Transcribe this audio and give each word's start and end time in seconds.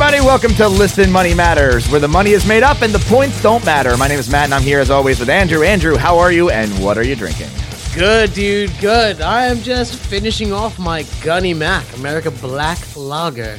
everybody. 0.00 0.24
Welcome 0.24 0.52
to 0.54 0.68
Listen 0.68 1.10
Money 1.10 1.34
Matters, 1.34 1.90
where 1.90 1.98
the 1.98 2.06
money 2.06 2.30
is 2.30 2.46
made 2.46 2.62
up 2.62 2.82
and 2.82 2.94
the 2.94 3.00
points 3.12 3.42
don't 3.42 3.64
matter. 3.64 3.96
My 3.96 4.06
name 4.06 4.20
is 4.20 4.30
Matt, 4.30 4.44
and 4.44 4.54
I'm 4.54 4.62
here 4.62 4.78
as 4.78 4.90
always 4.90 5.18
with 5.18 5.28
Andrew. 5.28 5.64
Andrew, 5.64 5.96
how 5.96 6.18
are 6.18 6.30
you, 6.30 6.50
and 6.50 6.70
what 6.84 6.96
are 6.96 7.02
you 7.02 7.16
drinking? 7.16 7.48
Good, 7.96 8.32
dude. 8.32 8.70
Good. 8.78 9.20
I 9.20 9.46
am 9.46 9.58
just 9.58 9.96
finishing 9.96 10.52
off 10.52 10.78
my 10.78 11.04
Gunny 11.24 11.52
Mac 11.52 11.84
America 11.96 12.30
Black 12.30 12.78
Lager 12.96 13.56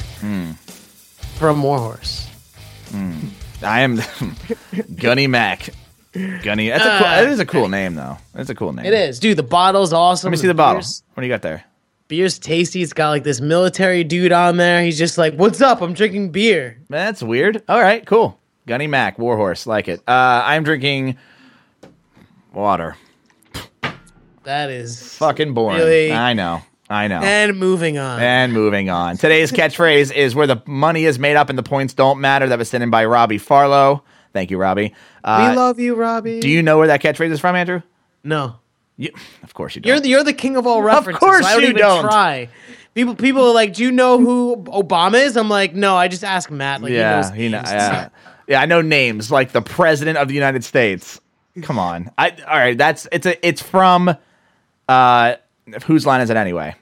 from 1.34 1.62
Warhorse. 1.62 2.26
I 3.62 3.80
am 3.82 4.00
Gunny 4.96 5.26
Mac. 5.26 5.68
Gunny. 6.14 6.70
That's 6.70 6.82
a 6.86 6.88
cool, 6.88 7.06
Ah, 7.06 7.16
that 7.20 7.28
is 7.28 7.38
a 7.40 7.44
cool 7.44 7.68
name, 7.68 7.96
though. 7.96 8.16
That's 8.32 8.48
a 8.48 8.54
cool 8.54 8.72
name. 8.72 8.86
It 8.86 8.94
is, 8.94 9.20
dude. 9.20 9.36
The 9.36 9.42
bottle's 9.42 9.92
awesome. 9.92 10.28
Let 10.28 10.30
me 10.30 10.38
see 10.38 10.46
the 10.46 10.54
bottle. 10.54 10.80
What 11.12 11.20
do 11.20 11.26
you 11.26 11.32
got 11.34 11.42
there? 11.42 11.64
Beer's 12.10 12.38
tasty. 12.38 12.82
It's 12.82 12.92
got 12.92 13.08
like 13.08 13.24
this 13.24 13.40
military 13.40 14.04
dude 14.04 14.32
on 14.32 14.58
there. 14.58 14.82
He's 14.82 14.98
just 14.98 15.16
like, 15.16 15.34
"What's 15.34 15.62
up? 15.62 15.80
I'm 15.80 15.94
drinking 15.94 16.32
beer." 16.32 16.78
That's 16.90 17.22
weird. 17.22 17.62
All 17.68 17.80
right, 17.80 18.04
cool. 18.04 18.38
Gunny 18.66 18.88
Mac, 18.88 19.18
Warhorse, 19.18 19.66
like 19.66 19.88
it. 19.88 20.00
Uh, 20.06 20.42
I'm 20.44 20.64
drinking 20.64 21.16
water. 22.52 22.96
That 24.42 24.70
is 24.70 25.16
Fucking 25.18 25.54
boring. 25.54 25.78
Really? 25.78 26.12
I 26.12 26.32
know. 26.32 26.62
I 26.88 27.06
know. 27.06 27.20
And 27.22 27.58
moving 27.58 27.98
on. 27.98 28.20
And 28.20 28.52
moving 28.52 28.90
on. 28.90 29.16
Today's 29.16 29.52
catchphrase 29.52 30.12
is 30.12 30.34
where 30.34 30.46
the 30.46 30.60
money 30.66 31.04
is 31.04 31.18
made 31.18 31.36
up 31.36 31.48
and 31.48 31.56
the 31.58 31.62
points 31.62 31.94
don't 31.94 32.20
matter. 32.20 32.48
That 32.48 32.58
was 32.58 32.68
sent 32.68 32.82
in 32.82 32.90
by 32.90 33.04
Robbie 33.04 33.38
Farlow. 33.38 34.02
Thank 34.32 34.50
you, 34.50 34.58
Robbie. 34.58 34.94
Uh, 35.22 35.48
we 35.50 35.56
love 35.56 35.78
you, 35.78 35.94
Robbie. 35.94 36.40
do 36.40 36.48
you 36.48 36.62
know 36.62 36.78
where 36.78 36.88
that 36.88 37.00
catchphrase 37.02 37.30
is 37.30 37.38
from, 37.38 37.54
Andrew? 37.54 37.82
No, 38.24 38.56
You, 39.00 39.10
of 39.42 39.54
course 39.54 39.74
you 39.74 39.80
don't. 39.80 39.88
you're 39.88 40.00
the 40.00 40.08
you're 40.10 40.24
the 40.24 40.34
king 40.34 40.58
of 40.58 40.66
all 40.66 40.82
references. 40.82 41.14
Of 41.14 41.20
course 41.20 41.46
so 41.46 41.48
I 41.48 41.52
don't 41.54 41.62
you 41.62 41.68
even 41.70 41.80
don't. 41.80 42.02
try. 42.02 42.50
People 42.94 43.14
people 43.14 43.48
are 43.48 43.54
like, 43.54 43.72
"Do 43.72 43.82
you 43.82 43.90
know 43.90 44.18
who 44.18 44.58
Obama 44.64 45.24
is?" 45.24 45.38
I'm 45.38 45.48
like, 45.48 45.74
"No, 45.74 45.96
I 45.96 46.08
just 46.08 46.22
ask 46.22 46.50
Matt." 46.50 46.82
Like, 46.82 46.92
yeah, 46.92 47.32
he 47.32 47.44
he 47.44 47.48
knows 47.48 47.64
know, 47.64 47.70
names. 47.70 47.72
yeah. 47.72 48.08
yeah, 48.46 48.60
I 48.60 48.66
know 48.66 48.82
names 48.82 49.30
like 49.30 49.52
the 49.52 49.62
president 49.62 50.18
of 50.18 50.28
the 50.28 50.34
United 50.34 50.64
States. 50.64 51.18
Come 51.62 51.78
on, 51.78 52.10
I 52.18 52.30
all 52.46 52.58
right. 52.58 52.76
That's 52.76 53.08
it's 53.10 53.24
a 53.24 53.46
it's 53.46 53.62
from 53.62 54.14
uh, 54.86 55.36
whose 55.84 56.04
line 56.04 56.20
is 56.20 56.28
it 56.28 56.36
anyway? 56.36 56.74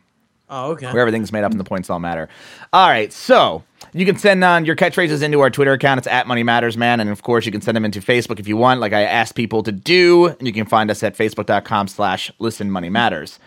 Oh, 0.51 0.73
okay. 0.73 0.91
where 0.91 1.01
everything's 1.01 1.31
made 1.31 1.45
up 1.45 1.53
and 1.53 1.61
the 1.61 1.65
points 1.65 1.87
don't 1.87 2.03
matter. 2.03 2.29
All 2.73 2.89
right, 2.89 3.13
so 3.13 3.63
you 3.93 4.07
can 4.07 4.17
send 4.17 4.45
on 4.45 4.65
your 4.65 4.77
catchphrases 4.77 5.23
into 5.23 5.41
our 5.41 5.51
Twitter 5.51 5.73
account. 5.73 5.99
It's 5.99 6.07
at 6.07 6.27
Money 6.27 6.43
Matters 6.43 6.77
Man, 6.77 7.01
and 7.01 7.11
of 7.11 7.23
course 7.23 7.47
you 7.47 7.53
can 7.53 7.61
send 7.61 7.77
them 7.77 7.85
into 7.85 8.01
Facebook 8.01 8.39
if 8.39 8.49
you 8.49 8.57
want, 8.57 8.81
like 8.81 8.93
I 8.93 9.03
asked 9.03 9.35
people 9.35 9.63
to 9.63 9.73
do. 9.73 10.27
And 10.27 10.47
you 10.47 10.53
can 10.53 10.67
find 10.67 10.91
us 10.91 11.03
at 11.03 11.17
facebook.com/slash 11.17 12.33
Listen 12.39 12.71
Money 12.71 12.91
Matters. 12.91 13.39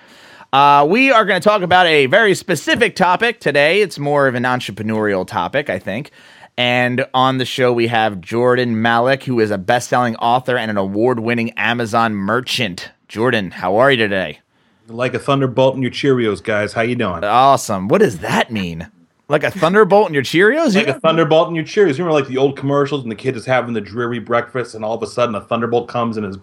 Uh, 0.53 0.85
we 0.89 1.11
are 1.11 1.23
going 1.23 1.39
to 1.39 1.47
talk 1.47 1.61
about 1.61 1.85
a 1.85 2.07
very 2.07 2.35
specific 2.35 2.95
topic 2.95 3.39
today. 3.39 3.81
It's 3.81 3.97
more 3.97 4.27
of 4.27 4.35
an 4.35 4.43
entrepreneurial 4.43 5.25
topic, 5.25 5.69
I 5.69 5.79
think. 5.79 6.11
And 6.57 7.05
on 7.13 7.37
the 7.37 7.45
show, 7.45 7.71
we 7.71 7.87
have 7.87 8.19
Jordan 8.19 8.81
Malik, 8.81 9.23
who 9.23 9.39
is 9.39 9.49
a 9.51 9.57
best 9.57 9.87
selling 9.87 10.17
author 10.17 10.57
and 10.57 10.69
an 10.69 10.77
award 10.77 11.21
winning 11.21 11.51
Amazon 11.51 12.15
merchant. 12.15 12.91
Jordan, 13.07 13.51
how 13.51 13.77
are 13.77 13.91
you 13.91 13.97
today? 13.97 14.39
Like 14.87 15.13
a 15.13 15.19
thunderbolt 15.19 15.75
in 15.75 15.81
your 15.81 15.91
Cheerios, 15.91 16.43
guys. 16.43 16.73
How 16.73 16.81
you 16.81 16.95
doing? 16.95 17.23
Awesome. 17.23 17.87
What 17.87 18.01
does 18.01 18.19
that 18.19 18.51
mean? 18.51 18.91
Like 19.31 19.43
a 19.43 19.51
thunderbolt 19.51 20.09
in 20.09 20.13
your 20.13 20.23
Cheerios? 20.23 20.75
Like 20.75 20.87
a 20.87 20.99
thunderbolt 20.99 21.49
in 21.49 21.55
your 21.55 21.63
Cheerios. 21.63 21.97
You 21.97 22.03
remember 22.03 22.13
like 22.13 22.27
the 22.27 22.37
old 22.37 22.57
commercials 22.57 23.03
and 23.03 23.11
the 23.11 23.15
kid 23.15 23.35
is 23.35 23.45
having 23.45 23.73
the 23.73 23.81
dreary 23.81 24.19
breakfast 24.19 24.75
and 24.75 24.83
all 24.85 24.93
of 24.93 25.01
a 25.01 25.07
sudden 25.07 25.33
a 25.35 25.41
thunderbolt 25.41 25.87
comes 25.87 26.17
and 26.17 26.25
his 26.25 26.37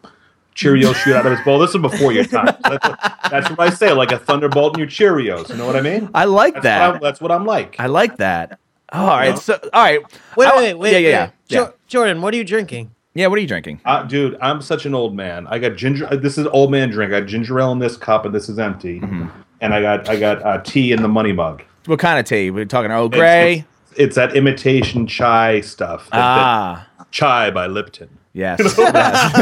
Cheerios 0.56 0.95
shoot 0.97 1.14
out 1.14 1.25
of 1.27 1.33
his 1.36 1.41
bowl. 1.45 1.58
This 1.61 1.70
is 1.75 1.80
before 1.80 2.12
your 2.12 2.25
time. 2.25 2.47
That's 2.64 2.89
what, 2.89 3.14
that's 3.30 3.50
what 3.50 3.61
I 3.61 3.70
say, 3.70 3.92
like 3.92 4.11
a 4.11 4.19
thunderbolt 4.19 4.75
in 4.75 4.80
your 4.80 4.89
Cheerios. 4.89 5.50
You 5.50 5.56
know 5.56 5.67
what 5.67 5.77
I 5.77 5.83
mean? 5.83 6.11
I 6.14 6.25
like 6.25 6.55
That's, 6.55 6.64
that. 6.64 6.86
what, 6.89 6.95
I'm, 6.97 7.00
that's 7.03 7.20
what 7.20 7.30
I'm 7.30 7.45
like. 7.47 7.77
I 7.78 7.86
like 7.86 8.17
that. 8.17 8.58
Oh, 8.92 9.00
all 9.02 9.06
right. 9.08 9.28
Yeah. 9.28 9.34
So, 9.34 9.58
all 9.73 9.83
right. 9.83 10.00
Wait, 10.36 10.47
I- 10.47 10.56
wait, 10.56 10.75
wait. 10.75 10.92
Yeah, 10.92 10.98
yeah, 10.98 11.08
yeah. 11.08 11.30
Yeah. 11.48 11.58
Jo- 11.67 11.75
Jordan, 11.86 12.23
what 12.23 12.33
are 12.33 12.39
you 12.39 12.45
drinking? 12.45 12.91
yeah. 13.14 13.27
What 13.27 13.39
are 13.39 13.42
you 13.42 13.46
drinking? 13.48 13.80
Uh, 13.85 14.02
dude, 14.05 14.36
I'm 14.41 14.62
such 14.62 14.86
an 14.86 14.95
old 14.95 15.14
man. 15.14 15.46
I 15.48 15.58
got 15.58 15.77
ginger. 15.77 16.07
uh, 16.11 16.17
This 16.17 16.39
is 16.39 16.46
old 16.46 16.70
man 16.70 16.89
drink. 16.91 17.12
I 17.12 17.20
got 17.20 17.29
ginger 17.29 17.61
ale 17.61 17.73
in 17.73 17.79
this 17.79 17.96
cup, 17.98 18.24
and 18.24 18.35
this 18.35 18.48
is 18.48 18.58
empty. 18.58 19.01
Mm-hmm. 19.01 19.27
And 19.61 19.74
I 19.74 19.83
got 19.83 20.08
I 20.08 20.18
got 20.18 20.42
uh, 20.42 20.58
tea 20.62 20.92
in 20.92 21.02
the 21.02 21.08
money 21.08 21.33
mug. 21.33 21.62
What 21.88 21.98
kind 22.00 22.18
of 22.18 22.26
tea? 22.26 22.50
We're 22.50 22.66
talking 22.66 22.90
Earl 22.90 23.08
Grey. 23.08 23.64
It's, 23.92 23.98
it's 23.98 24.16
that 24.16 24.36
imitation 24.36 25.06
chai 25.06 25.62
stuff. 25.62 26.04
That, 26.10 26.16
that- 26.16 26.20
ah, 26.20 26.86
chai 27.10 27.50
by 27.50 27.66
Lipton. 27.66 28.10
yes. 28.34 28.60
yes. 28.78 29.34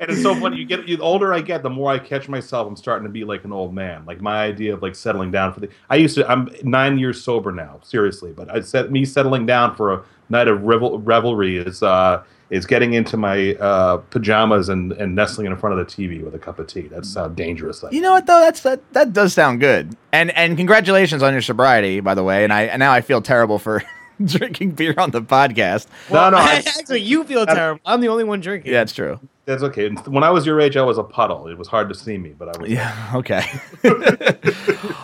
and 0.00 0.10
it's 0.10 0.20
so 0.20 0.34
funny. 0.34 0.56
You 0.56 0.64
get 0.64 0.84
the 0.84 0.98
older 0.98 1.32
I 1.32 1.42
get, 1.42 1.62
the 1.62 1.70
more 1.70 1.92
I 1.92 2.00
catch 2.00 2.28
myself. 2.28 2.66
I'm 2.66 2.74
starting 2.74 3.06
to 3.06 3.12
be 3.12 3.22
like 3.22 3.44
an 3.44 3.52
old 3.52 3.72
man. 3.72 4.04
Like 4.04 4.20
my 4.20 4.42
idea 4.44 4.74
of 4.74 4.82
like 4.82 4.96
settling 4.96 5.30
down 5.30 5.54
for 5.54 5.60
the. 5.60 5.68
I 5.88 5.94
used 5.94 6.16
to. 6.16 6.28
I'm 6.28 6.48
nine 6.64 6.98
years 6.98 7.22
sober 7.22 7.52
now, 7.52 7.78
seriously. 7.84 8.32
But 8.32 8.50
I 8.50 8.60
said 8.60 8.90
me 8.90 9.04
settling 9.04 9.46
down 9.46 9.76
for 9.76 9.92
a 9.92 10.02
night 10.28 10.48
of 10.48 10.62
revel, 10.62 10.98
revelry 11.00 11.56
is 11.58 11.82
uh 11.82 12.22
is 12.50 12.66
getting 12.66 12.92
into 12.92 13.16
my 13.16 13.54
uh 13.54 13.96
pajamas 14.10 14.68
and 14.68 14.92
and 14.92 15.14
nestling 15.14 15.46
in 15.46 15.56
front 15.56 15.78
of 15.78 15.86
the 15.86 15.92
TV 15.92 16.22
with 16.22 16.34
a 16.34 16.38
cup 16.38 16.58
of 16.58 16.66
tea. 16.66 16.82
That's 16.82 17.14
how 17.14 17.28
dangerous 17.28 17.82
I. 17.82 17.90
You 17.90 18.00
know 18.00 18.12
what 18.12 18.26
though? 18.26 18.40
That's 18.40 18.60
that. 18.62 18.80
That 18.92 19.12
does 19.12 19.32
sound 19.34 19.60
good. 19.60 19.96
And 20.12 20.30
and 20.36 20.56
congratulations 20.56 21.22
on 21.22 21.32
your 21.32 21.42
sobriety, 21.42 22.00
by 22.00 22.14
the 22.14 22.22
way. 22.22 22.44
And 22.44 22.52
I 22.52 22.62
and 22.64 22.80
now 22.80 22.92
I 22.92 23.00
feel 23.00 23.22
terrible 23.22 23.58
for 23.58 23.82
drinking 24.24 24.72
beer 24.72 24.94
on 24.98 25.10
the 25.10 25.22
podcast. 25.22 25.86
No, 26.10 26.30
no, 26.30 26.36
I- 26.36 26.56
actually, 26.78 27.00
you 27.00 27.24
feel 27.24 27.46
terrible. 27.46 27.80
I'm 27.86 28.00
the 28.00 28.08
only 28.08 28.24
one 28.24 28.40
drinking. 28.40 28.72
Yeah, 28.72 28.82
it's 28.82 28.92
true. 28.92 29.18
That's 29.46 29.62
okay. 29.62 29.90
When 29.90 30.24
I 30.24 30.30
was 30.30 30.46
your 30.46 30.58
age, 30.58 30.74
I 30.78 30.82
was 30.82 30.96
a 30.96 31.02
puddle. 31.02 31.48
It 31.48 31.58
was 31.58 31.68
hard 31.68 31.90
to 31.90 31.94
see 31.94 32.16
me, 32.16 32.30
but 32.30 32.56
I 32.56 32.60
was. 32.60 32.70
Yeah. 32.70 33.10
Okay. 33.14 33.44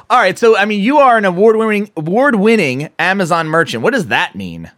all 0.08 0.18
right. 0.18 0.38
So 0.38 0.56
I 0.56 0.64
mean, 0.64 0.80
you 0.82 0.98
are 0.98 1.16
an 1.18 1.24
award-winning 1.24 1.90
award-winning 1.96 2.88
Amazon 2.98 3.48
merchant. 3.48 3.82
What 3.82 3.92
does 3.92 4.06
that 4.06 4.34
mean? 4.34 4.70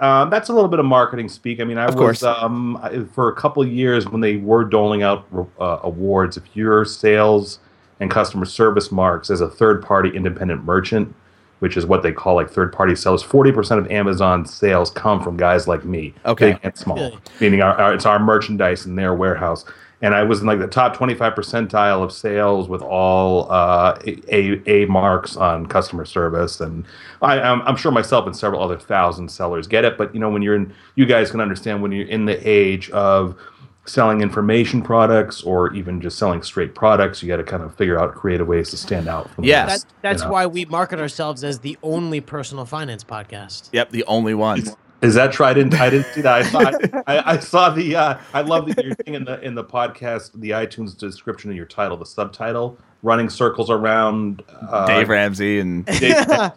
Um, 0.00 0.30
that's 0.30 0.48
a 0.48 0.52
little 0.52 0.68
bit 0.68 0.78
of 0.78 0.86
marketing 0.86 1.28
speak. 1.28 1.60
I 1.60 1.64
mean, 1.64 1.78
I 1.78 1.86
Of 1.86 1.94
was 1.94 2.20
course. 2.20 2.22
um, 2.22 2.76
I- 2.82 3.04
for 3.12 3.28
a 3.28 3.34
couple 3.34 3.62
of 3.62 3.68
years 3.68 4.08
when 4.08 4.20
they 4.20 4.36
were 4.36 4.64
doling 4.64 5.02
out 5.02 5.26
uh, 5.60 5.78
awards. 5.82 6.36
If 6.36 6.44
your 6.54 6.84
sales 6.84 7.58
and 8.00 8.10
customer 8.10 8.44
service 8.44 8.90
marks 8.92 9.30
as 9.30 9.40
a 9.40 9.48
third-party 9.48 10.10
independent 10.10 10.64
merchant, 10.64 11.14
which 11.60 11.76
is 11.76 11.86
what 11.86 12.02
they 12.02 12.12
call 12.12 12.34
like 12.34 12.50
third-party 12.50 12.96
sales, 12.96 13.22
forty 13.22 13.52
percent 13.52 13.80
of 13.80 13.90
Amazon 13.90 14.44
sales 14.44 14.90
come 14.90 15.22
from 15.22 15.36
guys 15.36 15.66
like 15.68 15.84
me, 15.84 16.12
Okay. 16.26 16.52
big 16.52 16.60
and 16.64 16.76
small. 16.76 17.12
Meaning, 17.40 17.62
our, 17.62 17.74
our, 17.80 17.94
it's 17.94 18.06
our 18.06 18.18
merchandise 18.18 18.86
in 18.86 18.96
their 18.96 19.14
warehouse. 19.14 19.64
And 20.02 20.14
I 20.14 20.24
was 20.24 20.40
in 20.40 20.46
like 20.46 20.58
the 20.58 20.66
top 20.66 20.96
twenty-five 20.96 21.34
percentile 21.34 22.02
of 22.02 22.12
sales 22.12 22.68
with 22.68 22.82
all 22.82 23.50
uh, 23.50 23.96
a, 24.04 24.60
a 24.68 24.84
marks 24.86 25.36
on 25.36 25.66
customer 25.66 26.04
service, 26.04 26.60
and 26.60 26.84
I, 27.22 27.40
I'm, 27.40 27.62
I'm 27.62 27.76
sure 27.76 27.92
myself 27.92 28.26
and 28.26 28.36
several 28.36 28.60
other 28.62 28.76
thousand 28.78 29.30
sellers 29.30 29.68
get 29.68 29.84
it. 29.84 29.96
But 29.96 30.12
you 30.12 30.20
know, 30.20 30.28
when 30.28 30.42
you're 30.42 30.56
in, 30.56 30.74
you 30.96 31.06
guys 31.06 31.30
can 31.30 31.40
understand 31.40 31.82
when 31.82 31.92
you're 31.92 32.08
in 32.08 32.24
the 32.26 32.36
age 32.48 32.90
of 32.90 33.36
selling 33.84 34.20
information 34.20 34.82
products 34.82 35.42
or 35.42 35.72
even 35.74 36.00
just 36.00 36.18
selling 36.18 36.42
straight 36.42 36.74
products, 36.74 37.22
you 37.22 37.28
got 37.28 37.36
to 37.38 37.44
kind 37.44 37.62
of 37.62 37.74
figure 37.76 37.98
out 37.98 38.14
creative 38.14 38.46
ways 38.46 38.70
to 38.70 38.76
stand 38.76 39.08
out. 39.08 39.28
From 39.34 39.42
the 39.42 39.48
Yes. 39.48 39.68
rest, 39.68 39.86
That, 40.02 40.08
that's 40.08 40.22
you 40.22 40.28
know? 40.28 40.32
why 40.32 40.46
we 40.46 40.64
market 40.64 40.98
ourselves 41.00 41.42
as 41.44 41.60
the 41.60 41.76
only 41.82 42.20
personal 42.20 42.64
finance 42.64 43.04
podcast. 43.04 43.70
Yep, 43.72 43.90
the 43.90 44.04
only 44.04 44.34
one. 44.34 44.62
Is 45.02 45.14
that 45.14 45.32
true? 45.32 45.44
I 45.44 45.52
didn't. 45.52 45.74
I 45.74 45.90
didn't 45.90 46.12
see 46.14 46.20
that. 46.20 46.32
I 46.32 46.42
saw. 46.42 47.02
I, 47.06 47.32
I 47.32 47.38
saw 47.38 47.70
the. 47.70 47.96
Uh, 47.96 48.18
I 48.32 48.42
love 48.42 48.66
that 48.68 48.84
you're 48.84 48.94
thing 48.94 49.14
in 49.14 49.24
the 49.24 49.40
in 49.40 49.54
the 49.54 49.64
podcast, 49.64 50.30
the 50.34 50.50
iTunes 50.50 50.96
description 50.96 51.50
of 51.50 51.56
your 51.56 51.66
title, 51.66 51.96
the 51.96 52.06
subtitle, 52.06 52.78
running 53.02 53.28
circles 53.28 53.68
around 53.68 54.42
uh, 54.68 54.86
Dave 54.86 55.08
Ramsey 55.08 55.58
and 55.58 55.84
Dave 55.86 56.14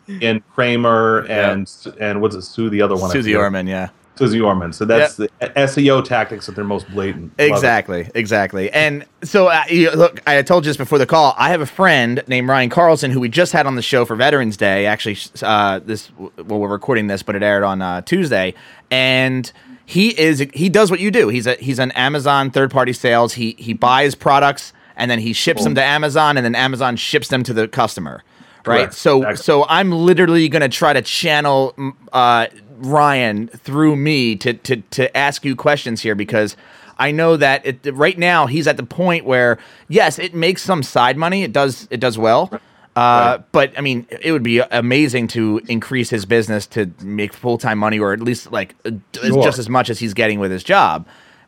and 0.22 0.48
Cramer 0.50 1.26
and 1.28 1.70
and 2.00 2.22
what's 2.22 2.36
it? 2.36 2.44
Sue, 2.44 2.70
the 2.70 2.82
other 2.84 2.96
one. 2.96 3.10
I 3.10 3.14
Suze. 3.14 3.36
Orman. 3.36 3.66
Yeah. 3.66 3.90
Suze 4.18 4.36
Orman. 4.42 4.74
So 4.74 4.86
that's 4.86 5.16
the 5.16 5.30
SEO 5.40 6.04
tactics 6.04 6.46
that 6.46 6.56
they're 6.56 6.64
most 6.64 6.90
blatant. 6.92 7.38
Love. 7.38 7.50
Exactly, 7.50 8.10
exactly. 8.16 8.72
And 8.72 9.06
so, 9.24 9.48
uh, 9.48 9.64
you, 9.70 9.92
look, 9.92 10.22
I 10.28 10.42
told 10.42 10.66
you 10.66 10.70
this 10.70 10.78
before 10.78 10.98
the 10.98 11.06
call. 11.06 11.36
I 11.38 11.50
have 11.50 11.62
a 11.62 11.66
friend 11.66 12.24
named 12.28 12.48
Ryan 12.48 12.70
Carlson 12.70 13.12
who 13.12 13.20
we 13.20 13.30
just 13.30 13.52
had 13.52 13.66
on 13.66 13.76
the 13.76 13.82
show 13.82 14.06
for 14.06 14.16
Veterans 14.16 14.58
Day. 14.58 14.86
Actually, 14.86 15.18
uh, 15.42 15.80
this 15.80 16.12
well, 16.18 16.60
we're 16.60 16.68
recording 16.68 17.08
this, 17.08 17.24
but 17.24 17.36
it 17.36 17.44
aired 17.44 17.64
on 17.64 17.82
uh, 17.82 18.02
Tuesday, 18.02 18.54
and 18.90 19.52
he 19.86 20.20
is 20.20 20.46
he 20.54 20.70
does 20.70 20.90
what 20.90 21.00
you 21.00 21.12
do. 21.12 21.30
He's 21.30 21.48
a 21.48 21.56
he's 21.56 21.80
an 21.80 21.92
Amazon 21.92 22.52
third 22.52 22.72
party 22.72 22.94
sales. 22.94 23.34
He 23.34 23.56
he 23.60 23.74
buys 23.74 24.16
products 24.16 24.74
and 24.96 25.12
then 25.12 25.20
he 25.20 25.34
ships 25.34 25.64
them 25.64 25.76
to 25.76 25.84
Amazon, 25.84 26.38
and 26.38 26.46
then 26.46 26.56
Amazon 26.56 26.96
ships 26.96 27.28
them 27.28 27.44
to 27.44 27.54
the 27.54 27.68
customer. 27.68 28.24
Right. 28.66 28.78
Correct. 28.80 28.94
So 28.96 29.36
so 29.36 29.66
I'm 29.68 29.92
literally 29.92 30.50
gonna 30.50 30.70
try 30.70 30.94
to 30.94 31.02
channel 31.02 31.76
uh, 32.12 32.48
Ryan 32.78 33.48
through 33.48 33.96
me 33.96 34.36
to 34.38 34.54
to 34.54 34.78
to 34.92 35.16
ask 35.18 35.46
you 35.46 35.56
questions 35.56 36.02
here 36.02 36.16
because 36.16 36.56
I 36.98 37.12
know 37.12 37.36
that 37.38 37.66
it, 37.66 37.94
right 37.94 38.18
now 38.18 38.48
he's 38.48 38.68
at 38.68 38.78
the 38.78 38.84
point 38.86 39.26
where 39.26 39.58
yes, 39.88 40.18
it 40.20 40.34
makes 40.34 40.62
some 40.62 40.84
side 40.84 41.18
money. 41.18 41.44
It 41.44 41.52
does 41.54 41.88
it 41.92 42.00
does 42.00 42.18
well. 42.18 42.52
Uh, 42.96 43.40
But 43.52 43.78
I 43.78 43.82
mean, 43.82 44.08
it 44.10 44.32
would 44.32 44.44
be 44.44 44.60
amazing 44.60 45.28
to 45.30 45.60
increase 45.68 46.10
his 46.10 46.26
business 46.26 46.66
to 46.68 46.90
make 47.04 47.34
full 47.34 47.58
time 47.58 47.78
money, 47.78 48.00
or 48.00 48.14
at 48.14 48.22
least 48.22 48.52
like 48.52 48.76
uh, 48.86 48.92
Sure. 49.14 49.44
just 49.44 49.60
as 49.60 49.68
much 49.68 49.90
as 49.90 50.00
he's 50.00 50.14
getting 50.14 50.40
with 50.40 50.52
his 50.52 50.64
job. 50.64 51.06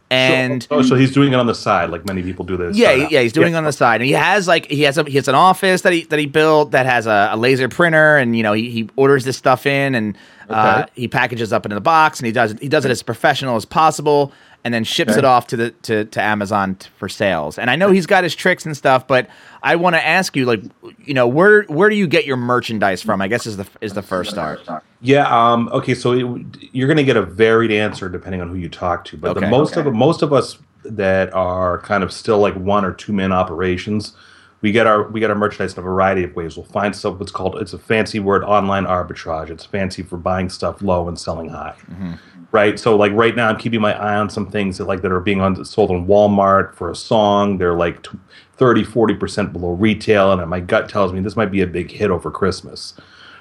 And 0.10 0.64
so, 0.64 0.70
oh, 0.78 0.82
so 0.84 0.96
he's 0.96 1.12
doing 1.14 1.34
it 1.34 1.36
on 1.36 1.48
the 1.48 1.56
side, 1.56 1.90
like 1.90 2.06
many 2.06 2.24
people 2.24 2.46
do 2.46 2.56
this. 2.56 2.78
yeah, 2.78 2.94
yeah, 3.10 3.22
he's 3.22 3.34
doing 3.34 3.54
it 3.54 3.58
on 3.58 3.66
the 3.66 3.74
side. 3.74 4.00
And 4.00 4.06
he 4.06 4.14
has 4.14 4.48
like 4.48 4.66
he 4.68 4.84
has 4.84 4.98
a 4.98 5.04
he 5.04 5.16
has 5.16 5.28
an 5.28 5.36
office 5.36 5.82
that 5.82 5.92
he 5.92 6.04
that 6.06 6.20
he 6.20 6.26
built 6.26 6.72
that 6.72 6.86
has 6.86 7.08
a, 7.08 7.30
a 7.34 7.38
laser 7.38 7.68
printer, 7.68 8.16
and 8.18 8.36
you 8.36 8.42
know 8.44 8.54
he, 8.54 8.70
he 8.70 8.90
orders 8.96 9.26
this 9.26 9.36
stuff 9.38 9.66
in 9.66 9.96
and 9.96 10.18
uh, 10.50 10.86
he 10.94 11.08
packages 11.08 11.52
up 11.54 11.66
into 11.66 11.76
the 11.76 11.82
box, 11.82 12.20
and 12.20 12.26
he 12.26 12.32
does 12.32 12.54
he 12.62 12.70
does 12.70 12.86
it 12.86 12.92
as 12.92 13.04
professional 13.04 13.56
as 13.56 13.66
possible, 13.66 14.32
and 14.64 14.74
then 14.74 14.84
ships 14.84 15.12
Okay. 15.12 15.20
it 15.20 15.26
off 15.26 15.48
to 15.48 15.58
the 15.58 15.72
to, 15.84 16.06
to 16.06 16.22
Amazon 16.22 16.76
t- 16.76 16.90
for 16.98 17.10
sales. 17.10 17.58
And 17.60 17.70
I 17.70 17.76
know 17.76 17.92
he's 17.92 18.06
got 18.06 18.24
his 18.24 18.36
tricks 18.36 18.66
and 18.66 18.76
stuff, 18.76 19.08
but 19.08 19.30
I 19.64 19.76
want 19.76 19.96
to 19.96 20.06
ask 20.06 20.36
you, 20.36 20.46
like, 20.46 20.62
you 21.06 21.14
know, 21.14 21.28
where 21.28 21.64
where 21.64 21.90
do 21.90 21.96
you 21.96 22.08
get 22.08 22.26
your 22.26 22.38
merchandise 22.38 23.02
from? 23.02 23.22
I 23.22 23.28
guess 23.28 23.46
is 23.46 23.58
the 23.58 23.68
is 23.82 23.94
the 23.94 24.02
first 24.02 24.32
start. 24.32 24.62
Yeah. 25.02 25.28
Um, 25.28 25.70
okay. 25.74 25.94
So 25.94 26.14
it, 26.14 26.46
you're 26.72 26.88
going 26.88 26.98
to 26.98 27.04
get 27.04 27.18
a 27.18 27.22
varied 27.24 27.72
answer 27.72 28.10
depending 28.10 28.42
on 28.42 28.50
who 28.50 28.56
you 28.56 28.70
talk 28.70 29.06
to. 29.06 29.18
But 29.18 29.32
Okay. 29.32 29.42
the 29.42 29.48
most 29.52 29.78
of 29.78 29.86
most 29.94 30.22
of 30.22 30.34
us 30.34 30.58
that 30.84 31.34
are 31.34 31.80
kind 31.82 32.04
of 32.04 32.14
still 32.14 32.40
like 32.40 32.56
one 32.56 32.86
or 32.86 32.94
two 32.94 33.12
man 33.12 33.32
operations, 33.34 34.14
we 34.62 34.72
get 34.72 34.88
our 34.88 35.08
we 35.10 35.20
get 35.20 35.30
our 35.30 35.36
merchandise 35.36 35.74
in 35.74 35.80
a 35.80 35.84
variety 35.84 36.24
of 36.24 36.36
ways. 36.36 36.58
We'll 36.58 36.66
find 36.66 36.96
stuff. 36.96 37.20
What's 37.20 37.32
called 37.32 37.58
it's 37.58 37.74
a 37.74 37.80
fancy 37.80 38.20
word, 38.20 38.44
online 38.44 38.86
arbitrage. 38.86 39.50
It's 39.50 39.66
fancy 39.66 40.02
for 40.04 40.18
buying 40.18 40.50
stuff 40.50 40.82
low 40.82 41.08
and 41.08 41.20
selling 41.20 41.50
high. 41.50 41.76
Mm-hmm. 41.90 42.14
Right. 42.52 42.80
So 42.80 42.96
like 42.96 43.12
right 43.12 43.36
now, 43.36 43.50
I'm 43.50 43.58
keeping 43.58 43.82
my 43.82 43.94
eye 43.94 44.16
on 44.16 44.30
some 44.30 44.50
things 44.50 44.78
that 44.78 44.86
like 44.86 45.02
that 45.02 45.12
are 45.12 45.20
being 45.20 45.42
on, 45.42 45.64
sold 45.66 45.92
on 45.92 46.08
Walmart 46.08 46.74
for 46.76 46.90
a 46.90 46.96
song. 46.96 47.58
They're 47.58 47.76
like 47.76 48.04
t- 48.04 48.18
30, 48.54 48.84
40 48.84 49.14
percent 49.16 49.54
below 49.54 49.72
retail, 49.72 50.32
and 50.32 50.50
my 50.50 50.60
gut 50.60 50.90
tells 50.90 51.14
me 51.14 51.20
this 51.20 51.36
might 51.36 51.52
be 51.52 51.62
a 51.62 51.68
big 51.68 51.92
hit 51.92 52.10
over 52.10 52.32
Christmas 52.32 52.94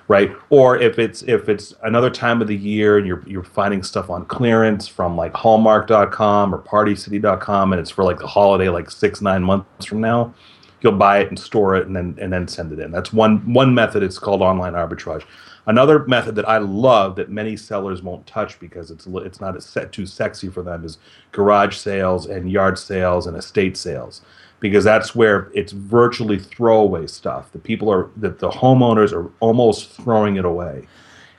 right? 0.08 0.30
Or 0.50 0.78
if 0.78 0.98
it's 0.98 1.22
if 1.22 1.48
it's 1.48 1.74
another 1.82 2.10
time 2.10 2.40
of 2.40 2.48
the 2.48 2.56
year 2.56 2.98
and 2.98 3.06
you're 3.06 3.22
you're 3.26 3.42
finding 3.42 3.82
stuff 3.82 4.10
on 4.10 4.24
clearance 4.26 4.86
from 4.86 5.16
like 5.16 5.34
Hallmark.com 5.34 6.54
or 6.54 6.58
PartyCity.com 6.58 7.72
and 7.72 7.80
it's 7.80 7.90
for 7.90 8.04
like 8.04 8.18
the 8.18 8.26
holiday 8.26 8.68
like 8.68 8.90
six 8.90 9.20
nine 9.20 9.42
months 9.42 9.86
from 9.86 10.00
now, 10.00 10.32
you'll 10.80 10.92
buy 10.92 11.18
it 11.18 11.28
and 11.28 11.38
store 11.38 11.76
it 11.76 11.86
and 11.86 11.96
then 11.96 12.16
and 12.20 12.32
then 12.32 12.48
send 12.48 12.72
it 12.72 12.78
in. 12.78 12.90
That's 12.90 13.12
one 13.12 13.52
one 13.52 13.74
method. 13.74 14.02
It's 14.02 14.18
called 14.18 14.42
online 14.42 14.74
arbitrage. 14.74 15.24
Another 15.68 16.06
method 16.06 16.36
that 16.36 16.48
I 16.48 16.58
love 16.58 17.16
that 17.16 17.28
many 17.28 17.56
sellers 17.56 18.00
won't 18.02 18.26
touch 18.26 18.60
because 18.60 18.90
it's 18.90 19.06
it's 19.06 19.40
not 19.40 19.60
set 19.62 19.92
too 19.92 20.06
sexy 20.06 20.48
for 20.48 20.62
them 20.62 20.84
is 20.84 20.98
garage 21.32 21.76
sales 21.76 22.26
and 22.26 22.50
yard 22.50 22.78
sales 22.78 23.26
and 23.26 23.36
estate 23.36 23.76
sales 23.76 24.20
because 24.60 24.84
that's 24.84 25.14
where 25.14 25.50
it's 25.54 25.72
virtually 25.72 26.38
throwaway 26.38 27.06
stuff. 27.06 27.50
The 27.52 27.58
people 27.58 27.90
are 27.90 28.10
that 28.16 28.38
the 28.38 28.50
homeowners 28.50 29.12
are 29.12 29.30
almost 29.40 29.90
throwing 29.90 30.36
it 30.36 30.44
away, 30.44 30.86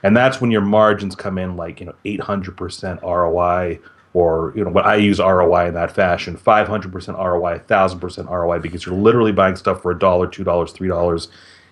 and 0.03 0.15
that's 0.15 0.41
when 0.41 0.51
your 0.51 0.61
margins 0.61 1.15
come 1.15 1.37
in 1.37 1.55
like 1.55 1.79
you 1.79 1.85
know 1.85 1.95
800% 2.05 3.01
ROI 3.01 3.79
or 4.13 4.54
you 4.56 4.63
know 4.63 4.69
what 4.69 4.86
I 4.86 4.95
use 4.95 5.19
ROI 5.19 5.68
in 5.68 5.74
that 5.75 5.92
fashion 5.92 6.38
500% 6.38 7.18
ROI 7.18 7.59
1000% 7.59 8.30
ROI 8.30 8.59
because 8.59 8.86
you're 8.86 8.95
literally 8.95 9.31
buying 9.31 9.56
stuff 9.56 9.81
for 9.81 9.92
a 9.92 10.00
dollar 10.00 10.27
two 10.27 10.44
dollars 10.44 10.71
three 10.71 10.88
dollars 10.88 11.27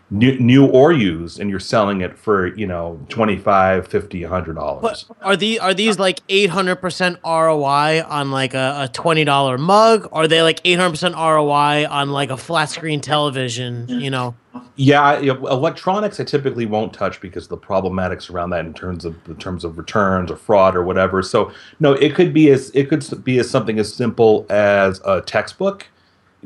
new, 0.10 0.38
new 0.40 0.68
or 0.68 0.92
used 0.92 1.40
and 1.40 1.50
you're 1.50 1.60
selling 1.60 2.02
it 2.02 2.18
for 2.18 2.56
you 2.56 2.68
know 2.68 3.00
25 3.10 3.88
50 3.88 4.22
100 4.24 4.54
dollars 4.54 5.06
are 5.22 5.36
these 5.36 5.60
are 5.60 5.74
these 5.74 5.98
like 5.98 6.20
eight 6.30 6.50
hundred 6.50 6.76
percent 6.78 7.18
ROI 7.26 8.04
on 8.08 8.32
like 8.32 8.54
a, 8.54 8.84
a 8.84 8.88
twenty 8.94 9.24
dollar 9.24 9.58
mug? 9.58 10.08
Are 10.12 10.28
they 10.28 10.42
like 10.42 10.62
eight 10.66 10.78
hundred 10.78 10.92
percent 10.92 11.16
ROI 11.16 11.88
on 11.90 12.12
like 12.12 12.30
a 12.30 12.38
flat 12.38 12.70
screen 12.70 13.02
television? 13.02 13.88
You 13.90 14.12
know, 14.12 14.36
Yeah, 14.78 15.20
electronics 15.20 16.20
I 16.20 16.24
typically 16.24 16.66
won't 16.66 16.94
touch 16.94 17.22
because 17.22 17.44
of 17.44 17.50
the 17.50 17.58
problematics 17.58 18.30
around 18.30 18.50
that 18.52 18.66
in 18.66 18.74
terms 18.74 19.06
of 19.06 19.16
in 19.28 19.38
terms 19.38 19.64
of 19.64 19.78
returns 19.78 20.30
or 20.32 20.38
fraud 20.38 20.76
or 20.76 20.84
whatever. 20.84 21.22
So 21.22 21.52
no, 21.80 21.94
it 21.94 22.14
could 22.14 22.34
be 22.34 22.50
as 22.52 22.72
it 22.72 22.90
could 22.90 23.24
be 23.24 23.40
as 23.40 23.50
something 23.50 23.80
as 23.80 23.94
simple 23.94 24.46
as 24.50 25.02
a 25.06 25.22
textbook. 25.22 25.88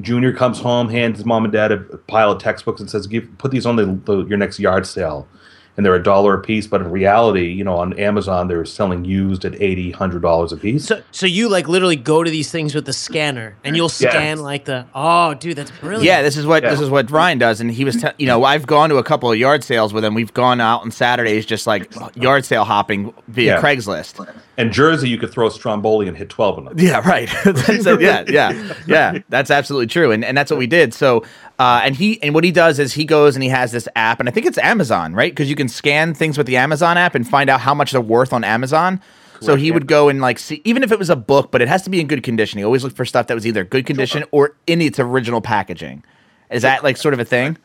Junior 0.02 0.32
comes 0.32 0.60
home, 0.60 0.90
hands 0.90 1.18
his 1.18 1.26
mom 1.26 1.44
and 1.44 1.52
dad 1.52 1.72
a 1.72 1.78
pile 1.78 2.32
of 2.32 2.42
textbooks, 2.42 2.80
and 2.80 2.90
says, 2.90 3.08
"Give 3.08 3.28
put 3.38 3.52
these 3.52 3.66
on 3.66 3.76
the, 3.76 4.00
the 4.06 4.26
your 4.26 4.38
next 4.38 4.60
yard 4.60 4.86
sale." 4.86 5.28
And 5.78 5.86
they're 5.86 5.96
a 5.96 6.04
dollar 6.04 6.34
a 6.34 6.42
piece, 6.42 6.68
but 6.68 6.82
in 6.82 6.92
reality, 6.92 7.48
you 7.54 7.64
know, 7.64 7.78
on 7.78 7.98
Amazon 7.98 8.50
they're 8.50 8.66
selling 8.66 9.06
used 9.06 9.46
at 9.46 9.56
eighty, 9.62 9.92
hundred 9.92 10.22
dollars 10.22 10.52
a 10.52 10.58
piece. 10.58 10.84
so 10.86 11.02
so 11.12 11.26
you 11.26 11.48
like 11.48 11.70
literally 11.70 11.96
go 11.96 12.22
to 12.22 12.30
these 12.30 12.52
things 12.52 12.76
with 12.76 12.86
the 12.86 12.92
scanner 12.92 13.56
and 13.64 13.78
you'll 13.78 13.86
Yeah. 14.00 14.10
scan 14.10 14.40
like 14.40 14.66
the 14.66 14.86
oh 14.94 15.36
dude 15.36 15.56
that's 15.56 15.72
brilliant. 15.72 16.04
Yeah, 16.04 16.22
this 16.22 16.36
is 16.36 16.46
what 16.46 16.64
this 16.64 16.82
is 16.82 16.90
what 16.90 17.10
Ryan 17.10 17.38
does, 17.38 17.62
and 17.62 17.72
he 17.72 17.86
was, 17.86 17.96
te- 17.96 18.10
you 18.18 18.28
know, 18.28 18.44
I've 18.44 18.68
gone 18.68 18.90
to 18.90 18.98
a 18.98 19.04
couple 19.04 19.32
of 19.32 19.38
yard 19.38 19.64
sales 19.64 19.94
with 19.94 20.04
him. 20.04 20.16
We've 20.16 20.34
gone 20.34 20.60
out 20.60 20.82
on 20.82 20.92
Saturdays, 20.92 21.46
just 21.46 21.66
like 21.66 21.90
yard 22.14 22.44
sale 22.44 22.66
hopping 22.66 23.14
via 23.30 23.54
Yeah. 23.56 23.62
Craigslist. 23.62 24.28
And 24.58 24.74
Jersey, 24.74 25.08
you 25.08 25.18
could 25.18 25.32
throw 25.32 25.48
Stromboli 25.48 26.10
and 26.10 26.18
hit 26.18 26.28
twelve 26.28 26.58
of 26.58 26.66
them. 26.66 26.74
Yeah, 26.78 27.00
right. 27.08 27.30
That's 27.46 27.86
yeah, 27.86 28.26
yeah, 28.28 28.74
yeah. 28.86 29.20
That's 29.30 29.50
absolutely 29.50 29.88
true, 29.88 30.12
and 30.12 30.26
and 30.26 30.36
that's 30.38 30.52
what 30.52 30.58
we 30.60 30.68
did. 30.68 30.94
So, 30.94 31.24
uh, 31.60 31.82
and 31.84 31.96
he 31.96 32.22
and 32.24 32.34
what 32.34 32.44
he 32.44 32.52
does 32.52 32.80
is 32.80 32.94
he 32.94 33.04
goes 33.06 33.36
and 33.36 33.44
he 33.44 33.50
has 33.50 33.72
this 33.72 33.88
app, 33.96 34.20
and 34.20 34.30
I 34.30 34.32
think 34.32 34.46
it's 34.46 34.58
Amazon, 34.58 35.14
right? 35.14 35.32
Because 35.32 35.50
you 35.50 35.56
can 35.56 35.68
scan 35.68 36.14
things 36.14 36.38
with 36.38 36.48
the 36.48 36.58
Amazon 36.58 36.98
app 36.98 37.16
and 37.16 37.28
find 37.28 37.50
out 37.50 37.60
how 37.60 37.74
much 37.74 37.92
they're 37.92 38.02
worth 38.02 38.32
on 38.34 38.44
Amazon. 38.44 39.02
So 39.42 39.56
he 39.56 39.72
would 39.72 39.88
go 39.88 40.10
and 40.10 40.20
like 40.20 40.38
see, 40.38 40.62
even 40.66 40.84
if 40.84 40.92
it 40.92 41.00
was 41.00 41.10
a 41.10 41.16
book, 41.16 41.50
but 41.52 41.62
it 41.62 41.70
has 41.70 41.84
to 41.84 41.90
be 41.90 42.02
in 42.02 42.08
good 42.08 42.24
condition. 42.24 42.58
He 42.58 42.66
always 42.66 42.84
looked 42.84 42.98
for 42.98 43.06
stuff 43.06 43.28
that 43.28 43.36
was 43.36 43.48
either 43.48 43.64
good 43.64 43.86
condition 43.86 44.24
or 44.32 44.58
in 44.68 44.82
its 44.82 45.00
original 45.00 45.40
packaging. 45.40 46.04
Is 46.50 46.64
that 46.64 46.84
like 46.84 46.98
sort 46.98 47.14
of 47.14 47.20
a 47.20 47.26
thing? 47.26 47.58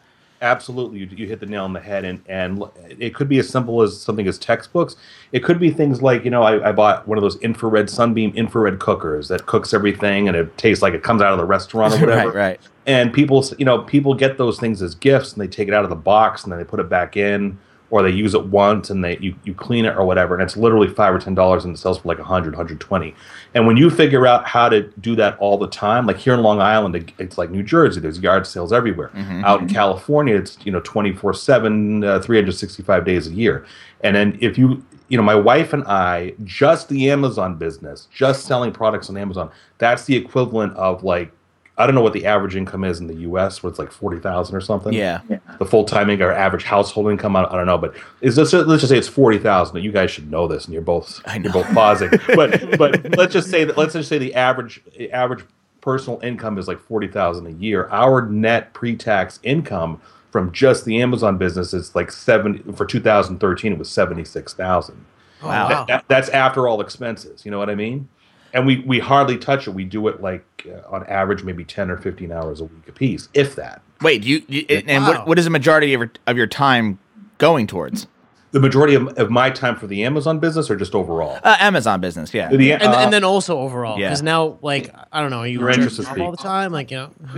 Absolutely 0.45 1.01
you, 1.01 1.07
you 1.07 1.27
hit 1.27 1.41
the 1.41 1.47
nail 1.47 1.65
on 1.65 1.73
the 1.73 1.81
head 1.81 2.05
and 2.05 2.23
and 2.29 2.63
it 2.99 3.15
could 3.15 3.29
be 3.29 3.39
as 3.39 3.49
simple 3.49 3.83
as 3.83 4.01
something 4.01 4.29
as 4.29 4.39
textbooks. 4.39 4.95
It 5.33 5.43
could 5.43 5.59
be 5.59 5.71
things 5.71 6.03
like 6.03 6.25
you 6.25 6.31
know 6.31 6.43
I, 6.43 6.69
I 6.69 6.73
bought 6.73 7.09
one 7.09 7.19
of 7.19 7.23
those 7.23 7.37
infrared 7.41 7.89
sunbeam 7.89 8.33
infrared 8.37 8.79
cookers 8.79 9.29
that 9.29 9.47
cooks 9.47 9.73
everything 9.73 10.29
and 10.29 10.37
it 10.37 10.57
tastes 10.59 10.83
like 10.83 10.95
it 10.95 11.03
comes 11.03 11.23
out 11.23 11.33
of 11.33 11.39
the 11.39 11.45
restaurant 11.45 11.95
or 11.95 12.01
whatever. 12.01 12.29
Right, 12.29 12.35
right. 12.35 12.61
and 12.87 13.13
people 13.13 13.45
you 13.59 13.65
know 13.65 13.81
people 13.83 14.15
get 14.15 14.37
those 14.39 14.61
things 14.61 14.83
as 14.83 14.95
gifts 14.95 15.33
and 15.33 15.43
they 15.43 15.49
take 15.49 15.67
it 15.67 15.75
out 15.75 15.85
of 15.85 15.91
the 15.91 15.97
box 15.97 16.45
and 16.45 16.53
then 16.53 16.59
they 16.59 16.65
put 16.65 16.79
it 16.79 16.89
back 16.89 17.17
in 17.17 17.59
or 17.95 18.03
they 18.03 18.11
use 18.11 18.35
it 18.35 18.45
once 18.47 18.91
and 18.91 19.05
they 19.05 19.17
you, 19.19 19.33
you 19.45 19.55
clean 19.55 19.85
it 19.85 19.97
or 19.97 20.05
whatever 20.05 20.35
and 20.35 20.43
it's 20.43 20.57
literally 20.57 20.89
five 20.89 21.15
or 21.15 21.21
ten 21.21 21.33
dollars 21.33 21.65
and 21.65 21.77
it 21.77 21.79
sells 21.79 21.99
for 21.99 22.09
like 22.09 22.19
100 22.19 22.53
120 22.53 23.15
and 23.55 23.69
when 23.69 23.77
you 23.77 23.89
figure 23.89 24.27
out 24.27 24.45
how 24.49 24.69
to 24.69 24.83
do 25.01 25.15
that 25.15 25.39
all 25.39 25.57
the 25.57 25.69
time 25.69 26.05
like 26.05 26.19
here 26.19 26.35
in 26.35 26.43
long 26.43 26.61
island 26.61 27.13
it's 27.21 27.39
like 27.39 27.51
new 27.51 27.63
jersey 27.63 28.01
there's 28.01 28.19
yard 28.19 28.49
sales 28.49 28.73
everywhere. 28.73 29.13
Out 29.45 29.61
in 29.61 29.69
california 29.69 30.35
it's 30.35 30.59
you 30.65 30.73
know 30.73 30.81
24 30.81 31.35
7 31.35 32.03
uh, 32.03 32.19
365 32.19 33.05
days 33.05 33.29
a 33.29 33.33
year. 33.33 33.65
And 34.01 34.17
then 34.17 34.39
if 34.41 34.59
you 34.59 34.85
you 35.09 35.17
know 35.17 35.23
my 35.23 35.35
wife 35.35 35.73
and 35.73 35.85
i 35.85 36.35
just 36.43 36.89
the 36.89 37.11
amazon 37.11 37.57
business 37.57 38.09
just 38.13 38.47
selling 38.47 38.73
products 38.73 39.11
on 39.11 39.17
amazon 39.17 39.51
that's 39.79 40.05
the 40.07 40.17
equivalent 40.17 40.75
of 40.77 41.05
like 41.05 41.31
I 41.77 41.87
don't 41.87 41.97
know 41.97 42.03
what 42.03 42.13
the 42.13 42.25
average 42.25 42.55
income 42.55 42.85
is 42.85 43.01
in 43.01 43.09
the 43.09 43.15
U.S. 43.15 43.63
where 43.63 43.69
it's 43.69 43.81
like 43.81 43.91
forty 43.91 44.21
thousand 44.21 44.55
or 44.55 44.61
something. 44.61 44.93
Yeah. 44.93 45.21
The 45.59 45.65
full 45.65 45.85
time 45.85 46.09
income 46.09 46.29
or 46.29 46.33
average 46.33 46.63
household 46.63 47.11
income, 47.11 47.35
I, 47.35 47.45
I 47.45 47.53
don't 47.53 47.67
know, 47.67 47.79
but 47.79 47.97
is 48.21 48.37
this 48.37 48.53
let's 48.53 48.83
just 48.83 48.91
say 48.91 48.99
it's 48.99 49.09
forty 49.09 49.39
thousand. 49.39 49.83
You 49.83 49.91
guys 49.91 50.11
should 50.11 50.31
know 50.31 50.47
this, 50.47 50.67
and 50.67 50.73
you're 50.73 50.83
both 50.83 51.21
I 51.27 51.37
you're 51.37 51.53
both 51.53 51.73
pausing. 51.75 52.11
but 52.35 52.79
but 52.79 53.17
let's 53.17 53.33
just 53.33 53.51
say 53.51 53.65
that 53.65 53.77
let's 53.77 53.95
just 53.95 54.09
say 54.09 54.19
the 54.19 54.35
average 54.35 54.83
average 55.13 55.45
personal 55.81 56.21
income 56.23 56.59
is 56.59 56.69
like 56.69 56.79
forty 56.79 57.09
thousand 57.09 57.47
a 57.49 57.53
year. 57.53 57.89
Our 57.91 58.27
net 58.27 58.73
pre 58.73 58.95
tax 58.95 59.41
income 59.43 60.01
from 60.31 60.53
just 60.53 60.85
the 60.85 61.03
Amazon 61.03 61.39
business 61.39 61.75
is 61.75 61.95
like 61.95 62.13
seven 62.13 62.73
for 62.75 62.87
2013. 62.87 63.73
It 63.73 63.79
was 63.79 63.91
seventy 63.91 64.25
six 64.25 64.55
thousand. 64.55 65.05
Wow. 65.43 65.69
wow. 65.69 65.85
That, 65.87 66.05
that's 66.07 66.29
after 66.29 66.69
all 66.69 66.81
expenses. 66.81 67.45
You 67.45 67.51
know 67.51 67.59
what 67.59 67.69
I 67.69 67.75
mean? 67.75 68.09
And 68.55 68.65
we 68.67 68.81
we 68.87 68.99
hardly 69.01 69.37
touch 69.37 69.67
it. 69.69 69.73
We 69.73 69.85
do 69.85 70.09
it 70.09 70.23
like 70.23 70.45
uh, 70.67 70.89
on 70.89 71.05
average 71.07 71.43
maybe 71.45 71.65
ten 71.65 71.91
or 71.91 71.97
fifteen 71.99 72.33
hours 72.33 72.61
a 72.61 72.65
week 72.65 72.89
a 72.89 72.93
piece, 72.93 73.29
if 73.35 73.55
that. 73.57 73.83
Wait, 74.01 74.23
do 74.23 74.29
you, 74.29 74.43
you 74.49 74.65
and 74.69 75.03
Wow. 75.05 75.09
what 75.11 75.27
what 75.29 75.39
is 75.39 75.45
the 75.45 75.51
majority 75.51 75.93
of 75.93 76.01
your, 76.01 76.11
of 76.27 76.37
your 76.37 76.47
time 76.47 76.99
going 77.39 77.67
towards? 77.67 78.07
The 78.53 78.61
majority 78.61 78.95
of, 78.95 79.09
of 79.19 79.31
my 79.33 79.51
time 79.51 79.75
for 79.75 79.89
the 79.89 80.05
Amazon 80.05 80.39
business 80.39 80.71
or 80.71 80.77
just 80.77 80.95
overall. 80.95 81.41
Uh, 81.43 81.57
Amazon 81.59 82.01
business, 82.01 82.33
yeah. 82.33 82.49
The- 82.55 82.75
and, 82.75 82.83
uh, 82.85 82.99
and 82.99 83.13
then 83.13 83.25
also 83.25 83.59
overall, 83.59 83.99
Yeah. 83.99 84.07
because 84.11 84.23
now, 84.23 84.59
like, 84.63 84.95
I 85.11 85.21
don't 85.21 85.31
know, 85.31 85.39
are 85.41 85.47
you 85.49 85.59
You're 85.59 85.71
interested 85.71 86.03
jerking 86.05 86.19
to 86.19 86.23
off 86.23 86.27
all 86.27 86.31
the 86.31 86.37
time, 86.37 86.71
like, 86.71 86.93
you 86.93 86.99
know, 86.99 87.11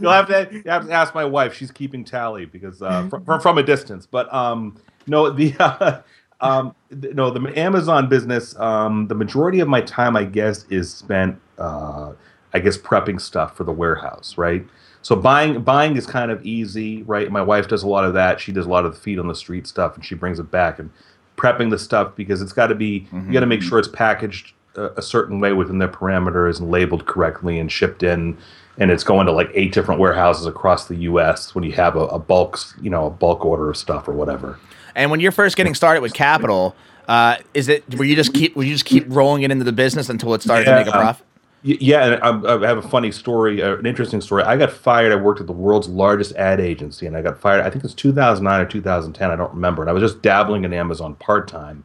You'll 0.00 0.10
have 0.10 0.26
to, 0.28 0.48
you 0.50 0.62
have 0.66 0.86
to 0.86 0.92
ask 0.92 1.14
my 1.14 1.24
wife. 1.24 1.54
She's 1.54 1.70
keeping 1.70 2.04
tally 2.04 2.46
because 2.46 2.82
uh, 2.82 3.06
from, 3.08 3.24
from 3.24 3.40
from 3.40 3.58
a 3.58 3.62
distance. 3.62 4.06
But 4.06 4.32
um, 4.34 4.76
no, 5.06 5.30
the 5.30 5.54
uh, 5.60 6.00
um, 6.40 6.74
th- 6.90 7.14
no, 7.14 7.30
the 7.30 7.58
Amazon 7.58 8.08
business. 8.08 8.58
Um, 8.58 9.08
the 9.08 9.14
majority 9.14 9.60
of 9.60 9.68
my 9.68 9.80
time, 9.80 10.16
I 10.16 10.24
guess, 10.24 10.64
is 10.70 10.92
spent, 10.92 11.40
uh, 11.58 12.12
I 12.52 12.58
guess, 12.58 12.76
prepping 12.76 13.20
stuff 13.20 13.56
for 13.56 13.64
the 13.64 13.72
warehouse. 13.72 14.36
Right. 14.36 14.66
So 15.02 15.14
buying 15.16 15.62
buying 15.62 15.96
is 15.96 16.06
kind 16.06 16.30
of 16.30 16.44
easy, 16.44 17.02
right? 17.04 17.30
My 17.30 17.42
wife 17.42 17.68
does 17.68 17.82
a 17.82 17.88
lot 17.88 18.04
of 18.04 18.14
that. 18.14 18.40
She 18.40 18.52
does 18.52 18.66
a 18.66 18.68
lot 18.68 18.84
of 18.84 18.94
the 18.94 19.00
feet 19.00 19.18
on 19.18 19.28
the 19.28 19.34
street 19.34 19.66
stuff, 19.66 19.94
and 19.94 20.04
she 20.04 20.14
brings 20.14 20.38
it 20.38 20.50
back 20.50 20.78
and 20.78 20.90
prepping 21.36 21.70
the 21.70 21.78
stuff 21.78 22.16
because 22.16 22.42
it's 22.42 22.52
got 22.52 22.68
to 22.68 22.74
be. 22.74 23.06
You 23.26 23.32
got 23.32 23.40
to 23.40 23.46
make 23.46 23.62
sure 23.62 23.78
it's 23.78 23.88
packaged 23.88 24.52
a, 24.74 24.86
a 24.96 25.02
certain 25.02 25.40
way 25.40 25.52
within 25.52 25.78
their 25.78 25.88
parameters 25.88 26.58
and 26.60 26.70
labeled 26.70 27.06
correctly 27.06 27.58
and 27.58 27.70
shipped 27.70 28.02
in 28.02 28.36
and 28.78 28.90
it's 28.90 29.04
going 29.04 29.26
to 29.26 29.32
like 29.32 29.50
eight 29.54 29.72
different 29.72 30.00
warehouses 30.00 30.46
across 30.46 30.86
the 30.86 30.96
U.S. 30.96 31.54
when 31.54 31.64
you 31.64 31.72
have 31.72 31.96
a, 31.96 32.06
a 32.06 32.18
bulk, 32.18 32.58
you 32.80 32.90
know, 32.90 33.06
a 33.06 33.10
bulk 33.10 33.44
order 33.44 33.70
of 33.70 33.76
stuff 33.76 34.06
or 34.08 34.12
whatever. 34.12 34.58
And 34.96 35.10
when 35.10 35.20
you're 35.20 35.30
first 35.30 35.56
getting 35.56 35.74
started 35.74 36.00
with 36.00 36.14
Capital, 36.14 36.74
Uh, 37.06 37.36
is 37.54 37.68
it? 37.68 37.84
Were 37.96 38.04
you 38.04 38.16
just 38.16 38.32
keep? 38.34 38.56
Were 38.56 38.64
you 38.64 38.72
just 38.72 38.84
keep 38.84 39.04
rolling 39.06 39.42
it 39.44 39.52
into 39.52 39.64
the 39.64 39.70
business 39.72 40.08
until 40.08 40.34
it 40.34 40.42
started 40.42 40.66
Yeah, 40.66 40.72
to 40.72 40.84
make 40.84 40.92
a 40.92 40.96
um, 40.96 41.00
profit? 41.00 41.24
Y- 41.64 41.76
Yeah, 41.80 42.04
and 42.04 42.46
I, 42.48 42.64
I 42.64 42.66
have 42.66 42.78
a 42.78 42.88
funny 42.88 43.12
story, 43.12 43.62
uh, 43.62 43.76
an 43.76 43.86
interesting 43.86 44.20
story. 44.20 44.42
I 44.42 44.56
got 44.56 44.72
fired. 44.72 45.12
I 45.12 45.16
worked 45.16 45.40
at 45.40 45.46
the 45.46 45.52
world's 45.52 45.88
largest 45.88 46.34
ad 46.34 46.58
agency, 46.60 47.06
and 47.06 47.16
I 47.16 47.22
got 47.22 47.38
fired. 47.40 47.64
I 47.64 47.70
think 47.70 47.84
it's 47.84 47.94
2009 47.94 48.60
or 48.60 48.64
2010. 48.64 49.30
I 49.30 49.36
don't 49.36 49.54
remember. 49.54 49.82
And 49.82 49.88
I 49.90 49.92
was 49.92 50.02
just 50.02 50.20
dabbling 50.20 50.64
in 50.64 50.72
Amazon 50.72 51.14
part 51.14 51.46
time, 51.46 51.84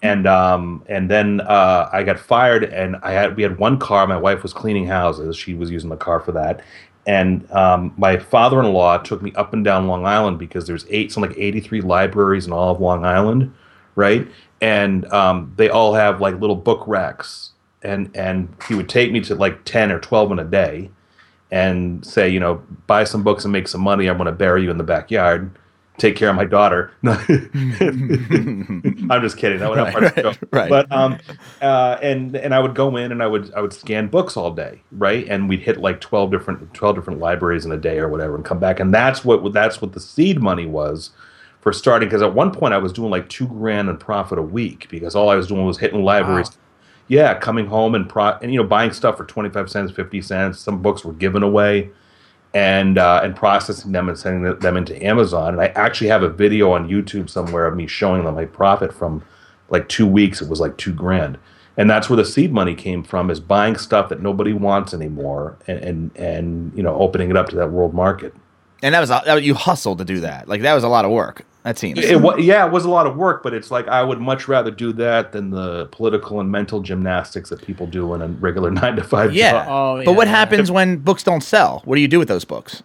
and 0.00 0.26
um, 0.26 0.82
and 0.88 1.10
then 1.10 1.42
uh, 1.42 1.90
I 1.92 2.02
got 2.02 2.18
fired. 2.18 2.64
And 2.64 2.96
I 3.02 3.10
had 3.12 3.36
we 3.36 3.42
had 3.42 3.58
one 3.58 3.78
car. 3.78 4.06
My 4.06 4.16
wife 4.16 4.42
was 4.42 4.54
cleaning 4.54 4.86
houses. 4.86 5.36
She 5.36 5.52
was 5.52 5.70
using 5.70 5.90
the 5.90 5.96
car 5.98 6.20
for 6.20 6.32
that. 6.32 6.62
And 7.06 7.48
um, 7.52 7.94
my 7.96 8.18
father-in-law 8.18 8.98
took 8.98 9.22
me 9.22 9.32
up 9.34 9.52
and 9.52 9.64
down 9.64 9.86
Long 9.86 10.04
Island 10.06 10.38
because 10.38 10.66
there's 10.66 10.84
eight, 10.90 11.12
something 11.12 11.30
like 11.30 11.38
83 11.38 11.80
libraries 11.82 12.46
in 12.46 12.52
all 12.52 12.74
of 12.74 12.80
Long 12.80 13.04
Island, 13.04 13.54
right? 13.94 14.26
And 14.60 15.04
um, 15.12 15.52
they 15.56 15.68
all 15.68 15.94
have 15.94 16.20
like 16.20 16.40
little 16.40 16.56
book 16.56 16.82
racks. 16.86 17.50
And 17.82 18.10
and 18.16 18.52
he 18.66 18.74
would 18.74 18.88
take 18.88 19.12
me 19.12 19.20
to 19.20 19.36
like 19.36 19.64
10 19.64 19.92
or 19.92 20.00
12 20.00 20.32
in 20.32 20.38
a 20.40 20.44
day 20.44 20.90
and 21.52 22.04
say 22.04 22.28
you 22.28 22.40
know 22.40 22.60
buy 22.88 23.04
some 23.04 23.22
books 23.22 23.44
and 23.44 23.52
make 23.52 23.68
some 23.68 23.82
money. 23.82 24.08
I'm 24.08 24.16
going 24.16 24.26
to 24.26 24.32
bury 24.32 24.64
you 24.64 24.70
in 24.70 24.78
the 24.78 24.84
backyard 24.84 25.52
take 25.98 26.16
care 26.16 26.28
of 26.30 26.36
my 26.36 26.44
daughter. 26.44 26.92
I'm 27.06 27.22
just 29.22 29.36
kidding. 29.36 29.58
That 29.60 29.70
would 29.70 29.76
not 29.76 29.92
part 29.92 30.04
of 30.04 30.14
the 30.14 30.22
Right, 30.24 30.38
right. 30.52 30.68
but 30.70 30.92
um 30.92 31.18
uh 31.62 31.98
and 32.02 32.36
and 32.36 32.54
i 32.54 32.58
would 32.58 32.74
go 32.74 32.96
in 32.96 33.12
and 33.12 33.22
i 33.22 33.26
would 33.26 33.52
i 33.54 33.60
would 33.60 33.72
scan 33.72 34.08
books 34.08 34.36
all 34.36 34.50
day 34.52 34.82
right? 34.92 35.26
And 35.28 35.48
we'd 35.48 35.60
hit 35.60 35.78
like 35.78 36.00
12 36.00 36.30
different 36.30 36.74
12 36.74 36.96
different 36.96 37.20
libraries 37.20 37.64
in 37.64 37.72
a 37.72 37.76
day 37.76 37.98
or 37.98 38.08
whatever 38.08 38.34
and 38.36 38.44
come 38.44 38.58
back. 38.58 38.80
And 38.80 38.92
that's 38.92 39.24
what 39.24 39.52
that's 39.52 39.80
what 39.80 39.92
the 39.92 40.00
seed 40.00 40.40
money 40.42 40.66
was 40.66 41.10
for 41.60 41.72
starting 41.72 42.08
because 42.08 42.22
at 42.22 42.32
one 42.34 42.52
point 42.52 42.72
i 42.74 42.78
was 42.78 42.92
doing 42.92 43.10
like 43.10 43.28
two 43.28 43.48
grand 43.48 43.88
in 43.88 43.96
profit 43.96 44.38
a 44.38 44.42
week 44.42 44.88
because 44.88 45.16
all 45.16 45.28
i 45.30 45.34
was 45.34 45.46
doing 45.48 45.64
was 45.66 45.78
hitting 45.78 46.02
libraries. 46.02 46.50
Yeah, 47.08 47.34
coming 47.38 47.66
home 47.66 47.94
and 47.94 48.08
pro 48.08 48.30
and 48.42 48.52
you 48.52 48.60
know 48.60 48.66
buying 48.66 48.92
stuff 48.92 49.16
for 49.16 49.24
twenty 49.24 49.48
five 49.50 49.70
cents, 49.70 49.92
fifty 49.92 50.20
cents. 50.20 50.58
Some 50.58 50.82
books 50.82 51.04
were 51.04 51.12
given 51.12 51.42
away, 51.44 51.90
and 52.56 52.96
uh, 52.96 53.20
and 53.22 53.36
processing 53.36 53.92
them 53.92 54.08
and 54.08 54.18
sending 54.18 54.58
them 54.60 54.78
into 54.78 55.04
Amazon. 55.04 55.52
And 55.52 55.60
I 55.60 55.66
actually 55.78 56.06
have 56.06 56.22
a 56.22 56.30
video 56.30 56.72
on 56.72 56.88
YouTube 56.88 57.28
somewhere 57.28 57.66
of 57.66 57.76
me 57.76 57.86
showing 57.86 58.24
them 58.24 58.34
my 58.34 58.46
profit 58.46 58.94
from 58.94 59.22
like 59.68 59.90
two 59.90 60.06
weeks. 60.06 60.40
It 60.40 60.48
was 60.48 60.58
like 60.58 60.78
two 60.78 60.94
grand, 60.94 61.36
and 61.76 61.90
that's 61.90 62.08
where 62.08 62.16
the 62.16 62.24
seed 62.24 62.54
money 62.54 62.74
came 62.74 63.02
from. 63.02 63.30
Is 63.30 63.40
buying 63.40 63.76
stuff 63.76 64.08
that 64.08 64.22
nobody 64.22 64.54
wants 64.54 64.94
anymore, 64.94 65.58
and 65.66 65.78
and, 65.80 66.16
and 66.16 66.72
you 66.74 66.82
know 66.82 66.94
opening 66.94 67.28
it 67.28 67.36
up 67.36 67.50
to 67.50 67.56
that 67.56 67.72
world 67.72 67.92
market. 67.92 68.34
And 68.86 68.94
that 68.94 69.00
was, 69.00 69.10
a- 69.10 69.22
that 69.24 69.34
was 69.34 69.44
you 69.44 69.54
hustled 69.54 69.98
to 69.98 70.04
do 70.04 70.20
that. 70.20 70.46
Like 70.46 70.62
that 70.62 70.72
was 70.72 70.84
a 70.84 70.88
lot 70.88 71.04
of 71.04 71.10
work. 71.10 71.44
That 71.64 71.76
seems. 71.76 71.98
It, 71.98 72.20
wa- 72.20 72.36
yeah, 72.36 72.64
it 72.64 72.70
was 72.70 72.84
a 72.84 72.88
lot 72.88 73.08
of 73.08 73.16
work, 73.16 73.42
but 73.42 73.52
it's 73.52 73.72
like 73.72 73.88
I 73.88 74.00
would 74.00 74.20
much 74.20 74.46
rather 74.46 74.70
do 74.70 74.92
that 74.92 75.32
than 75.32 75.50
the 75.50 75.86
political 75.86 76.38
and 76.38 76.52
mental 76.52 76.80
gymnastics 76.82 77.50
that 77.50 77.60
people 77.66 77.88
do 77.88 78.14
in 78.14 78.22
a 78.22 78.28
regular 78.28 78.70
nine 78.82 78.94
to 78.94 79.02
five 79.02 79.34
yeah. 79.34 79.50
job. 79.50 79.66
Oh, 79.68 80.04
but 80.04 80.12
what 80.12 80.28
happens 80.28 80.70
when 80.70 80.98
books 80.98 81.24
don't 81.24 81.40
sell? 81.40 81.82
What 81.84 81.96
do 81.96 82.00
you 82.00 82.06
do 82.06 82.20
with 82.20 82.28
those 82.28 82.44
books? 82.44 82.84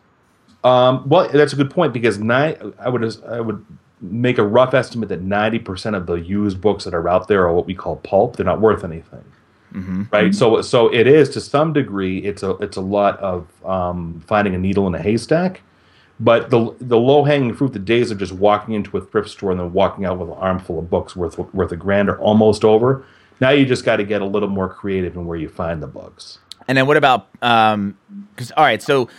Um, 0.63 1.07
well, 1.07 1.29
that's 1.29 1.53
a 1.53 1.55
good 1.55 1.69
point 1.69 1.93
because 1.93 2.17
nine, 2.17 2.73
I 2.79 2.89
would 2.89 3.15
I 3.27 3.39
would 3.39 3.63
make 4.01 4.39
a 4.39 4.43
rough 4.43 4.73
estimate 4.73 5.09
that 5.09 5.21
ninety 5.21 5.59
percent 5.59 5.95
of 5.95 6.07
the 6.07 6.15
used 6.15 6.59
books 6.59 6.83
that 6.85 6.95
are 6.95 7.07
out 7.07 7.27
there 7.27 7.47
are 7.47 7.53
what 7.53 7.67
we 7.67 7.75
call 7.75 7.97
pulp. 7.97 8.37
They're 8.37 8.45
not 8.47 8.59
worth 8.59 8.83
anything, 8.83 9.23
right? 10.11 10.33
So 10.33 10.63
so 10.63 10.91
it 10.91 11.05
is 11.05 11.29
to 11.29 11.41
some 11.41 11.73
degree. 11.73 12.17
It's 12.23 12.41
a 12.41 12.53
it's 12.53 12.77
a 12.77 12.81
lot 12.81 13.19
of 13.19 13.47
um, 13.63 14.23
finding 14.25 14.55
a 14.55 14.57
needle 14.57 14.87
in 14.87 14.95
a 14.95 15.01
haystack. 15.03 15.61
But 16.21 16.51
the 16.51 16.75
the 16.79 16.99
low 16.99 17.23
hanging 17.23 17.55
fruit, 17.55 17.73
the 17.73 17.79
days 17.79 18.11
of 18.11 18.19
just 18.19 18.31
walking 18.31 18.75
into 18.75 18.95
a 18.95 19.01
thrift 19.01 19.29
store 19.29 19.49
and 19.49 19.59
then 19.59 19.73
walking 19.73 20.05
out 20.05 20.19
with 20.19 20.29
an 20.29 20.35
armful 20.35 20.77
of 20.77 20.87
books 20.87 21.15
worth 21.15 21.39
worth 21.39 21.71
a 21.71 21.75
grand 21.75 22.09
are 22.09 22.19
almost 22.19 22.63
over. 22.63 23.03
Now 23.39 23.49
you 23.49 23.65
just 23.65 23.83
got 23.83 23.97
to 23.97 24.03
get 24.03 24.21
a 24.21 24.25
little 24.25 24.47
more 24.47 24.69
creative 24.69 25.15
in 25.15 25.25
where 25.25 25.37
you 25.37 25.49
find 25.49 25.81
the 25.81 25.87
books. 25.87 26.37
And 26.67 26.77
then 26.77 26.85
what 26.85 26.95
about 26.95 27.27
um 27.41 27.97
cuz 28.35 28.51
all 28.55 28.63
right, 28.63 28.83
so 28.83 29.09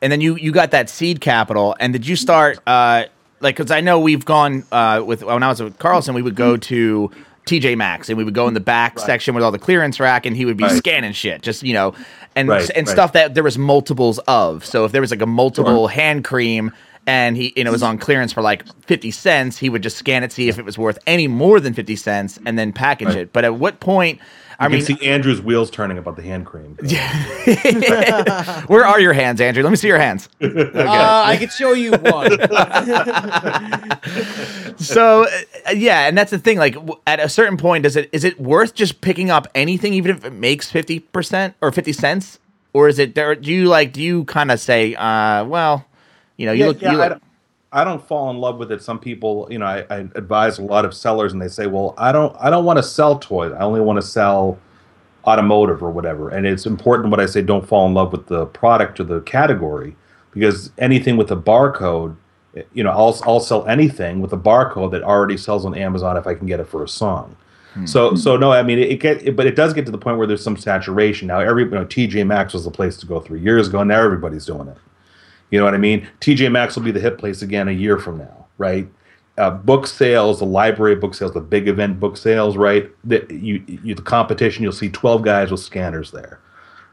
and 0.00 0.12
then 0.12 0.20
you 0.20 0.36
you 0.36 0.52
got 0.52 0.70
that 0.70 0.88
seed 0.88 1.20
capital 1.20 1.74
and 1.80 1.92
did 1.92 2.06
you 2.06 2.14
start 2.14 2.60
uh 2.64 3.04
like 3.40 3.56
cuz 3.56 3.72
I 3.72 3.80
know 3.80 3.98
we've 3.98 4.24
gone 4.24 4.62
uh 4.70 5.02
with 5.04 5.24
when 5.24 5.42
I 5.42 5.48
was 5.48 5.60
with 5.60 5.80
Carlson 5.80 6.14
we 6.14 6.22
would 6.22 6.36
go 6.36 6.56
to 6.56 7.10
TJ 7.46 7.76
Maxx 7.76 8.08
and 8.08 8.16
we 8.16 8.24
would 8.24 8.34
go 8.34 8.46
in 8.48 8.54
the 8.54 8.60
back 8.60 8.98
section 8.98 9.34
with 9.34 9.42
all 9.42 9.50
the 9.50 9.58
clearance 9.58 9.98
rack 9.98 10.26
and 10.26 10.36
he 10.36 10.44
would 10.44 10.56
be 10.56 10.64
Right. 10.64 10.76
scanning 10.76 11.12
shit 11.12 11.42
just 11.42 11.62
you 11.62 11.74
know 11.74 11.92
and 12.36 12.48
Right, 12.48 12.70
and 12.74 12.86
right. 12.86 12.92
stuff 12.92 13.12
that 13.14 13.34
there 13.34 13.42
was 13.42 13.58
multiples 13.58 14.18
of. 14.20 14.64
So 14.64 14.84
if 14.84 14.92
there 14.92 15.00
was 15.00 15.10
like 15.10 15.20
a 15.22 15.26
multiple 15.26 15.88
hand 15.88 16.24
cream 16.24 16.72
and 17.06 17.36
he 17.36 17.52
and 17.56 17.66
it 17.66 17.70
was 17.72 17.82
on 17.82 17.98
clearance 17.98 18.32
for 18.32 18.42
like 18.42 18.64
50 18.86 19.10
cents, 19.10 19.58
he 19.58 19.68
would 19.68 19.82
just 19.82 19.96
scan 19.96 20.22
it 20.22 20.30
see 20.32 20.48
if 20.48 20.58
it 20.58 20.64
was 20.64 20.78
worth 20.78 20.98
any 21.06 21.26
more 21.26 21.58
than 21.58 21.74
50 21.74 21.96
cents 21.96 22.38
and 22.46 22.56
then 22.58 22.72
package 22.72 23.08
Right. 23.08 23.16
it. 23.18 23.32
But 23.32 23.44
at 23.44 23.56
what 23.56 23.80
point 23.80 24.20
I 24.58 24.66
I 24.66 24.68
mean 24.68 24.84
can 24.84 24.98
see 24.98 25.06
Andrew's 25.06 25.40
wheels 25.40 25.70
turning 25.70 25.98
about 25.98 26.16
the 26.16 26.22
hand 26.22 26.46
cream. 26.46 26.76
Yeah. 26.82 28.62
Where 28.66 28.86
are 28.86 29.00
your 29.00 29.12
hands, 29.12 29.40
Andrew? 29.40 29.62
Let 29.62 29.70
me 29.70 29.76
see 29.76 29.88
your 29.88 29.98
hands. 29.98 30.28
Uh, 30.82 31.22
I 31.26 31.36
could 31.36 31.52
show 31.52 31.72
you 31.72 31.92
one. 31.92 32.32
So 34.76 35.26
uh, 35.66 35.70
yeah, 35.72 36.08
and 36.08 36.16
that's 36.16 36.30
the 36.30 36.38
thing. 36.38 36.58
Like 36.58 36.76
at 37.06 37.20
a 37.20 37.28
certain 37.28 37.56
point, 37.56 37.84
does 37.84 37.96
it 37.96 38.08
is 38.12 38.24
it 38.24 38.40
worth 38.40 38.74
just 38.74 39.00
picking 39.00 39.30
up 39.30 39.46
anything, 39.54 39.94
even 39.94 40.10
if 40.10 40.24
it 40.24 40.32
makes 40.32 40.70
fifty 40.70 41.00
percent 41.00 41.54
or 41.60 41.70
fifty 41.72 41.92
cents, 41.92 42.38
or 42.72 42.88
is 42.88 42.98
it? 42.98 43.14
Do 43.14 43.52
you 43.52 43.66
like? 43.66 43.92
Do 43.92 44.02
you 44.02 44.24
kind 44.24 44.50
of 44.50 44.60
say, 44.60 44.94
uh, 44.94 45.44
well, 45.44 45.86
you 46.36 46.46
know, 46.46 46.52
you 46.52 46.60
yeah, 46.60 46.66
look, 46.66 46.82
yeah, 46.82 46.92
you 46.92 46.98
I, 46.98 47.00
look 47.00 47.08
don't, 47.10 47.22
I 47.72 47.84
don't 47.84 48.06
fall 48.06 48.30
in 48.30 48.38
love 48.38 48.58
with 48.58 48.70
it. 48.70 48.82
Some 48.82 48.98
people, 48.98 49.48
you 49.50 49.58
know, 49.58 49.66
I, 49.66 49.86
I 49.88 49.96
advise 50.14 50.58
a 50.58 50.62
lot 50.62 50.84
of 50.84 50.92
sellers, 50.94 51.32
and 51.32 51.40
they 51.40 51.48
say, 51.48 51.66
"Well, 51.66 51.94
I 51.96 52.12
don't, 52.12 52.36
I 52.38 52.50
don't 52.50 52.64
want 52.64 52.76
to 52.76 52.82
sell 52.82 53.18
toys. 53.18 53.52
I 53.52 53.60
only 53.60 53.80
want 53.80 53.96
to 53.96 54.06
sell 54.06 54.58
automotive 55.24 55.82
or 55.82 55.90
whatever." 55.90 56.28
And 56.28 56.46
it's 56.46 56.66
important 56.66 57.10
what 57.10 57.20
I 57.20 57.26
say 57.26 57.40
don't 57.40 57.66
fall 57.66 57.86
in 57.86 57.94
love 57.94 58.12
with 58.12 58.26
the 58.26 58.46
product 58.46 59.00
or 59.00 59.04
the 59.04 59.20
category, 59.22 59.96
because 60.32 60.70
anything 60.78 61.16
with 61.16 61.30
a 61.30 61.36
barcode, 61.36 62.14
you 62.74 62.84
know, 62.84 62.90
I'll 62.90 63.18
I'll 63.24 63.40
sell 63.40 63.66
anything 63.66 64.20
with 64.20 64.32
a 64.34 64.38
barcode 64.38 64.90
that 64.90 65.02
already 65.02 65.38
sells 65.38 65.64
on 65.64 65.74
Amazon 65.74 66.18
if 66.18 66.26
I 66.26 66.34
can 66.34 66.46
get 66.46 66.60
it 66.60 66.66
for 66.68 66.84
a 66.84 66.88
song. 66.88 67.36
Hmm. 67.72 67.86
So, 67.86 68.14
so 68.14 68.36
no, 68.36 68.52
I 68.52 68.62
mean, 68.62 68.78
it, 68.78 68.90
it 68.90 68.96
get, 69.00 69.26
it, 69.26 69.34
but 69.34 69.46
it 69.46 69.56
does 69.56 69.72
get 69.72 69.86
to 69.86 69.92
the 69.92 69.96
point 69.98 70.18
where 70.18 70.26
there's 70.26 70.44
some 70.44 70.58
saturation. 70.58 71.28
Now, 71.28 71.40
every, 71.40 71.64
you 71.64 71.70
know, 71.70 71.86
TJ 71.86 72.26
Maxx 72.26 72.52
was 72.52 72.64
the 72.64 72.70
place 72.70 72.98
to 72.98 73.06
go 73.06 73.18
three 73.18 73.40
years 73.40 73.68
ago. 73.68 73.80
and 73.80 73.88
Now 73.88 74.02
everybody's 74.02 74.44
doing 74.44 74.68
it. 74.68 74.76
You 75.52 75.58
know 75.58 75.66
what 75.66 75.74
I 75.74 75.78
mean? 75.78 76.08
TJ 76.20 76.50
Maxx 76.50 76.74
will 76.74 76.82
be 76.82 76.90
the 76.90 76.98
hit 76.98 77.18
place 77.18 77.42
again 77.42 77.68
a 77.68 77.72
year 77.72 77.98
from 77.98 78.18
now, 78.18 78.46
right? 78.56 78.88
Uh, 79.36 79.50
book 79.50 79.86
sales, 79.86 80.38
the 80.38 80.46
library 80.46 80.96
book 80.96 81.14
sales, 81.14 81.32
the 81.32 81.40
big 81.40 81.68
event 81.68 82.00
book 82.00 82.16
sales, 82.16 82.56
right? 82.56 82.90
The, 83.04 83.26
you, 83.30 83.62
you, 83.66 83.94
the 83.94 84.02
competition, 84.02 84.62
you'll 84.62 84.72
see 84.72 84.88
12 84.88 85.22
guys 85.22 85.50
with 85.50 85.60
scanners 85.60 86.10
there, 86.10 86.40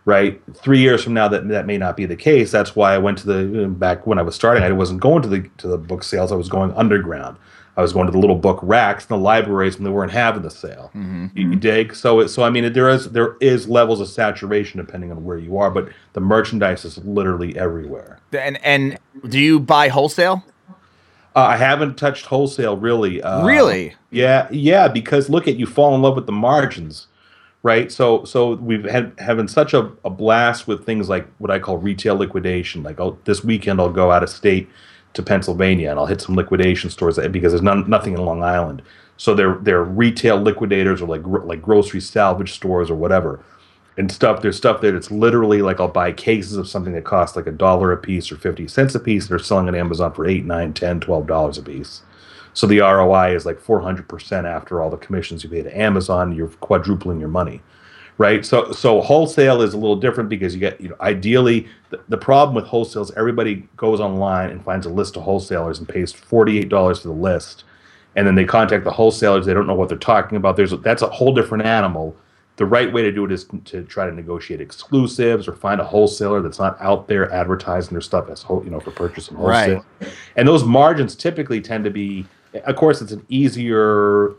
right? 0.03 0.41
Three 0.55 0.79
years 0.79 1.01
from 1.01 1.13
now, 1.13 1.29
that 1.29 1.47
that 1.47 1.67
may 1.67 1.77
not 1.77 1.95
be 1.95 2.05
the 2.05 2.17
case. 2.17 2.51
That's 2.51 2.75
why 2.75 2.93
I 2.93 2.97
went 2.97 3.17
to 3.19 3.27
the 3.27 3.67
back 3.67 4.05
when 4.05 4.19
I 4.19 4.23
was 4.23 4.35
starting. 4.35 4.61
I 4.61 4.71
wasn't 4.73 4.99
going 4.99 5.21
to 5.21 5.29
the 5.29 5.49
to 5.57 5.67
the 5.69 5.77
book 5.77 6.03
sales. 6.03 6.33
I 6.33 6.35
was 6.35 6.49
going 6.49 6.73
underground. 6.73 7.37
I 7.79 7.81
was 7.81 7.93
going 7.93 8.07
to 8.07 8.11
the 8.11 8.17
little 8.19 8.35
book 8.35 8.59
racks 8.61 9.05
in 9.05 9.15
the 9.15 9.23
libraries 9.23 9.77
when 9.77 9.85
they 9.85 9.89
weren't 9.89 10.11
having 10.11 10.41
the 10.41 10.51
sale. 10.51 10.91
You, 10.93 11.29
you 11.33 11.55
dig? 11.55 11.95
So, 11.95 12.19
it, 12.19 12.27
so 12.27 12.43
I 12.43 12.49
mean, 12.49 12.73
there 12.73 12.89
is 12.89 13.11
there 13.11 13.37
is 13.39 13.69
levels 13.69 14.01
of 14.01 14.09
saturation 14.09 14.79
depending 14.81 15.11
on 15.13 15.23
where 15.23 15.37
you 15.37 15.57
are, 15.57 15.71
but 15.71 15.87
the 16.11 16.19
merchandise 16.19 16.83
is 16.83 16.97
literally 16.97 17.57
everywhere. 17.57 18.19
and 18.33 18.59
and 18.65 18.99
do 19.29 19.39
you 19.39 19.61
buy 19.61 19.87
wholesale? 19.87 20.43
Uh, 21.33 21.39
I 21.39 21.55
haven't 21.55 21.97
touched 21.97 22.25
wholesale 22.25 22.75
really. 22.75 23.21
Uh, 23.21 23.45
Really? 23.45 23.95
Yeah, 24.11 24.49
yeah. 24.51 24.89
Because 24.89 25.29
look 25.29 25.47
at 25.47 25.55
you 25.55 25.65
fall 25.65 25.95
in 25.95 26.01
love 26.01 26.15
with 26.17 26.25
the 26.25 26.33
margins, 26.33 27.07
right? 27.63 27.89
So, 27.89 28.25
so 28.25 28.55
we've 28.55 28.83
had 28.83 29.13
having 29.19 29.47
such 29.47 29.73
a, 29.73 29.89
a 30.03 30.09
blast 30.09 30.67
with 30.67 30.85
things 30.85 31.07
like 31.07 31.29
what 31.37 31.49
I 31.49 31.59
call 31.59 31.77
retail 31.77 32.15
liquidation. 32.17 32.83
Like, 32.83 32.99
oh, 32.99 33.17
this 33.23 33.41
weekend 33.41 33.79
I'll 33.79 33.89
go 33.89 34.11
out 34.11 34.21
of 34.21 34.29
state 34.29 34.67
to 35.19 35.23
Pennsylvania 35.23 35.91
and 35.91 35.99
I'll 35.99 36.05
hit 36.05 36.21
some 36.21 36.35
liquidation 36.35 36.89
stores 36.89 37.19
because 37.31 37.51
there's 37.51 37.61
none, 37.61 37.89
nothing 37.89 38.13
in 38.13 38.25
Long 38.25 38.43
Island. 38.43 38.81
So 39.17 39.33
they're 39.35 39.57
they're 39.61 39.83
retail 39.83 40.37
liquidators 40.37 41.01
or 41.01 41.07
like 41.07 41.21
like 41.25 41.61
grocery 41.61 41.99
salvage 41.99 42.53
stores 42.53 42.89
or 42.89 42.95
whatever 42.95 43.43
and 43.97 44.09
stuff. 44.09 44.41
There's 44.41 44.55
stuff 44.55 44.79
there 44.79 44.93
that's 44.93 45.11
literally 45.11 45.61
like 45.61 45.81
I'll 45.81 45.89
buy 45.89 46.13
cases 46.13 46.55
of 46.55 46.69
something 46.69 46.93
that 46.93 47.03
costs 47.03 47.35
like 47.35 47.47
a 47.47 47.51
dollar 47.51 47.91
a 47.91 47.97
piece 47.97 48.31
or 48.31 48.37
50 48.37 48.67
cents 48.69 48.95
a 48.95 48.99
piece. 48.99 49.27
They're 49.27 49.39
selling 49.39 49.67
on 49.67 49.75
Amazon 49.75 50.13
for 50.13 50.25
eight, 50.25 50.45
nine, 50.45 50.73
10, 50.73 51.01
12 51.01 51.27
dollars 51.27 51.57
a 51.57 51.61
piece. 51.61 52.01
So 52.53 52.65
the 52.65 52.79
ROI 52.79 53.35
is 53.35 53.45
like 53.45 53.61
400% 53.61 54.45
after 54.45 54.81
all 54.81 54.89
the 54.89 54.97
commissions 54.97 55.43
you 55.43 55.49
pay 55.49 55.61
to 55.61 55.77
Amazon. 55.77 56.33
You're 56.33 56.47
quadrupling 56.47 57.19
your 57.19 57.29
money, 57.29 57.61
right? 58.19 58.45
So 58.45 58.71
so 58.71 59.01
wholesale 59.01 59.63
is 59.63 59.73
a 59.73 59.77
little 59.77 59.95
different 59.95 60.29
because 60.29 60.53
you 60.53 60.59
get 60.59 60.79
you 60.79 60.89
know 60.89 60.95
ideally 61.01 61.67
the, 61.89 61.99
the 62.09 62.17
problem 62.17 62.53
with 62.53 62.65
wholesale 62.65 63.01
is 63.01 63.11
everybody 63.17 63.67
goes 63.75 63.99
online 63.99 64.51
and 64.51 64.63
finds 64.63 64.85
a 64.85 64.89
list 64.89 65.17
of 65.17 65.23
wholesalers 65.23 65.79
and 65.79 65.89
pays 65.89 66.13
$48 66.13 67.01
for 67.01 67.07
the 67.07 67.13
list, 67.13 67.63
and 68.15 68.27
then 68.27 68.35
they 68.35 68.45
contact 68.45 68.83
the 68.83 68.91
wholesalers. 68.91 69.47
They 69.47 69.55
don't 69.55 69.65
know 69.65 69.73
what 69.73 69.89
they're 69.89 69.97
talking 69.97 70.35
about. 70.35 70.55
There's 70.55 70.71
that's 70.81 71.01
a 71.01 71.09
whole 71.09 71.33
different 71.33 71.65
animal 71.65 72.15
the 72.57 72.65
right 72.65 72.91
way 72.91 73.01
to 73.01 73.09
do 73.09 73.23
it 73.23 73.31
is 73.31 73.47
to 73.63 73.83
try 73.83 74.05
to 74.05 74.11
negotiate 74.13 74.59
exclusives 74.59 75.47
or 75.47 75.53
find 75.55 75.79
a 75.79 75.83
wholesaler 75.85 76.41
that's 76.41 76.59
not 76.59 76.75
out 76.81 77.07
there 77.07 77.31
advertising 77.31 77.91
their 77.93 78.01
stuff 78.01 78.27
as 78.29 78.41
whole, 78.41 78.61
you 78.65 78.69
know 78.69 78.81
for 78.81 78.91
purchase 78.91 79.29
and 79.29 79.37
wholesale. 79.37 79.85
And 80.35 80.45
those 80.45 80.65
margins 80.65 81.15
typically 81.15 81.61
tend 81.61 81.85
to 81.85 81.89
be, 81.89 82.27
of 82.65 82.75
course, 82.75 83.01
it's 83.01 83.13
an 83.13 83.25
easier 83.29 84.35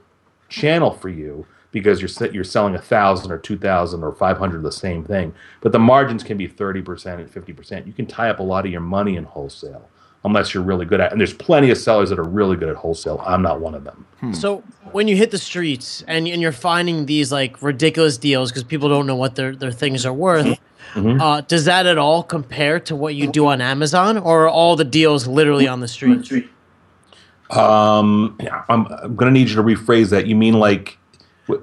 channel 0.50 0.90
for 0.90 1.08
you 1.08 1.46
because 1.72 2.00
you're 2.00 2.30
you're 2.30 2.44
selling 2.44 2.74
a 2.74 2.80
thousand 2.80 3.30
or 3.32 3.38
two 3.38 3.56
thousand 3.58 4.02
or 4.02 4.12
five 4.12 4.38
hundred 4.38 4.58
of 4.58 4.62
the 4.64 4.72
same 4.72 5.04
thing, 5.04 5.34
but 5.60 5.72
the 5.72 5.78
margins 5.78 6.22
can 6.22 6.36
be 6.36 6.46
thirty 6.46 6.82
percent 6.82 7.20
and 7.20 7.30
fifty 7.30 7.52
percent. 7.52 7.86
You 7.86 7.92
can 7.92 8.06
tie 8.06 8.30
up 8.30 8.40
a 8.40 8.42
lot 8.42 8.64
of 8.66 8.72
your 8.72 8.80
money 8.80 9.16
in 9.16 9.24
wholesale 9.24 9.88
unless 10.24 10.52
you're 10.52 10.62
really 10.62 10.84
good 10.84 11.00
at. 11.00 11.12
And 11.12 11.20
there's 11.20 11.32
plenty 11.32 11.70
of 11.70 11.78
sellers 11.78 12.10
that 12.10 12.18
are 12.18 12.28
really 12.28 12.54
good 12.54 12.68
at 12.68 12.76
wholesale. 12.76 13.22
I'm 13.26 13.40
not 13.40 13.58
one 13.60 13.74
of 13.74 13.84
them. 13.84 14.06
So 14.34 14.62
when 14.92 15.08
you 15.08 15.16
hit 15.16 15.30
the 15.30 15.38
streets 15.38 16.04
and, 16.06 16.28
and 16.28 16.42
you're 16.42 16.52
finding 16.52 17.06
these 17.06 17.32
like 17.32 17.62
ridiculous 17.62 18.18
deals 18.18 18.50
because 18.50 18.62
people 18.64 18.90
don't 18.90 19.06
know 19.06 19.16
what 19.16 19.36
their, 19.36 19.56
their 19.56 19.72
things 19.72 20.04
are 20.04 20.12
worth, 20.12 20.58
Mm-hmm. 20.94 21.20
uh, 21.20 21.40
does 21.42 21.66
that 21.66 21.86
at 21.86 21.98
all 21.98 22.24
compare 22.24 22.80
to 22.80 22.96
what 22.96 23.14
you 23.14 23.30
do 23.30 23.46
on 23.46 23.60
Amazon, 23.60 24.18
or 24.18 24.46
are 24.46 24.48
all 24.48 24.74
the 24.74 24.84
deals 24.84 25.28
literally 25.28 25.68
on 25.68 25.78
the 25.78 25.86
street? 25.86 26.24
Um, 27.50 28.36
yeah, 28.40 28.64
I'm, 28.68 28.86
I'm 28.86 29.16
gonna 29.16 29.30
need 29.30 29.48
you 29.48 29.56
to 29.56 29.62
rephrase 29.62 30.10
that. 30.10 30.26
You 30.26 30.36
mean 30.36 30.54
like, 30.54 30.98
w- 30.98 30.99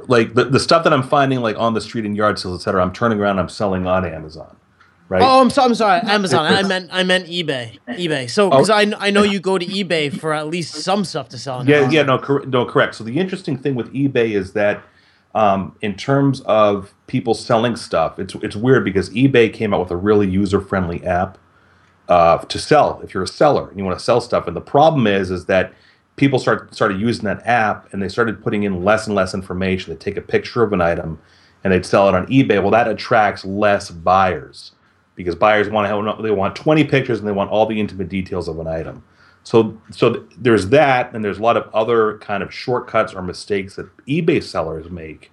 like 0.07 0.33
the, 0.33 0.45
the 0.45 0.59
stuff 0.59 0.83
that 0.83 0.93
I'm 0.93 1.03
finding 1.03 1.39
like 1.39 1.57
on 1.57 1.73
the 1.73 1.81
street 1.81 2.05
in 2.05 2.15
yard 2.15 2.39
sales, 2.39 2.61
et 2.61 2.63
cetera, 2.63 2.81
I'm 2.81 2.93
turning 2.93 3.19
around, 3.19 3.39
I'm 3.39 3.49
selling 3.49 3.87
on 3.87 4.05
Amazon, 4.05 4.55
right? 5.09 5.21
Oh, 5.21 5.41
I'm 5.41 5.49
so 5.49 5.63
I'm 5.63 5.75
sorry, 5.75 6.01
Amazon. 6.01 6.45
I 6.45 6.63
meant 6.67 6.89
I 6.91 7.03
meant 7.03 7.27
eeBay. 7.27 7.79
eBay. 7.89 8.29
So 8.29 8.49
because 8.49 8.69
I, 8.69 8.91
I 8.97 9.09
know 9.09 9.23
you 9.23 9.39
go 9.39 9.57
to 9.57 9.65
eBay 9.65 10.17
for 10.17 10.33
at 10.33 10.47
least 10.47 10.75
some 10.75 11.03
stuff 11.05 11.29
to 11.29 11.37
sell. 11.37 11.67
Yeah, 11.67 11.77
Amazon. 11.77 11.91
yeah, 11.93 12.03
no, 12.03 12.17
cor- 12.19 12.45
no, 12.45 12.65
correct. 12.65 12.95
So 12.95 13.03
the 13.03 13.17
interesting 13.17 13.57
thing 13.57 13.75
with 13.75 13.91
eBay 13.93 14.31
is 14.31 14.53
that, 14.53 14.83
um, 15.35 15.75
in 15.81 15.95
terms 15.95 16.41
of 16.41 16.93
people 17.07 17.33
selling 17.33 17.75
stuff, 17.75 18.19
it's 18.19 18.35
it's 18.35 18.55
weird 18.55 18.83
because 18.83 19.09
eBay 19.11 19.53
came 19.53 19.73
out 19.73 19.79
with 19.81 19.91
a 19.91 19.97
really 19.97 20.27
user 20.27 20.61
friendly 20.61 21.05
app 21.05 21.37
uh, 22.09 22.37
to 22.39 22.59
sell. 22.59 23.01
If 23.03 23.13
you're 23.13 23.23
a 23.23 23.27
seller 23.27 23.69
and 23.69 23.77
you 23.77 23.85
want 23.85 23.97
to 23.97 24.03
sell 24.03 24.21
stuff, 24.21 24.47
and 24.47 24.55
the 24.55 24.61
problem 24.61 25.07
is 25.07 25.31
is 25.31 25.45
that 25.45 25.73
people 26.17 26.39
start 26.39 26.75
started 26.75 26.99
using 26.99 27.23
that 27.23 27.45
app 27.47 27.91
and 27.93 28.01
they 28.01 28.09
started 28.09 28.43
putting 28.43 28.63
in 28.63 28.83
less 28.83 29.07
and 29.07 29.15
less 29.15 29.33
information. 29.33 29.93
They 29.93 29.97
take 29.97 30.17
a 30.17 30.21
picture 30.21 30.63
of 30.63 30.73
an 30.73 30.81
item 30.81 31.19
and 31.63 31.71
they'd 31.71 31.85
sell 31.85 32.09
it 32.09 32.15
on 32.15 32.27
eBay. 32.27 32.61
Well, 32.61 32.71
that 32.71 32.87
attracts 32.87 33.45
less 33.45 33.89
buyers 33.89 34.73
because 35.15 35.35
buyers 35.35 35.69
want 35.69 35.89
oh, 35.91 36.01
to 36.01 36.11
have 36.11 36.21
they 36.21 36.31
want 36.31 36.55
20 36.55 36.83
pictures 36.85 37.19
and 37.19 37.27
they 37.27 37.31
want 37.31 37.51
all 37.51 37.65
the 37.65 37.79
intimate 37.79 38.09
details 38.09 38.47
of 38.47 38.59
an 38.59 38.67
item. 38.67 39.03
So 39.43 39.79
so 39.91 40.13
th- 40.13 40.25
there's 40.37 40.69
that 40.69 41.13
and 41.13 41.23
there's 41.23 41.37
a 41.37 41.43
lot 41.43 41.55
of 41.55 41.73
other 41.73 42.17
kind 42.17 42.43
of 42.43 42.53
shortcuts 42.53 43.13
or 43.13 43.21
mistakes 43.21 43.75
that 43.75 43.87
eBay 44.07 44.43
sellers 44.43 44.89
make 44.89 45.31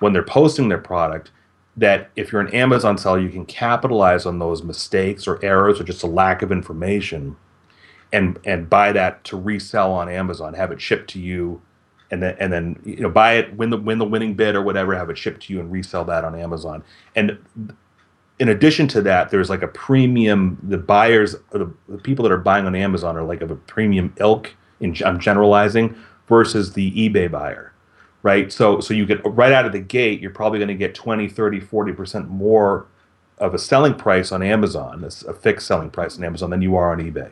when 0.00 0.12
they're 0.12 0.22
posting 0.22 0.68
their 0.68 0.78
product 0.78 1.30
that 1.76 2.10
if 2.16 2.32
you're 2.32 2.40
an 2.40 2.54
Amazon 2.54 2.98
seller 2.98 3.20
you 3.20 3.30
can 3.30 3.46
capitalize 3.46 4.26
on 4.26 4.38
those 4.38 4.62
mistakes 4.62 5.26
or 5.26 5.42
errors 5.44 5.80
or 5.80 5.84
just 5.84 6.02
a 6.02 6.06
lack 6.06 6.42
of 6.42 6.50
information 6.52 7.36
and 8.12 8.38
and 8.44 8.68
buy 8.68 8.92
that 8.92 9.24
to 9.24 9.36
resell 9.36 9.92
on 9.92 10.08
Amazon, 10.08 10.54
have 10.54 10.72
it 10.72 10.80
shipped 10.80 11.10
to 11.10 11.20
you 11.20 11.62
and 12.10 12.22
then 12.22 12.36
and 12.38 12.52
then 12.52 12.78
you 12.84 13.00
know 13.00 13.10
buy 13.10 13.34
it 13.34 13.56
win 13.56 13.70
the 13.70 13.76
win 13.76 13.98
the 13.98 14.04
winning 14.04 14.34
bid 14.34 14.54
or 14.54 14.62
whatever 14.62 14.94
have 14.94 15.10
it 15.10 15.18
shipped 15.18 15.42
to 15.44 15.52
you 15.52 15.60
and 15.60 15.72
resell 15.72 16.04
that 16.04 16.24
on 16.24 16.38
Amazon. 16.38 16.84
And 17.16 17.38
in 18.38 18.48
addition 18.48 18.88
to 18.88 19.02
that, 19.02 19.30
there's 19.30 19.48
like 19.48 19.62
a 19.62 19.68
premium. 19.68 20.58
The 20.62 20.78
buyers, 20.78 21.36
the, 21.50 21.72
the 21.88 21.98
people 21.98 22.22
that 22.24 22.32
are 22.32 22.38
buying 22.38 22.66
on 22.66 22.74
Amazon 22.74 23.16
are 23.16 23.22
like 23.22 23.40
of 23.40 23.50
a 23.50 23.56
premium 23.56 24.14
ilk. 24.18 24.54
In 24.80 24.96
I'm 25.04 25.18
generalizing 25.20 25.96
versus 26.28 26.72
the 26.72 26.90
eBay 26.92 27.30
buyer, 27.30 27.72
right? 28.22 28.52
So 28.52 28.80
so 28.80 28.94
you 28.94 29.06
get 29.06 29.20
right 29.24 29.52
out 29.52 29.64
of 29.64 29.72
the 29.72 29.80
gate, 29.80 30.20
you're 30.20 30.32
probably 30.32 30.58
going 30.58 30.68
to 30.68 30.74
get 30.74 30.94
20, 30.94 31.28
30, 31.28 31.60
40 31.60 31.92
percent 31.92 32.28
more 32.28 32.86
of 33.38 33.54
a 33.54 33.58
selling 33.58 33.94
price 33.94 34.32
on 34.32 34.42
Amazon, 34.42 35.04
a 35.04 35.30
a 35.30 35.34
fixed 35.34 35.66
selling 35.66 35.90
price 35.90 36.18
on 36.18 36.24
Amazon 36.24 36.50
than 36.50 36.62
you 36.62 36.76
are 36.76 36.92
on 36.92 36.98
eBay. 36.98 37.30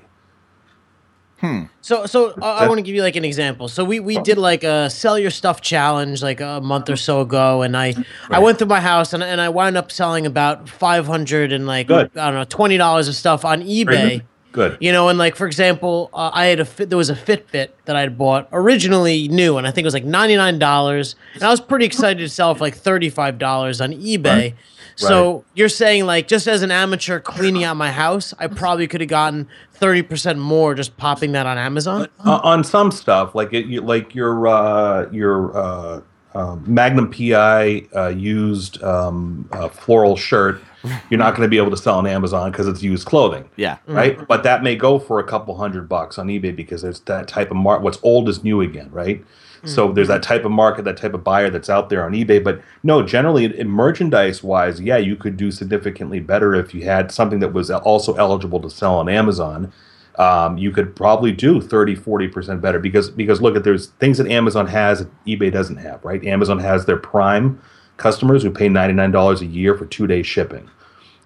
So, 1.81 2.07
so 2.07 2.31
uh, 2.43 2.45
I 2.45 2.69
want 2.69 2.79
to 2.79 2.83
give 2.83 2.95
you 2.95 3.03
like 3.03 3.17
an 3.17 3.25
example. 3.25 3.69
So 3.69 3.85
we 3.85 4.01
we 4.01 4.19
did 4.21 4.39
like 4.39 4.63
a 4.65 4.91
sell 4.91 5.19
your 5.19 5.31
stuff 5.31 5.61
challenge 5.61 6.23
like 6.23 6.41
a 6.41 6.61
month 6.61 6.91
or 6.91 6.97
so 6.97 7.21
ago, 7.23 7.63
and 7.63 7.77
I 7.77 7.95
I 8.29 8.39
went 8.39 8.59
through 8.59 8.69
my 8.69 8.81
house 8.81 9.13
and 9.13 9.23
and 9.23 9.41
I 9.41 9.49
wound 9.49 9.77
up 9.77 9.91
selling 9.91 10.27
about 10.27 10.69
five 10.69 11.07
hundred 11.07 11.53
and 11.53 11.67
like 11.67 11.87
Good. 11.87 12.11
I 12.17 12.27
don't 12.27 12.35
know 12.35 12.45
twenty 12.45 12.77
dollars 12.77 13.09
of 13.09 13.15
stuff 13.15 13.45
on 13.45 13.63
eBay. 13.63 14.23
Good. 14.53 14.77
You 14.81 14.93
know, 14.93 15.09
and 15.09 15.19
like 15.19 15.37
for 15.37 15.47
example, 15.47 16.11
uh, 16.13 16.31
I 16.33 16.47
had 16.47 16.61
a 16.61 16.65
fit. 16.65 16.89
There 16.89 16.99
was 16.99 17.11
a 17.11 17.15
Fitbit 17.15 17.71
that 17.85 17.97
I 17.97 18.01
had 18.01 18.19
bought 18.19 18.49
originally 18.53 19.29
new, 19.29 19.57
and 19.59 19.67
I 19.67 19.71
think 19.71 19.85
it 19.85 19.87
was 19.87 19.95
like 19.95 20.05
ninety 20.05 20.37
nine 20.37 20.59
dollars, 20.59 21.17
and 21.35 21.43
I 21.43 21.51
was 21.51 21.61
pretty 21.61 21.87
excited 21.87 22.19
to 22.19 22.29
sell 22.29 22.55
for 22.55 22.61
like 22.61 22.75
thirty 22.75 23.11
five 23.11 23.39
dollars 23.39 23.81
on 23.81 23.93
eBay. 23.93 24.25
Right. 24.25 24.55
So 24.97 25.45
you're 25.55 25.69
saying 25.69 26.05
like 26.05 26.29
just 26.29 26.47
as 26.47 26.63
an 26.63 26.71
amateur 26.71 27.21
cleaning 27.21 27.65
out 27.65 27.77
my 27.77 27.91
house, 27.91 28.35
I 28.39 28.49
probably 28.49 28.87
could 28.87 29.01
have 29.01 29.09
gotten 29.09 29.49
thirty 29.73 30.03
percent 30.03 30.39
more 30.39 30.75
just 30.75 30.97
popping 30.97 31.33
that 31.33 31.47
on 31.47 31.57
Amazon. 31.57 32.09
Uh, 32.25 32.41
on 32.43 32.65
some 32.65 32.91
stuff, 32.91 33.35
like 33.35 33.53
it, 33.53 33.67
you, 33.67 33.81
like 33.81 34.15
your 34.15 34.47
uh, 34.47 35.11
your 35.11 35.57
uh, 35.57 36.01
um, 36.35 36.65
Magnum 36.67 37.11
PI 37.11 37.87
uh, 37.95 38.09
used 38.09 38.83
um, 38.83 39.49
uh, 39.53 39.69
floral 39.69 40.17
shirt, 40.17 40.63
you're 41.11 41.19
not 41.19 41.35
going 41.35 41.47
to 41.47 41.51
be 41.51 41.59
able 41.59 41.71
to 41.71 41.77
sell 41.77 41.99
on 41.99 42.07
Amazon 42.07 42.51
because 42.51 42.67
it's 42.67 42.83
used 42.83 43.07
clothing. 43.07 43.49
Yeah. 43.57 43.79
right? 43.87 44.27
But 44.27 44.43
that 44.45 44.63
may 44.63 44.77
go 44.77 44.99
for 44.99 45.19
a 45.19 45.25
couple 45.25 45.57
hundred 45.57 45.89
bucks 45.89 46.19
on 46.19 46.29
eBay 46.29 46.55
because 46.55 46.83
there's 46.83 47.01
that 47.01 47.29
type 47.29 47.51
of 47.51 47.57
market. 47.57 47.83
What's 47.83 47.99
old 48.03 48.29
is 48.29 48.43
new 48.45 48.61
again, 48.61 48.91
right? 48.91 49.25
So 49.65 49.93
there's 49.93 50.09
that 50.09 50.23
type 50.23 50.45
of 50.45 50.51
market, 50.51 50.85
that 50.85 50.97
type 50.97 51.15
of 51.15 51.23
buyer 51.23 51.51
that's 51.51 51.69
out 51.69 51.91
there 51.91 52.05
on 52.05 52.13
eBay. 52.13 52.43
But 52.43 52.63
no, 52.83 53.03
generally, 53.03 53.45
in 53.45 53.69
merchandise 53.69 54.43
wise, 54.43 54.81
yeah, 54.81 54.97
you 54.97 55.17
could 55.17 55.37
do 55.37 55.51
significantly 55.51 56.21
better 56.21 56.55
if 56.55 56.75
you 56.75 56.85
had 56.85 57.13
something 57.13 57.41
that 57.41 57.53
was 57.53 57.71
also 57.71 58.15
eligible 58.15 58.61
to 58.61 58.71
sell 58.71 58.97
on 58.97 59.09
Amazon. 59.09 59.73
Um, 60.17 60.59
you 60.59 60.71
could 60.71 60.97
probably 60.97 61.33
do 61.33 61.61
30, 61.61 61.97
40% 61.97 62.61
better 62.61 62.79
because, 62.79 63.11
because 63.11 63.41
look 63.41 63.57
at 63.57 63.65
there's 63.65 63.89
things 64.01 64.19
that 64.19 64.29
Amazon 64.29 64.67
has 64.67 65.01
that 65.01 65.25
eBay 65.25 65.53
doesn't 65.53 65.77
have, 65.77 66.05
right? 66.05 66.25
Amazon 66.25 66.59
has 66.59 66.87
their 66.87 66.99
prime 66.99 67.61
customers 68.01 68.43
who 68.43 68.51
pay 68.51 68.69
$99 68.69 69.41
a 69.41 69.47
year 69.47 69.77
for 69.77 69.85
two 69.87 70.07
day 70.07 70.23
shipping. 70.23 70.69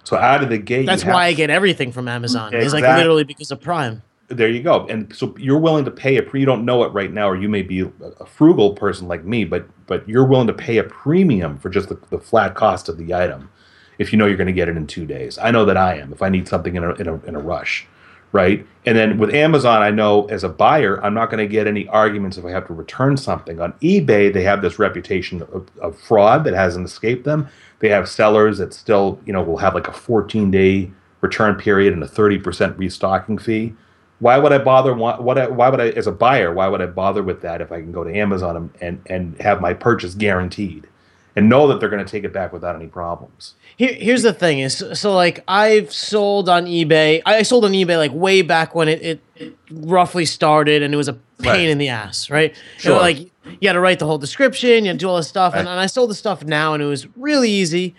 So 0.03 0.19
out 0.19 0.43
of 0.43 0.51
the 0.51 0.59
gate, 0.59 0.85
That's 0.85 1.05
why 1.05 1.27
I 1.27 1.33
get 1.33 1.49
everything 1.49 1.93
from 1.93 2.09
Amazon. 2.09 2.53
It's 2.53 2.75
like 2.75 2.83
literally 2.83 3.25
because 3.25 3.51
of 3.51 3.61
Prime. 3.61 4.03
there 4.29 4.49
you 4.49 4.63
go 4.63 4.87
and 4.89 5.15
so 5.15 5.35
you're 5.39 5.59
willing 5.59 5.85
to 5.85 5.91
pay 5.91 6.17
a 6.17 6.23
pre 6.23 6.41
you 6.41 6.47
don't 6.47 6.65
know 6.65 6.83
it 6.83 6.89
right 6.89 7.13
now 7.13 7.29
or 7.29 7.37
you 7.37 7.49
may 7.49 7.61
be 7.61 7.81
a 7.81 7.91
a 8.21 8.27
frugal 8.27 8.73
person 8.73 9.07
like 9.07 9.23
me 9.23 9.45
but 9.45 9.67
but 9.87 10.09
you're 10.09 10.25
willing 10.25 10.47
to 10.47 10.53
pay 10.55 10.79
a 10.79 10.85
premium 10.85 11.59
for 11.59 11.69
just 11.69 11.91
the, 11.91 11.99
the 12.09 12.19
flat 12.19 12.55
cost 12.55 12.89
of 12.89 12.97
the 12.97 13.13
item 13.13 13.51
if 13.99 14.13
you 14.13 14.19
know 14.19 14.25
you're 14.25 14.39
going 14.39 14.47
to 14.47 14.61
get 14.61 14.67
it 14.67 14.79
in 14.79 14.87
two 14.87 15.05
days 15.05 15.37
i 15.39 15.51
know 15.51 15.67
that 15.67 15.77
i 15.77 15.95
am 15.95 16.11
if 16.11 16.23
i 16.23 16.31
need 16.31 16.49
something 16.49 16.75
in 16.75 16.83
a, 16.83 16.95
in 16.95 17.07
a, 17.07 17.15
in 17.25 17.35
a 17.35 17.39
rush 17.39 17.87
right 18.35 18.67
and 18.85 18.99
then 18.99 19.17
with 19.17 19.33
amazon 19.33 19.81
i 19.81 19.91
know 19.91 20.27
as 20.27 20.45
a 20.45 20.49
buyer 20.49 21.03
i'm 21.03 21.15
not 21.15 21.31
going 21.31 21.39
to 21.39 21.51
get 21.51 21.67
any 21.67 21.89
arguments 21.89 22.37
if 22.37 22.45
i 22.45 22.51
have 22.51 22.67
to 22.67 22.75
return 22.75 23.17
something 23.17 23.61
on 23.61 23.73
ebay 23.75 24.31
they 24.31 24.43
have 24.43 24.61
this 24.61 24.79
reputation 24.79 25.41
of, 25.41 25.71
of 25.81 25.99
fraud 25.99 26.45
that 26.45 26.53
hasn't 26.53 26.85
escaped 26.85 27.25
them 27.25 27.49
they 27.79 27.89
have 27.89 28.09
sellers 28.09 28.59
that 28.59 28.75
still 28.75 29.19
you 29.25 29.33
know 29.33 29.43
will 29.43 29.59
have 29.59 29.75
like 29.75 29.89
a 29.89 29.93
14 29.93 30.51
day 30.51 30.91
return 31.23 31.55
period 31.55 31.95
and 31.95 32.03
a 32.03 32.07
30% 32.07 32.77
restocking 32.77 33.39
fee 33.39 33.73
why 34.21 34.39
would 34.39 34.53
I 34.53 34.59
bother? 34.59 34.95
What? 34.95 35.23
What? 35.23 35.53
Why 35.53 35.69
would 35.69 35.81
I, 35.81 35.89
as 35.89 36.07
a 36.07 36.13
buyer, 36.13 36.53
why 36.53 36.69
would 36.69 36.81
I 36.81 36.87
bother 36.87 37.23
with 37.23 37.43
that 37.43 37.61
if 37.61 37.73
I 37.73 37.81
can 37.81 37.93
go 37.93 38.05
to 38.05 38.17
Amazon 38.17 38.71
and, 38.81 39.03
and 39.07 39.39
have 39.41 39.61
my 39.61 39.75
purchase 39.75 40.15
guaranteed, 40.15 40.87
and 41.37 41.49
know 41.49 41.67
that 41.69 41.81
they're 41.81 41.89
going 41.89 42.05
to 42.05 42.11
take 42.11 42.25
it 42.25 42.33
back 42.33 42.53
without 42.53 42.77
any 42.77 42.87
problems? 42.87 43.55
Here, 43.77 43.93
here's 43.93 44.23
the 44.23 44.33
thing 44.33 44.61
is 44.61 44.85
so 44.95 45.13
like 45.15 45.43
I've 45.49 45.93
sold 45.93 46.49
on 46.49 46.67
eBay. 46.67 47.23
I 47.27 47.43
sold 47.43 47.65
on 47.65 47.73
eBay 47.73 47.97
like 47.97 48.13
way 48.13 48.43
back 48.43 48.75
when 48.75 48.89
it, 48.89 49.03
it, 49.03 49.21
it 49.37 49.57
roughly 49.71 50.25
started, 50.27 50.83
and 50.83 50.95
it 50.95 50.97
was 50.97 51.09
a 51.09 51.15
pain 51.15 51.21
Right. 51.47 51.69
in 51.69 51.79
the 51.79 51.89
ass, 51.89 52.31
right? 52.31 52.55
Sure. 52.79 52.99
like 52.99 53.19
you 53.19 53.67
had 53.69 53.73
to 53.73 53.81
write 53.81 53.99
the 53.99 54.07
whole 54.07 54.19
description, 54.19 54.85
you 54.85 54.91
had 54.91 54.99
to 55.01 55.05
do 55.05 55.09
all 55.09 55.17
this 55.17 55.29
stuff, 55.29 55.55
and, 55.55 55.69
and 55.69 55.81
I 55.81 55.87
sold 55.87 56.09
the 56.11 56.15
stuff 56.15 56.45
now, 56.45 56.73
and 56.75 56.83
it 56.83 56.87
was 56.87 57.07
really 57.17 57.51
easy. 57.51 57.95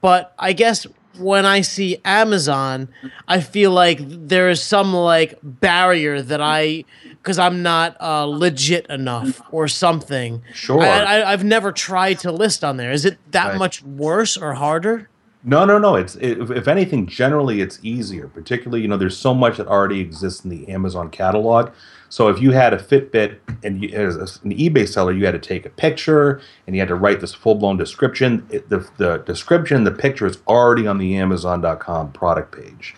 But 0.00 0.32
I 0.38 0.52
guess 0.54 0.86
when 1.18 1.44
I 1.46 1.60
see 1.62 1.98
Amazon, 2.04 2.88
I 3.26 3.40
feel 3.40 3.70
like 3.72 3.98
there 4.02 4.48
is 4.50 4.62
some 4.62 4.92
like 4.94 5.38
barrier 5.42 6.22
that 6.22 6.40
I 6.40 6.84
because 7.22 7.38
I'm 7.38 7.62
not 7.62 7.96
uh, 8.00 8.24
legit 8.24 8.86
enough 8.86 9.42
or 9.50 9.68
something. 9.68 10.42
Sure. 10.54 10.80
I, 10.82 11.20
I, 11.20 11.32
I've 11.32 11.44
never 11.44 11.72
tried 11.72 12.20
to 12.20 12.32
list 12.32 12.64
on 12.64 12.76
there. 12.76 12.92
Is 12.92 13.04
it 13.04 13.18
that 13.32 13.48
Right. 13.48 13.58
much 13.58 13.82
worse 13.82 14.36
or 14.36 14.54
harder? 14.54 15.08
No, 15.44 15.64
no, 15.64 15.78
no. 15.78 15.94
It's 15.96 16.16
it, 16.16 16.38
if- 16.40 16.50
if 16.50 16.68
anything, 16.68 17.06
generally 17.06 17.60
it's 17.60 17.78
easier. 17.82 18.28
Particularly, 18.28 18.82
you 18.82 18.88
know, 18.88 18.96
there's 18.96 19.16
so 19.16 19.34
much 19.34 19.56
that 19.58 19.66
already 19.66 20.00
exists 20.00 20.44
in 20.44 20.50
the 20.50 20.68
Amazon 20.68 21.10
catalog. 21.10 21.70
So 22.08 22.28
if 22.28 22.40
you 22.40 22.52
had 22.52 22.72
a 22.72 22.78
Fitbit 22.78 23.38
and 23.62 23.82
you, 23.82 23.90
as 23.90 24.16
an 24.42 24.52
eBay 24.52 24.88
seller, 24.88 25.12
you 25.12 25.26
had 25.26 25.32
to 25.32 25.38
take 25.38 25.66
a 25.66 25.70
picture 25.70 26.40
and 26.66 26.74
you 26.74 26.80
had 26.80 26.88
to 26.88 26.94
write 26.94 27.20
this 27.20 27.34
full 27.34 27.54
blown 27.54 27.76
description. 27.76 28.46
It, 28.50 28.68
the 28.68 28.88
the 28.96 29.18
description, 29.18 29.84
the 29.84 29.90
picture 29.90 30.26
is 30.26 30.38
already 30.46 30.86
on 30.86 30.98
the 30.98 31.16
Amazon.com 31.16 32.12
product 32.12 32.56
page. 32.56 32.94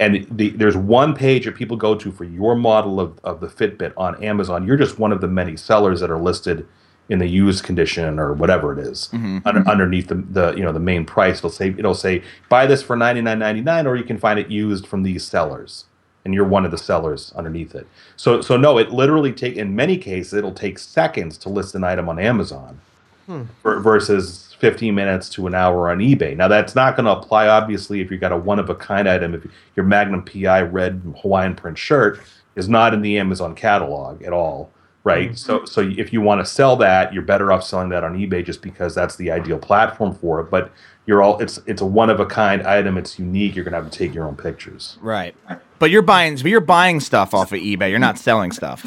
And 0.00 0.26
the, 0.30 0.50
there's 0.50 0.76
one 0.76 1.14
page 1.14 1.44
that 1.44 1.56
people 1.56 1.76
go 1.76 1.94
to 1.96 2.12
for 2.12 2.24
your 2.24 2.54
model 2.54 3.00
of, 3.00 3.18
of 3.24 3.40
the 3.40 3.48
Fitbit 3.48 3.92
on 3.96 4.22
Amazon. 4.22 4.66
You're 4.66 4.76
just 4.76 4.98
one 4.98 5.10
of 5.10 5.20
the 5.20 5.26
many 5.26 5.56
sellers 5.56 6.00
that 6.00 6.10
are 6.10 6.20
listed 6.20 6.68
in 7.08 7.18
the 7.18 7.26
used 7.26 7.64
condition 7.64 8.18
or 8.18 8.32
whatever 8.34 8.78
it 8.78 8.86
is. 8.86 9.08
Mm-hmm. 9.12 9.38
Under, 9.44 9.60
mm-hmm. 9.60 9.70
underneath 9.70 10.08
the, 10.08 10.16
the 10.16 10.54
you 10.54 10.62
know 10.62 10.72
the 10.72 10.80
main 10.80 11.04
price. 11.04 11.38
It'll 11.38 11.50
say 11.50 11.74
it'll 11.76 11.94
say 11.94 12.22
buy 12.48 12.66
this 12.66 12.82
for 12.82 12.96
ninety 12.96 13.20
nine 13.20 13.38
ninety 13.38 13.60
nine, 13.60 13.86
or 13.86 13.96
you 13.96 14.04
can 14.04 14.18
find 14.18 14.38
it 14.38 14.50
used 14.50 14.86
from 14.86 15.02
these 15.02 15.24
sellers, 15.24 15.86
and 16.28 16.34
you're 16.34 16.44
one 16.44 16.66
of 16.66 16.70
the 16.70 16.76
sellers 16.76 17.32
underneath 17.36 17.74
it. 17.74 17.86
So 18.16 18.42
so 18.42 18.58
no, 18.58 18.76
it 18.76 18.90
literally 18.90 19.32
take 19.32 19.56
in 19.56 19.74
many 19.74 19.96
cases 19.96 20.34
it'll 20.34 20.52
take 20.52 20.78
seconds 20.78 21.38
to 21.38 21.48
list 21.48 21.74
an 21.74 21.84
item 21.84 22.06
on 22.06 22.18
Amazon 22.18 22.78
hmm. 23.24 23.44
ver- 23.62 23.80
versus 23.80 24.54
15 24.58 24.94
minutes 24.94 25.30
to 25.30 25.46
an 25.46 25.54
hour 25.54 25.90
on 25.90 26.00
eBay. 26.00 26.36
Now 26.36 26.46
that's 26.46 26.74
not 26.74 26.96
going 26.96 27.06
to 27.06 27.12
apply 27.12 27.48
obviously 27.48 28.02
if 28.02 28.10
you 28.10 28.18
got 28.18 28.30
a 28.30 28.36
one 28.36 28.58
of 28.58 28.68
a 28.68 28.74
kind 28.74 29.08
item. 29.08 29.34
If 29.34 29.46
your 29.74 29.86
Magnum 29.86 30.22
PI 30.22 30.60
red 30.62 31.00
Hawaiian 31.22 31.56
print 31.56 31.78
shirt 31.78 32.20
is 32.56 32.68
not 32.68 32.92
in 32.92 33.00
the 33.00 33.18
Amazon 33.18 33.54
catalog 33.54 34.22
at 34.22 34.34
all, 34.34 34.70
right? 35.02 35.30
Hmm. 35.30 35.34
So 35.34 35.64
so 35.64 35.80
if 35.80 36.12
you 36.12 36.20
want 36.20 36.42
to 36.42 36.44
sell 36.44 36.76
that, 36.76 37.14
you're 37.14 37.22
better 37.22 37.50
off 37.50 37.64
selling 37.64 37.88
that 37.88 38.04
on 38.04 38.18
eBay 38.18 38.44
just 38.44 38.60
because 38.60 38.94
that's 38.94 39.16
the 39.16 39.30
ideal 39.30 39.58
platform 39.58 40.14
for 40.14 40.40
it. 40.40 40.50
But 40.50 40.70
you're 41.06 41.22
all 41.22 41.40
it's 41.40 41.58
it's 41.64 41.80
a 41.80 41.86
one 41.86 42.10
of 42.10 42.20
a 42.20 42.26
kind 42.26 42.66
item. 42.66 42.98
It's 42.98 43.18
unique. 43.18 43.56
You're 43.56 43.64
gonna 43.64 43.82
have 43.82 43.90
to 43.90 43.98
take 43.98 44.12
your 44.12 44.26
own 44.26 44.36
pictures. 44.36 44.98
Right. 45.00 45.34
But 45.78 45.90
you're 45.90 46.02
buying 46.02 46.34
but 46.36 46.46
you're 46.46 46.60
buying 46.60 47.00
stuff 47.00 47.34
off 47.34 47.52
of 47.52 47.60
eBay. 47.60 47.90
You're 47.90 47.98
not 47.98 48.18
selling 48.18 48.52
stuff. 48.52 48.84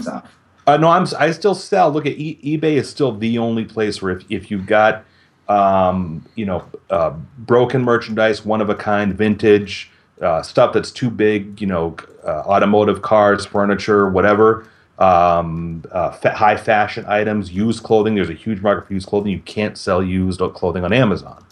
Uh, 0.67 0.77
no, 0.77 0.89
I'm 0.89 1.05
I 1.17 1.31
still 1.31 1.55
sell. 1.55 1.89
Look 1.91 2.05
at 2.05 2.13
e- 2.13 2.39
eBay 2.43 2.73
is 2.73 2.89
still 2.89 3.13
the 3.13 3.37
only 3.37 3.65
place 3.65 4.01
where 4.01 4.17
if 4.17 4.25
if 4.29 4.51
you've 4.51 4.65
got 4.65 5.05
um, 5.47 6.25
you 6.35 6.45
know 6.45 6.63
uh, 6.89 7.11
broken 7.39 7.83
merchandise, 7.83 8.45
one 8.45 8.61
of 8.61 8.69
a 8.69 8.75
kind, 8.75 9.13
vintage 9.13 9.89
uh, 10.21 10.41
stuff 10.41 10.73
that's 10.73 10.91
too 10.91 11.09
big, 11.09 11.59
you 11.59 11.67
know, 11.67 11.95
uh, 12.23 12.41
automotive 12.41 13.01
cars, 13.01 13.45
furniture, 13.45 14.09
whatever. 14.09 14.67
Um, 14.99 15.83
uh, 15.91 16.11
fa- 16.11 16.35
high 16.35 16.57
fashion 16.57 17.05
items, 17.07 17.51
used 17.51 17.81
clothing. 17.81 18.13
There's 18.13 18.29
a 18.29 18.33
huge 18.33 18.61
market 18.61 18.85
for 18.85 18.93
used 18.93 19.07
clothing. 19.07 19.31
You 19.31 19.39
can't 19.39 19.75
sell 19.75 20.03
used 20.03 20.39
clothing 20.53 20.83
on 20.83 20.93
Amazon 20.93 21.43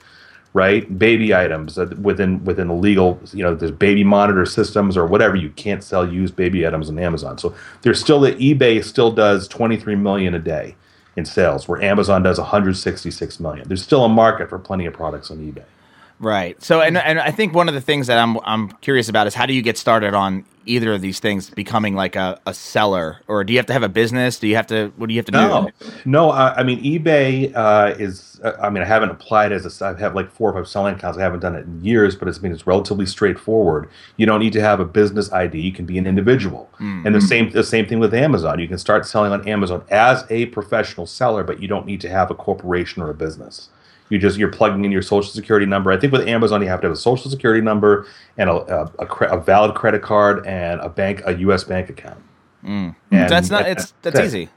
right? 0.54 0.98
Baby 0.98 1.34
items 1.36 1.78
uh, 1.78 1.94
within 2.02 2.44
within 2.44 2.68
the 2.68 2.74
legal, 2.74 3.20
you 3.34 3.44
know, 3.44 3.56
there's 3.56 3.72
baby 3.72 4.04
monitor 4.04 4.46
systems 4.46 4.98
or 4.98 5.06
whatever. 5.06 5.36
You 5.36 5.50
can't 5.52 5.84
sell 5.84 6.08
used 6.08 6.36
baby 6.36 6.66
items 6.66 6.90
on 6.90 6.98
Amazon. 7.00 7.38
So 7.38 7.54
there's 7.82 8.00
still 8.00 8.20
the 8.20 8.34
eBay 8.34 8.84
still 8.84 9.12
does 9.12 9.48
23 9.48 9.96
million 9.96 10.34
a 10.34 10.40
day 10.40 10.76
in 11.16 11.26
sales, 11.26 11.68
where 11.68 11.82
Amazon 11.82 12.24
does 12.24 12.40
166 12.40 13.40
million. 13.40 13.68
There's 13.68 13.84
still 13.84 14.06
a 14.06 14.10
market 14.10 14.50
for 14.50 14.58
plenty 14.58 14.86
of 14.86 14.94
products 14.94 15.30
on 15.30 15.38
eBay. 15.38 15.66
Right. 16.20 16.62
So, 16.62 16.82
and 16.82 16.98
and 16.98 17.20
I 17.20 17.32
think 17.32 17.54
one 17.54 17.70
of 17.70 17.74
the 17.74 17.82
things 17.82 18.08
that 18.08 18.18
I'm 18.18 18.38
I'm 18.44 18.70
curious 18.82 19.08
about 19.08 19.28
is 19.28 19.34
how 19.34 19.46
do 19.46 19.54
you 19.54 19.62
get 19.62 19.78
started 19.78 20.14
on 20.14 20.46
either 20.70 20.94
of 20.94 21.02
these 21.02 21.20
things 21.20 21.50
becoming 21.50 21.96
like 21.96 22.16
a, 22.16 22.40
a 22.46 22.54
seller, 22.54 23.22
or 23.28 23.44
do 23.44 23.52
you 23.52 23.60
have 23.60 23.66
to 23.66 23.74
have 23.74 23.84
a 23.84 23.90
business? 23.90 24.40
Do 24.40 24.48
you 24.48 24.56
have 24.56 24.68
to? 24.68 24.94
What 24.96 25.08
do 25.08 25.14
you 25.14 25.20
have 25.20 25.26
to 25.26 25.32
No, 25.32 25.72
do? 25.80 25.88
no. 26.06 26.30
Uh, 26.30 26.54
I 26.56 26.64
mean, 26.64 26.82
eBay 26.84 27.52
uh, 27.56 27.96
is. 27.98 28.40
Uh, 28.44 28.54
I 28.62 28.70
mean, 28.70 28.84
I 28.84 28.86
haven't 28.86 29.10
applied 29.10 29.52
as 29.52 29.66
a. 29.82 29.86
I 29.86 30.00
have 30.00 30.16
like 30.16 30.32
four 30.32 30.52
or 30.52 30.54
five 30.54 30.68
selling 30.68 30.96
accounts. 30.96 31.18
I 31.18 31.22
haven't 31.22 31.40
done 31.42 31.56
it 31.56 31.66
in 31.66 31.84
years, 31.84 32.16
but 32.16 32.28
it's 32.28 32.38
been 32.38 32.52
it's 32.52 32.68
relatively 32.68 33.06
straightforward. 33.06 33.90
You 34.18 34.26
don't 34.26 34.40
need 34.40 34.54
to 34.54 34.62
have 34.62 34.80
a 34.80 34.86
business 34.86 35.32
ID. 35.34 35.60
You 35.60 35.72
can 35.72 35.86
be 35.86 35.98
an 35.98 36.06
individual, 36.08 36.70
and 36.80 37.14
the 37.14 37.22
same 37.22 37.50
the 37.52 37.64
same 37.64 37.86
thing 37.88 38.00
with 38.00 38.14
Amazon. 38.14 38.60
You 38.60 38.68
can 38.68 38.78
start 38.78 39.06
selling 39.06 39.32
on 39.32 39.48
Amazon 39.48 39.84
as 39.90 40.26
a 40.30 40.46
professional 40.48 41.06
seller, 41.08 41.44
but 41.44 41.62
you 41.62 41.68
don't 41.68 41.86
need 41.86 42.02
to 42.02 42.10
have 42.10 42.30
a 42.32 42.36
corporation 42.36 43.02
or 43.02 43.10
a 43.10 43.14
business. 43.16 43.70
You 44.10 44.18
just 44.20 44.38
you're 44.38 44.50
plugging 44.52 44.84
in 44.86 44.92
your 44.92 45.02
social 45.02 45.32
security 45.32 45.66
number. 45.66 45.92
I 45.92 45.98
think 45.98 46.12
with 46.12 46.28
Amazon 46.28 46.62
you 46.62 46.68
have 46.70 46.82
to 46.82 46.88
have 46.88 46.94
a 46.96 47.00
social 47.00 47.30
security 47.30 47.62
number 47.62 48.08
and 48.38 48.50
a, 48.50 48.54
a, 48.54 48.92
a, 49.00 49.06
cre- 49.06 49.26
a 49.26 49.40
valid 49.40 49.76
credit 49.76 50.02
card 50.02 50.46
and 50.48 50.82
a 50.82 50.90
bank 50.90 51.22
a 51.26 51.38
U.S. 51.40 51.64
bank 51.64 51.90
account. 51.90 52.20
Mm. 52.64 52.96
And 53.12 53.30
That's 53.30 53.50
not. 53.50 53.68
It's 53.68 53.94
that's 54.02 54.16
that- 54.18 54.26
easy. 54.26 54.50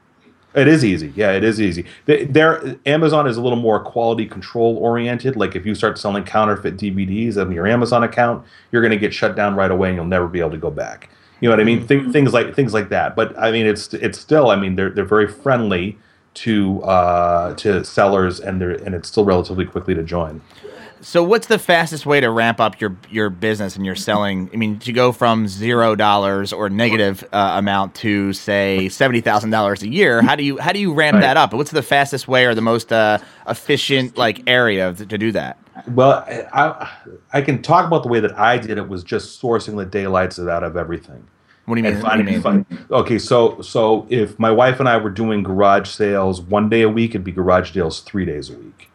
it 0.55 0.67
is 0.67 0.83
easy. 0.83 1.13
Yeah, 1.15 1.31
it 1.33 1.43
is 1.43 1.61
easy. 1.61 1.85
They- 2.05 2.25
There, 2.25 2.77
Amazon 2.85 3.27
is 3.27 3.37
a 3.37 3.41
little 3.41 3.57
more 3.59 3.79
quality 3.79 4.25
control 4.25 4.77
oriented. 4.77 5.35
Like 5.35 5.55
if 5.55 5.65
you 5.65 5.75
start 5.75 5.97
selling 5.97 6.23
counterfeit 6.23 6.75
DVDs 6.77 7.37
on 7.37 7.51
your 7.51 7.67
Amazon 7.67 8.03
account, 8.03 8.43
you're 8.71 8.81
going 8.81 8.91
to 8.91 8.97
get 8.97 9.13
shut 9.13 9.35
down 9.35 9.55
right 9.55 9.71
away, 9.71 9.89
and 9.89 9.95
you'll 9.97 10.05
never 10.05 10.27
be 10.27 10.39
able 10.39 10.51
to 10.51 10.57
go 10.57 10.71
back. 10.71 11.09
You 11.41 11.49
know 11.49 11.53
what 11.55 11.61
I 11.61 11.63
mean? 11.65 11.83
Mm. 11.83 11.87
Th- 11.87 12.11
things 12.11 12.33
like 12.33 12.55
things 12.55 12.73
like 12.73 12.89
that. 12.89 13.15
But 13.15 13.37
I 13.37 13.51
mean, 13.51 13.65
it's 13.65 13.93
it's 13.93 14.19
still. 14.19 14.49
I 14.49 14.55
mean, 14.55 14.75
they're 14.75 14.89
they're 14.89 15.05
very 15.05 15.27
friendly 15.27 15.97
to 16.35 16.81
uh, 16.83 17.53
to 17.55 17.83
sellers, 17.83 18.39
and 18.39 18.59
they're 18.61 18.71
and 18.71 18.95
it's 18.95 19.07
still 19.09 19.25
relatively 19.25 19.65
quickly 19.65 19.93
to 19.95 20.03
join. 20.03 20.41
So, 21.01 21.21
what's 21.21 21.47
the 21.47 21.59
fastest 21.59 22.05
way 22.05 22.21
to 22.21 22.29
ramp 22.29 22.61
up 22.61 22.79
your 22.79 22.95
your 23.09 23.29
business 23.29 23.75
and 23.75 23.85
your 23.85 23.95
selling? 23.95 24.49
I 24.53 24.55
mean, 24.55 24.79
to 24.79 24.93
go 24.93 25.11
from 25.11 25.49
zero 25.49 25.95
dollars 25.95 26.53
or 26.53 26.69
negative 26.69 27.27
uh, 27.33 27.55
amount 27.57 27.95
to 27.95 28.31
say 28.31 28.87
seventy 28.87 29.19
thousand 29.19 29.49
dollars 29.49 29.83
a 29.83 29.89
year. 29.89 30.21
How 30.21 30.35
do 30.35 30.43
you 30.43 30.57
how 30.59 30.71
do 30.71 30.79
you 30.79 30.93
ramp 30.93 31.15
Right. 31.15 31.21
that 31.21 31.37
up? 31.37 31.53
What's 31.53 31.71
the 31.71 31.83
fastest 31.83 32.27
way 32.29 32.45
or 32.45 32.55
the 32.55 32.61
most 32.61 32.93
uh, 32.93 33.17
efficient 33.47 34.17
like 34.17 34.43
area 34.47 34.93
to, 34.93 35.05
to 35.05 35.17
do 35.17 35.33
that? 35.33 35.57
Well, 35.89 36.23
I 36.53 36.89
I 37.33 37.41
can 37.41 37.61
talk 37.61 37.85
about 37.85 38.03
the 38.03 38.09
way 38.09 38.21
that 38.21 38.39
I 38.39 38.57
did 38.57 38.77
it 38.77 38.87
was 38.87 39.03
just 39.03 39.41
sourcing 39.41 39.75
the 39.75 39.85
daylights 39.85 40.39
out 40.39 40.63
of 40.63 40.77
everything. 40.77 41.27
What 41.65 41.75
do 41.75 41.81
you 41.81 41.85
mean? 41.85 41.95
and 41.95 42.03
What 42.03 42.11
do 42.11 42.17
you 42.17 42.25
finding 42.25 42.25
mean? 42.25 42.41
fun. 42.41 42.65
Okay, 42.91 43.19
so 43.19 43.61
so 43.61 44.05
if 44.09 44.37
my 44.39 44.51
wife 44.51 44.79
and 44.79 44.89
I 44.89 44.97
were 44.97 45.09
doing 45.09 45.43
garage 45.43 45.89
sales 45.89 46.41
one 46.41 46.69
day 46.69 46.81
a 46.81 46.89
week, 46.89 47.11
it'd 47.11 47.23
be 47.23 47.31
garage 47.31 47.73
sales 47.73 48.01
three 48.01 48.25
days 48.25 48.49
a 48.49 48.57
week, 48.57 48.89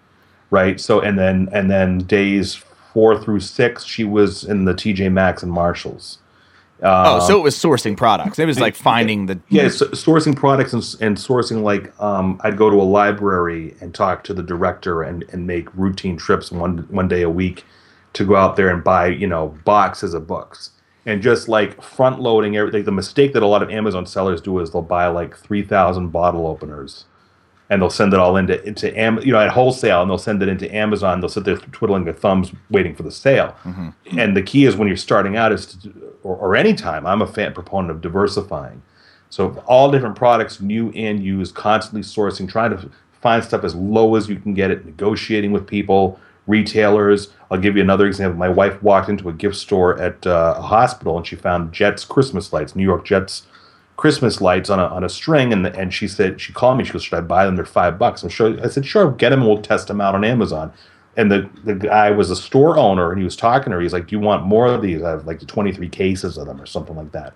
right? 0.50 0.80
So 0.80 1.00
and 1.00 1.18
then 1.18 1.48
and 1.52 1.70
then 1.70 1.98
days 1.98 2.54
four 2.92 3.18
through 3.22 3.40
six, 3.40 3.84
she 3.84 4.04
was 4.04 4.44
in 4.44 4.64
the 4.66 4.74
TJ 4.74 5.12
Maxx 5.12 5.42
and 5.42 5.52
Marshalls. 5.52 6.18
Oh, 6.80 7.18
so 7.26 7.38
it 7.38 7.42
was 7.42 7.56
sourcing 7.56 7.96
products. 7.96 8.38
It 8.38 8.44
was 8.46 8.60
like 8.60 8.76
finding 8.76 9.26
the 9.26 9.40
Yeah, 9.48 9.68
so 9.68 9.86
sourcing 9.88 10.36
products 10.36 10.72
and, 10.72 10.82
and 11.00 11.16
sourcing 11.16 11.62
like 11.62 11.92
um, 12.00 12.40
I'd 12.44 12.56
go 12.56 12.70
to 12.70 12.76
a 12.76 12.84
library 12.84 13.74
and 13.80 13.92
talk 13.94 14.22
to 14.24 14.34
the 14.34 14.44
director 14.44 15.02
and, 15.02 15.24
and 15.32 15.46
make 15.46 15.74
routine 15.74 16.16
trips 16.16 16.52
one 16.52 16.78
one 16.90 17.08
day 17.08 17.22
a 17.22 17.30
week 17.30 17.64
to 18.12 18.24
go 18.24 18.36
out 18.36 18.56
there 18.56 18.68
and 18.68 18.84
buy 18.84 19.08
you 19.08 19.26
know 19.26 19.58
boxes 19.64 20.14
of 20.14 20.26
books 20.28 20.70
and 21.08 21.22
just 21.22 21.48
like 21.48 21.82
front 21.82 22.20
loading 22.20 22.54
everything. 22.58 22.84
The 22.84 22.92
mistake 22.92 23.32
that 23.32 23.42
a 23.42 23.46
lot 23.46 23.62
of 23.62 23.70
Amazon 23.70 24.04
sellers 24.04 24.42
do 24.42 24.58
is 24.58 24.72
they'll 24.72 24.82
buy 24.82 25.06
like 25.06 25.34
three 25.34 25.62
thousand 25.62 26.10
bottle 26.10 26.46
openers 26.46 27.06
and 27.70 27.80
they'll 27.80 27.88
send 27.88 28.12
it 28.12 28.20
all 28.20 28.36
into 28.36 28.62
into 28.64 28.96
Am- 28.96 29.18
you 29.20 29.32
know 29.32 29.40
at 29.40 29.50
wholesale 29.50 30.02
and 30.02 30.10
they'll 30.10 30.18
send 30.18 30.42
it 30.42 30.50
into 30.50 30.72
Amazon. 30.74 31.20
They'll 31.20 31.30
sit 31.30 31.44
there 31.44 31.56
twiddling 31.56 32.04
their 32.04 32.12
thumbs 32.12 32.52
waiting 32.68 32.94
for 32.94 33.04
the 33.04 33.10
sale. 33.10 33.56
Mm-hmm. 33.64 34.18
And 34.18 34.36
the 34.36 34.42
key 34.42 34.66
is 34.66 34.76
when 34.76 34.86
you're 34.86 34.98
starting 34.98 35.34
out 35.34 35.50
is 35.50 35.66
to, 35.76 36.14
or, 36.22 36.36
or 36.36 36.54
any 36.54 36.74
time. 36.74 37.06
I'm 37.06 37.22
a 37.22 37.26
fan 37.26 37.54
proponent 37.54 37.90
of 37.90 38.02
diversifying. 38.02 38.82
So 39.30 39.62
all 39.66 39.90
different 39.90 40.14
products, 40.14 40.60
new 40.60 40.90
and 40.90 41.22
used, 41.22 41.54
constantly 41.54 42.02
sourcing, 42.02 42.46
trying 42.48 42.70
to 42.72 42.90
find 43.22 43.42
stuff 43.42 43.64
as 43.64 43.74
low 43.74 44.14
as 44.14 44.28
you 44.28 44.36
can 44.36 44.52
get 44.52 44.70
it, 44.70 44.84
negotiating 44.84 45.52
with 45.52 45.66
people, 45.66 46.20
retailers. 46.48 47.28
I'll 47.50 47.58
give 47.58 47.76
you 47.76 47.82
another 47.82 48.06
example. 48.06 48.38
My 48.38 48.48
wife 48.48 48.82
walked 48.82 49.08
into 49.08 49.28
a 49.28 49.32
gift 49.32 49.56
store 49.56 49.98
at 50.00 50.26
uh, 50.26 50.54
a 50.58 50.62
hospital 50.62 51.16
and 51.16 51.26
she 51.26 51.36
found 51.36 51.72
Jets 51.72 52.04
Christmas 52.04 52.52
lights, 52.52 52.74
New 52.74 52.82
York 52.82 53.04
Jets 53.04 53.46
Christmas 53.98 54.40
lights 54.40 54.70
on 54.70 54.78
a, 54.78 54.84
on 54.84 55.02
a 55.02 55.08
string, 55.08 55.52
and 55.52 55.66
and 55.66 55.92
she 55.92 56.06
said 56.06 56.40
she 56.40 56.52
called 56.52 56.78
me. 56.78 56.84
She 56.84 56.92
goes, 56.92 57.02
"Should 57.02 57.18
I 57.18 57.20
buy 57.20 57.44
them? 57.44 57.56
They're 57.56 57.64
five 57.64 57.98
bucks." 57.98 58.22
I'm 58.22 58.28
sure. 58.28 58.56
I 58.64 58.68
said, 58.68 58.86
"Sure, 58.86 59.10
get 59.10 59.30
them. 59.30 59.40
and 59.40 59.48
We'll 59.48 59.60
test 59.60 59.88
them 59.88 60.00
out 60.00 60.14
on 60.14 60.24
Amazon." 60.24 60.72
And 61.16 61.32
the 61.32 61.50
the 61.64 61.74
guy 61.74 62.12
was 62.12 62.30
a 62.30 62.36
store 62.36 62.78
owner, 62.78 63.10
and 63.10 63.18
he 63.18 63.24
was 63.24 63.34
talking 63.34 63.70
to 63.72 63.76
her. 63.76 63.82
He's 63.82 63.92
like, 63.92 64.06
"Do 64.06 64.14
you 64.14 64.20
want 64.20 64.44
more 64.44 64.66
of 64.66 64.82
these? 64.82 65.02
I 65.02 65.10
have 65.10 65.26
like 65.26 65.44
23 65.44 65.88
cases 65.88 66.38
of 66.38 66.46
them, 66.46 66.60
or 66.60 66.66
something 66.66 66.94
like 66.94 67.10
that." 67.10 67.34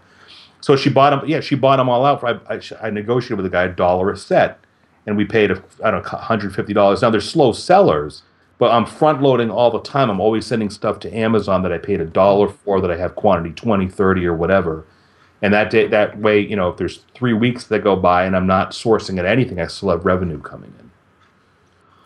So 0.61 0.77
she 0.77 0.89
bought 0.89 1.11
them. 1.11 1.29
Yeah, 1.29 1.41
she 1.41 1.57
bought 1.57 1.79
them 1.79 1.89
all 1.89 2.07
out. 2.07 2.21
For, 2.21 2.29
I, 2.29 2.55
I, 2.55 2.61
I 2.81 2.91
negotiated 2.91 3.39
with 3.39 3.45
the 3.45 3.51
guy 3.51 3.65
a 3.65 3.69
dollar 3.69 4.13
a 4.13 4.17
set, 4.17 4.61
and 5.05 5.17
we 5.17 5.25
paid 5.25 5.51
a, 5.51 5.61
I 5.83 5.91
don't 5.91 6.05
know 6.05 6.11
150 6.11 6.73
dollars. 6.73 7.03
Now 7.03 7.11
they're 7.11 7.21
slow 7.21 7.51
sellers, 7.51 8.23
but 8.63 8.71
I'm 8.71 8.87
front 8.87 9.21
loading 9.21 9.51
all 9.51 9.73
the 9.73 9.81
time. 9.81 10.09
I'm 10.09 10.21
always 10.21 10.47
sending 10.47 10.71
stuff 10.71 11.01
to 11.01 11.13
Amazon 11.13 11.63
that 11.63 11.73
I 11.73 11.79
paid 11.79 12.01
a 12.01 12.05
dollar 12.05 12.49
for 12.49 12.81
that 12.81 12.93
I 12.93 12.97
have 12.97 13.17
quantity 13.17 13.53
20, 13.53 13.89
30, 13.89 14.25
or 14.25 14.37
whatever. 14.37 14.87
And 15.43 15.53
that 15.53 15.69
day, 15.69 15.89
that 15.89 16.17
way, 16.21 16.39
you 16.39 16.55
know, 16.55 16.69
if 16.69 16.77
there's 16.77 16.99
three 17.13 17.33
weeks 17.33 17.65
that 17.65 17.83
go 17.83 17.97
by 17.97 18.25
and 18.25 18.37
I'm 18.37 18.47
not 18.47 18.71
sourcing 18.71 19.19
at 19.19 19.27
anything, 19.27 19.59
I 19.59 19.67
still 19.67 19.91
have 19.91 20.05
revenue 20.05 20.41
coming 20.41 20.73
in. 20.79 20.93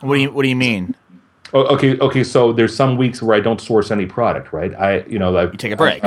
What 0.00 0.14
do 0.14 0.22
you 0.22 0.32
What 0.32 0.44
do 0.44 0.48
you 0.48 0.56
mean? 0.56 0.94
Oh, 1.52 1.74
okay, 1.74 1.98
okay. 1.98 2.24
So 2.24 2.54
there's 2.54 2.74
some 2.74 2.96
weeks 2.96 3.20
where 3.20 3.36
I 3.36 3.40
don't 3.40 3.60
source 3.60 3.90
any 3.90 4.06
product, 4.06 4.54
right? 4.54 4.74
I, 4.76 5.04
you 5.04 5.18
know, 5.18 5.36
I, 5.36 5.50
You 5.50 5.58
take 5.58 5.72
a 5.72 5.76
break. 5.76 6.02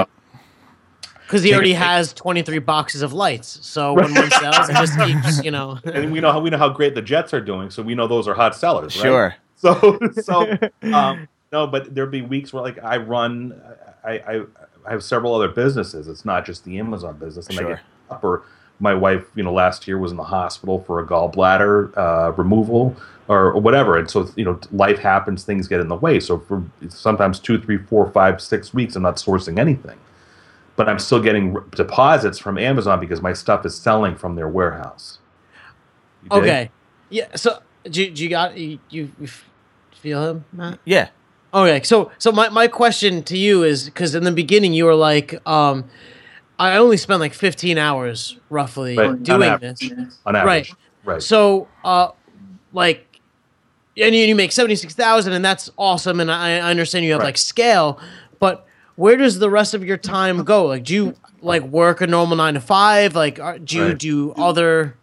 Because 1.28 1.44
he 1.44 1.54
already 1.54 1.74
has 1.74 2.12
23 2.14 2.58
boxes 2.58 3.04
of 3.04 3.14
lights. 3.14 3.60
So 3.62 3.94
when 4.02 4.16
one 4.16 4.32
sells, 4.32 4.68
it 4.68 4.74
just 4.74 4.98
keeps, 4.98 5.44
you 5.44 5.52
know. 5.52 5.78
and 5.84 6.12
we 6.12 6.22
know 6.22 6.32
how 6.32 6.40
we 6.40 6.50
know 6.50 6.58
how 6.58 6.70
great 6.70 6.96
the 6.96 7.04
Jets 7.04 7.36
are 7.36 7.40
doing, 7.40 7.70
so 7.70 7.84
we 7.84 7.94
know 7.94 8.08
those 8.08 8.28
are 8.28 8.34
hot 8.34 8.56
sellers, 8.56 8.96
right? 8.96 9.04
Sure. 9.04 9.36
So, 9.62 10.00
so 10.22 10.58
um, 10.94 11.28
no, 11.52 11.68
but 11.68 11.94
there'll 11.94 12.10
be 12.10 12.22
weeks 12.22 12.54
where 12.54 12.64
like 12.64 12.82
I 12.84 12.98
run, 12.98 13.62
I, 14.06 14.12
I, 14.20 14.42
I 14.88 14.92
have 14.92 15.04
several 15.04 15.36
other 15.36 15.50
businesses. 15.50 16.08
It's 16.08 16.24
not 16.24 16.46
just 16.46 16.64
the 16.64 16.80
Amazon 16.80 17.18
business, 17.18 17.48
and 17.50 17.58
I 17.60 17.62
Sure. 17.62 17.70
get 17.76 17.80
up 18.10 18.24
or 18.24 18.44
my 18.80 18.94
wife, 18.94 19.26
you 19.36 19.44
know, 19.44 19.52
last 19.52 19.86
year 19.88 19.98
was 19.98 20.12
in 20.12 20.18
the 20.18 20.24
hospital 20.24 20.82
for 20.88 21.02
a 21.02 21.06
gallbladder 21.06 21.92
uh, 21.98 22.32
removal 22.38 22.96
or, 23.28 23.52
or 23.52 23.60
whatever, 23.60 23.98
and 23.98 24.10
so 24.10 24.30
you 24.38 24.46
know, 24.46 24.58
life 24.72 24.98
happens, 25.00 25.44
things 25.44 25.68
get 25.68 25.82
in 25.82 25.90
the 25.90 25.96
way. 25.96 26.20
So 26.22 26.40
for 26.40 26.64
sometimes 26.88 27.40
two, 27.40 27.60
three, 27.62 27.78
four, 27.78 28.10
five, 28.12 28.40
six 28.42 28.74
weeks, 28.74 28.96
I'm 28.96 29.04
not 29.04 29.18
sourcing 29.18 29.60
anything, 29.60 29.98
but 30.78 30.88
I'm 30.88 31.00
still 31.00 31.22
getting 31.22 31.58
r- 31.58 31.64
deposits 31.76 32.40
from 32.40 32.58
Amazon 32.58 33.02
because 33.02 33.22
my 33.22 33.34
stuff 33.34 33.66
is 33.66 33.76
selling 33.76 34.16
from 34.16 34.36
their 34.36 34.48
warehouse. 34.48 35.20
You? 36.24 36.30
Okay. 36.38 36.72
Yeah. 37.10 37.36
So 37.36 37.60
do, 37.84 38.02
you- 38.04 38.12
do 38.12 38.24
you 38.24 38.30
got 38.30 38.58
you, 38.58 38.80
you 38.90 39.12
feel 40.00 40.24
him, 40.30 40.46
Matt? 40.54 40.80
Yeah. 40.86 41.10
Okay, 41.54 41.82
so 41.84 42.12
so 42.20 42.32
my, 42.32 42.50
my 42.50 42.68
question 42.68 43.24
to 43.24 43.38
you 43.38 43.64
is 43.64 43.86
because 43.86 44.14
in 44.16 44.24
the 44.24 44.32
beginning 44.32 44.74
you 44.74 44.86
were 44.86 44.96
like, 44.96 45.36
um, 45.48 45.86
I 46.60 46.78
only 46.78 46.98
spent 46.98 47.20
like 47.20 47.34
15 47.34 47.78
hours 47.78 48.38
roughly 48.50 48.96
Right, 48.98 49.22
doing 49.24 49.44
average. 49.44 49.80
this. 49.80 49.92
On 50.26 50.36
average, 50.36 50.74
right? 51.04 51.22
So, 51.24 51.68
uh, 51.84 52.10
like, 52.72 53.20
and 53.98 54.14
you, 54.16 54.24
you 54.26 54.36
make 54.36 54.52
seventy 54.52 54.76
six 54.76 54.94
thousand, 54.94 55.34
and 55.34 55.44
that's 55.44 55.70
awesome. 55.78 56.20
And 56.20 56.32
I, 56.32 56.58
I 56.58 56.70
understand 56.70 57.04
you 57.06 57.12
have 57.14 57.20
Right. 57.22 57.28
like 57.28 57.38
scale, 57.38 58.00
but 58.40 58.68
where 58.96 59.18
does 59.18 59.40
the 59.40 59.50
rest 59.50 59.74
of 59.74 59.84
your 59.84 59.98
time 59.98 60.44
go? 60.44 60.66
Like, 60.68 60.84
do 60.84 60.94
you 60.94 61.16
like 61.42 61.64
work 61.64 62.02
a 62.02 62.08
normal 62.08 62.38
nine 62.38 62.54
to 62.54 62.62
five? 62.62 63.16
Like, 63.16 63.40
are, 63.40 63.58
do 63.58 63.78
you 63.78 63.86
Right. 63.88 63.98
do 63.98 64.32
other? 64.34 64.96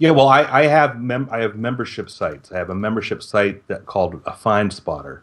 Yeah, 0.00 0.12
well, 0.12 0.28
I, 0.28 0.42
I 0.44 0.62
have 0.66 0.98
mem- 0.98 1.28
I 1.30 1.40
have 1.40 1.56
membership 1.56 2.08
sites. 2.08 2.50
I 2.50 2.56
have 2.56 2.70
a 2.70 2.74
membership 2.74 3.22
site 3.22 3.66
that 3.68 3.84
called 3.84 4.20
a 4.24 4.32
Find 4.32 4.72
Spotter, 4.72 5.22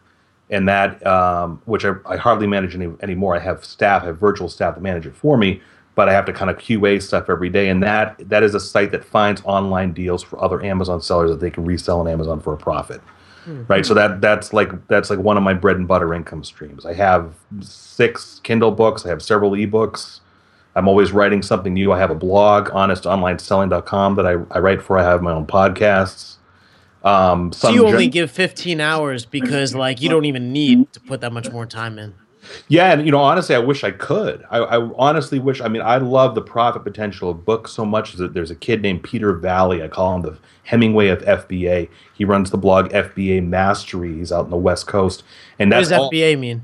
and 0.50 0.68
that 0.68 1.04
um, 1.04 1.60
which 1.64 1.84
I, 1.84 1.94
I 2.06 2.16
hardly 2.16 2.46
manage 2.46 2.76
any 2.76 2.88
anymore. 3.02 3.34
I 3.34 3.40
have 3.40 3.64
staff, 3.64 4.04
I 4.04 4.06
have 4.06 4.18
virtual 4.18 4.48
staff 4.48 4.76
that 4.76 4.80
manage 4.80 5.04
it 5.04 5.16
for 5.16 5.36
me, 5.36 5.60
but 5.96 6.08
I 6.08 6.12
have 6.12 6.24
to 6.26 6.32
kind 6.32 6.48
of 6.48 6.58
QA 6.58 7.02
stuff 7.02 7.28
every 7.28 7.50
day. 7.50 7.70
And 7.70 7.82
that 7.82 8.16
that 8.28 8.44
is 8.44 8.54
a 8.54 8.60
site 8.60 8.92
that 8.92 9.04
finds 9.04 9.42
online 9.44 9.92
deals 9.92 10.22
for 10.22 10.40
other 10.40 10.62
Amazon 10.64 11.02
sellers 11.02 11.30
that 11.32 11.40
they 11.40 11.50
can 11.50 11.64
resell 11.64 11.98
on 11.98 12.06
Amazon 12.06 12.40
for 12.40 12.52
a 12.52 12.56
profit. 12.56 13.00
Right, 13.66 13.84
so 13.84 13.94
that 13.94 14.20
that's 14.20 14.52
like 14.52 14.86
that's 14.86 15.10
like 15.10 15.18
one 15.18 15.36
of 15.36 15.42
my 15.42 15.54
bread 15.54 15.76
and 15.76 15.88
butter 15.88 16.14
income 16.14 16.44
streams. 16.44 16.86
I 16.86 16.92
have 16.92 17.34
six 17.60 18.40
Kindle 18.44 18.70
books. 18.70 19.04
I 19.04 19.08
have 19.08 19.22
several 19.22 19.52
ebooks. 19.52 20.20
I'm 20.78 20.88
always 20.88 21.12
writing 21.12 21.42
something 21.42 21.74
new. 21.74 21.92
I 21.92 21.98
have 21.98 22.10
a 22.10 22.14
blog, 22.14 22.68
honestonlineselling.com, 22.70 24.14
that 24.16 24.26
I, 24.26 24.32
I 24.50 24.58
write 24.60 24.80
for. 24.82 24.98
I 24.98 25.02
have 25.02 25.22
my 25.22 25.32
own 25.32 25.46
podcasts. 25.46 26.36
Um, 27.04 27.52
So 27.52 27.70
you 27.70 27.86
only 27.86 28.06
jour- 28.06 28.12
give 28.12 28.30
fifteen 28.30 28.80
hours 28.80 29.24
because 29.24 29.74
like 29.74 30.00
you 30.00 30.08
don't 30.08 30.24
even 30.24 30.52
need 30.52 30.92
to 30.92 31.00
put 31.00 31.20
that 31.20 31.32
much 31.32 31.50
more 31.50 31.64
time 31.66 31.98
in. 31.98 32.14
yeah, 32.68 32.92
and 32.92 33.04
you 33.04 33.12
know, 33.12 33.18
honestly, 33.20 33.54
I 33.54 33.58
wish 33.60 33.84
I 33.84 33.90
could. 33.92 34.44
I, 34.50 34.58
I 34.58 34.90
honestly 34.96 35.38
wish. 35.38 35.60
I 35.60 35.68
mean, 35.68 35.82
I 35.82 35.98
love 35.98 36.34
the 36.34 36.42
profit 36.42 36.82
potential 36.84 37.30
of 37.30 37.44
books 37.44 37.70
so 37.72 37.84
much 37.84 38.14
that 38.14 38.34
there's 38.34 38.50
a 38.50 38.54
kid 38.56 38.82
named 38.82 39.02
Peter 39.04 39.32
Valley. 39.34 39.82
I 39.82 39.88
call 39.88 40.16
him 40.16 40.22
the 40.22 40.38
Hemingway 40.64 41.08
of 41.08 41.20
FBA. 41.22 41.88
He 42.14 42.24
runs 42.24 42.50
the 42.50 42.58
blog 42.58 42.88
FBA 42.90 43.46
Mastery. 43.46 44.16
He's 44.16 44.32
out 44.32 44.46
in 44.46 44.50
the 44.50 44.56
West 44.56 44.86
Coast, 44.86 45.22
and 45.58 45.70
What 45.70 45.76
that's 45.78 45.88
does 45.90 45.98
all, 45.98 46.10
FBA 46.10 46.38
mean? 46.38 46.62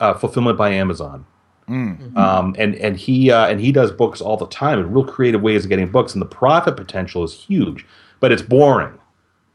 uh, 0.00 0.14
fulfillment 0.14 0.58
by 0.58 0.70
Amazon. 0.70 1.24
Um, 1.68 2.54
and 2.58 2.74
and 2.76 2.96
he 2.96 3.30
uh, 3.30 3.46
and 3.48 3.60
he 3.60 3.72
does 3.72 3.92
books 3.92 4.20
all 4.20 4.36
the 4.36 4.46
time 4.48 4.78
and 4.78 4.94
real 4.94 5.04
creative 5.04 5.42
ways 5.42 5.64
of 5.64 5.68
getting 5.68 5.88
books, 5.90 6.12
and 6.14 6.22
the 6.22 6.26
profit 6.26 6.76
potential 6.76 7.22
is 7.24 7.34
huge, 7.34 7.86
but 8.20 8.32
it's 8.32 8.42
boring. 8.42 8.98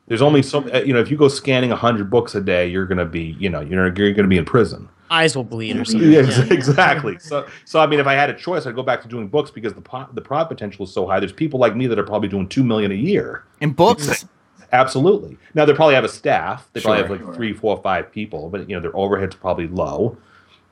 There's 0.08 0.22
only 0.22 0.42
so 0.44 0.70
uh, 0.74 0.80
you 0.80 0.94
know 0.94 1.00
if 1.00 1.10
you 1.10 1.18
go 1.18 1.28
scanning 1.28 1.72
hundred 1.72 2.10
books 2.10 2.36
a 2.36 2.42
day, 2.42 2.68
you're 2.68 2.86
gonna 2.86 3.06
be 3.06 3.36
you 3.40 3.50
know 3.50 3.62
you're 3.62 3.92
you're 3.98 4.14
gonna 4.14 4.28
be 4.28 4.38
in 4.38 4.46
prison. 4.46 4.90
Eyes 5.10 5.36
will 5.36 5.44
bleed 5.44 5.76
or 5.78 5.86
something. 5.86 6.12
Yeah, 6.12 6.22
Yeah. 6.48 6.54
exactly. 6.54 7.18
So 7.20 7.46
so 7.66 7.80
I 7.80 7.88
mean, 7.88 8.00
if 8.00 8.08
I 8.08 8.14
had 8.14 8.30
a 8.30 8.34
choice, 8.34 8.66
I'd 8.66 8.76
go 8.76 8.84
back 8.84 9.02
to 9.04 9.08
doing 9.08 9.28
books 9.28 9.50
because 9.52 9.74
the 9.74 9.82
po- 9.82 10.08
the 10.14 10.22
profit 10.22 10.50
potential 10.58 10.86
is 10.86 10.92
so 10.92 11.06
high. 11.08 11.20
There's 11.20 11.32
people 11.34 11.60
like 11.60 11.76
me 11.76 11.88
that 11.88 11.98
are 12.00 12.04
probably 12.04 12.30
doing 12.30 12.48
two 12.48 12.64
million 12.64 12.92
a 12.92 12.96
year. 12.96 13.44
In 13.62 13.72
books? 13.72 14.26
Absolutely. 14.72 15.38
Now 15.54 15.66
they 15.66 15.74
probably 15.74 15.94
have 15.96 16.04
a 16.04 16.10
staff. 16.10 16.68
They 16.74 16.82
probably 16.82 17.06
Sure. 17.08 17.18
have 17.18 17.28
like 17.28 17.36
three, 17.36 17.54
four, 17.54 17.80
five 17.84 18.12
people, 18.12 18.50
but 18.50 18.68
you 18.70 18.76
know 18.76 18.82
their 18.82 18.96
overhead's 18.96 19.36
probably 19.36 19.68
low, 19.68 20.18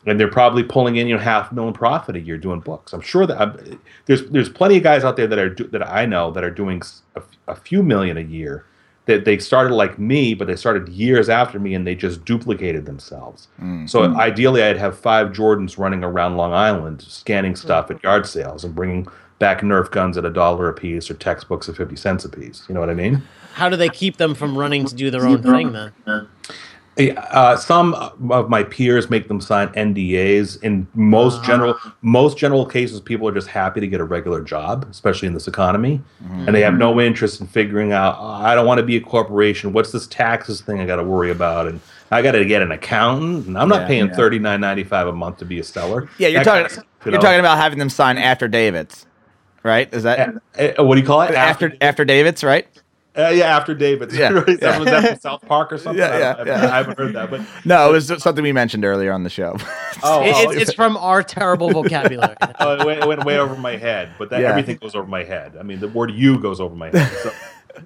and 0.06 0.20
they're 0.20 0.28
probably 0.28 0.64
pulling 0.64 0.96
in 0.96 1.08
you 1.08 1.16
know 1.16 1.22
half 1.22 1.52
million 1.52 1.74
profit 1.74 2.16
a 2.16 2.20
year 2.20 2.38
doing 2.38 2.60
books. 2.60 2.94
I'm 2.94 3.02
sure 3.02 3.26
that 3.26 3.40
I'm, 3.40 3.80
there's 4.06 4.28
there's 4.30 4.50
plenty 4.50 4.78
of 4.78 4.84
guys 4.84 5.04
out 5.04 5.16
there 5.16 5.28
that 5.28 5.40
are 5.40 5.50
do, 5.50 5.66
that 5.66 5.88
I 5.88 6.06
know 6.06 6.32
that 6.32 6.44
are 6.44 6.52
doing 6.52 6.80
s- 6.82 7.02
a, 7.16 7.20
f- 7.20 7.38
a 7.48 7.56
few 7.56 7.84
million 7.84 8.18
a 8.18 8.22
year. 8.22 8.66
That 9.08 9.26
they 9.26 9.40
started 9.40 9.74
like 9.74 9.98
me, 9.98 10.36
but 10.36 10.46
they 10.46 10.56
started 10.56 10.88
years 10.90 11.28
after 11.28 11.60
me, 11.60 11.74
and 11.74 11.88
they 11.88 11.96
just 11.96 12.24
duplicated 12.24 12.86
themselves. 12.86 13.48
Mm. 13.60 13.90
So 13.90 14.04
ideally, 14.16 14.62
I'd 14.62 14.78
have 14.78 14.98
five 14.98 15.30
Jordans 15.30 15.78
running 15.78 16.04
around 16.04 16.38
Long 16.38 16.54
Island, 16.54 17.02
scanning 17.02 17.56
stuff 17.56 17.90
at 17.90 17.98
mm-hmm. 17.98 18.06
yard 18.06 18.28
sales 18.28 18.64
and 18.64 18.76
bringing 18.76 19.08
back 19.40 19.62
Nerf 19.62 19.90
guns 19.90 20.18
at 20.18 20.26
a 20.26 20.30
dollar 20.30 20.70
a 20.70 20.74
piece 20.74 21.10
or 21.10 21.16
textbooks 21.16 21.68
at 21.68 21.76
fifty 21.76 21.96
cents 21.96 22.26
a 22.26 22.30
piece. 22.30 22.64
You 22.70 22.76
know 22.76 22.80
what 22.80 22.92
I 22.92 22.94
mean? 22.94 23.24
How 23.54 23.70
do 23.70 23.76
they 23.76 23.90
keep 23.90 24.18
them 24.18 24.36
from 24.36 24.56
running 24.58 24.86
to 24.86 24.96
do 24.96 25.10
their 25.10 25.26
own 25.26 25.42
thing 25.42 25.72
then? 25.74 26.28
Uh, 27.00 27.56
some 27.56 27.94
of 27.94 28.50
my 28.50 28.64
peers 28.64 29.10
make 29.10 29.28
them 29.30 29.40
sign 29.40 29.70
NDAs. 29.70 30.62
In 30.62 30.86
most 30.94 31.44
general, 31.44 31.76
most 32.02 32.38
general 32.38 32.66
cases, 32.66 33.00
people 33.00 33.28
are 33.28 33.32
just 33.32 33.48
happy 33.48 33.80
to 33.80 33.88
get 33.88 34.02
a 34.02 34.04
regular 34.04 34.42
job, 34.42 34.86
especially 34.92 35.28
in 35.30 35.34
this 35.34 35.48
economy, 35.48 36.02
and 36.30 36.54
they 36.54 36.62
have 36.62 36.78
no 36.78 37.00
interest 37.00 37.40
in 37.40 37.48
figuring 37.48 37.92
out. 37.94 38.18
"Oh, 38.20 38.26
I 38.28 38.56
don't 38.56 38.66
want 38.68 38.80
to 38.80 38.86
be 38.86 38.98
a 38.98 39.02
corporation. 39.02 39.72
What's 39.74 39.92
this 39.92 40.06
taxes 40.06 40.62
thing 40.62 40.80
I 40.82 40.86
got 40.86 40.98
to 40.98 41.04
worry 41.04 41.32
about? 41.32 41.68
And 41.68 41.80
I 42.12 42.22
got 42.22 42.34
to 42.34 42.44
get 42.46 42.62
an 42.62 42.72
accountant, 42.74 43.48
and 43.48 43.58
I'm 43.58 43.70
not 43.70 43.82
Yeah, 43.82 43.88
paying 43.88 44.08
yeah. 44.08 44.16
thirty 44.16 44.38
nine 44.38 44.60
ninety 44.60 44.84
five 44.84 45.08
a 45.08 45.14
month 45.14 45.38
to 45.38 45.46
be 45.46 45.60
a 45.60 45.64
seller. 45.64 46.10
Yeah, 46.18 46.28
you're 46.28 46.44
That 46.44 46.52
kind 46.52 46.64
talking. 46.70 46.78
of- 46.80 46.84
you 47.06 47.12
You're 47.14 47.20
know. 47.22 47.26
talking 47.26 47.40
about 47.40 47.58
having 47.58 47.80
them 47.80 47.90
sign 47.90 48.18
after 48.18 48.48
David's, 48.50 49.06
right? 49.64 49.92
Is 49.94 50.04
that 50.04 50.36
Uh, 50.60 50.68
uh, 50.80 50.84
what 50.84 50.96
do 50.96 51.02
you 51.02 51.08
call 51.08 51.22
it? 51.22 51.32
after 51.34 51.72
after 51.82 52.04
David's, 52.06 52.44
right? 52.44 52.68
Uh, 53.17 53.28
yeah, 53.30 53.58
after 53.58 53.74
David's. 53.74 54.15
Yeah, 54.15 54.30
Right? 54.34 54.45
That- 54.45 54.62
yeah. 54.62 54.78
was 54.80 54.86
that 54.88 55.08
from 55.10 55.19
South 55.19 55.41
Park 55.45 55.74
or 55.74 55.78
something? 55.78 56.00
Yeah, 56.00 56.10
I, 56.15 56.19
yeah, 56.19 56.34
don't- 56.36 56.47
yeah. 56.47 56.54
I 56.63 56.78
haven't 56.78 56.97
heard 56.97 57.13
that, 57.15 57.30
but 57.30 57.41
No, 57.65 57.89
it 57.89 57.93
was 57.93 58.08
something 58.24 58.41
we 58.43 58.54
mentioned 58.54 58.86
earlier 58.86 59.12
on 59.12 59.24
the 59.24 59.30
show. 59.30 59.58
oh, 60.04 60.24
It- 60.24 60.34
oh, 60.36 60.52
it's, 60.52 60.62
it's 60.62 60.74
from 60.74 60.95
our 60.97 61.21
terrible 61.24 61.69
vocabulary. 61.71 62.36
Oh, 62.60 62.76
it, 62.80 62.86
went, 62.86 63.02
it 63.02 63.08
went 63.08 63.26
way 63.26 63.38
over 63.39 63.56
my 63.56 63.76
head, 63.76 64.12
but 64.19 64.30
that, 64.30 64.41
Yeah. 64.41 64.50
everything 64.50 64.78
goes 64.78 64.93
over 64.93 65.08
my 65.08 65.24
head. 65.24 65.58
I 65.60 65.63
mean, 65.63 65.80
the 65.80 65.88
word 65.88 66.12
"you" 66.12 66.39
goes 66.39 66.60
over 66.62 66.76
my 66.76 66.89
head. 66.89 67.12
So, 67.24 67.32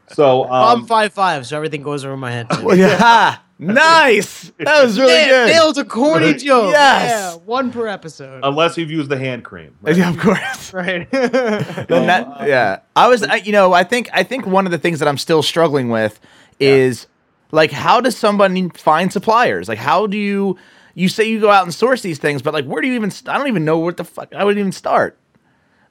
so 0.07 0.45
I'm 0.45 0.79
um, 0.81 0.85
five 0.87 1.13
five, 1.13 1.45
so 1.45 1.55
everything 1.57 1.81
goes 1.83 2.03
over 2.05 2.15
my 2.17 2.31
head. 2.31 2.49
too. 2.49 2.63
Well, 2.65 2.77
yeah, 2.77 3.37
nice. 3.59 4.51
That 4.59 4.83
was 4.83 4.99
really 4.99 5.13
Yeah, 5.13 5.27
good. 5.29 5.47
Nailed 5.47 5.77
a 5.77 5.85
corny 5.85 6.33
joke. 6.33 6.71
Yes. 6.71 7.09
Yeah, 7.09 7.33
one 7.45 7.71
per 7.71 7.87
episode. 7.87 8.41
unless 8.43 8.77
you've 8.77 8.91
used 8.91 9.09
the 9.09 9.17
hand 9.17 9.43
cream, 9.43 9.75
right? 9.81 9.95
Yeah, 9.95 10.09
of 10.09 10.17
course. 10.19 10.73
right. 10.73 11.09
Then 11.11 12.07
that- 12.07 12.47
yeah, 12.47 12.79
I 12.95 13.07
was, 13.07 13.23
I, 13.23 13.35
you 13.37 13.51
know, 13.51 13.73
I 13.73 13.83
think, 13.83 14.09
I 14.13 14.23
think 14.23 14.45
one 14.45 14.65
of 14.65 14.71
the 14.71 14.77
things 14.77 14.99
that 14.99 15.07
I'm 15.07 15.17
still 15.17 15.41
struggling 15.43 15.89
with 15.89 16.19
is 16.59 17.07
like, 17.51 17.71
how 17.71 18.01
does 18.01 18.17
somebody 18.17 18.69
find 18.69 19.11
suppliers? 19.13 19.67
Like, 19.69 19.77
how 19.79 20.07
do 20.07 20.17
you, 20.17 20.57
you 20.93 21.09
say 21.09 21.25
you 21.25 21.39
go 21.39 21.49
out 21.49 21.63
and 21.63 21.73
source 21.73 22.01
these 22.01 22.17
things, 22.19 22.41
but 22.41 22.53
like, 22.53 22.65
where 22.65 22.81
do 22.81 22.87
you 22.87 22.93
even? 22.95 23.11
I 23.27 23.37
don't 23.37 23.47
even 23.47 23.65
know 23.65 23.77
what 23.79 23.97
the 23.97 24.03
fuck 24.03 24.33
I 24.33 24.43
would 24.43 24.57
even 24.57 24.71
start. 24.71 25.17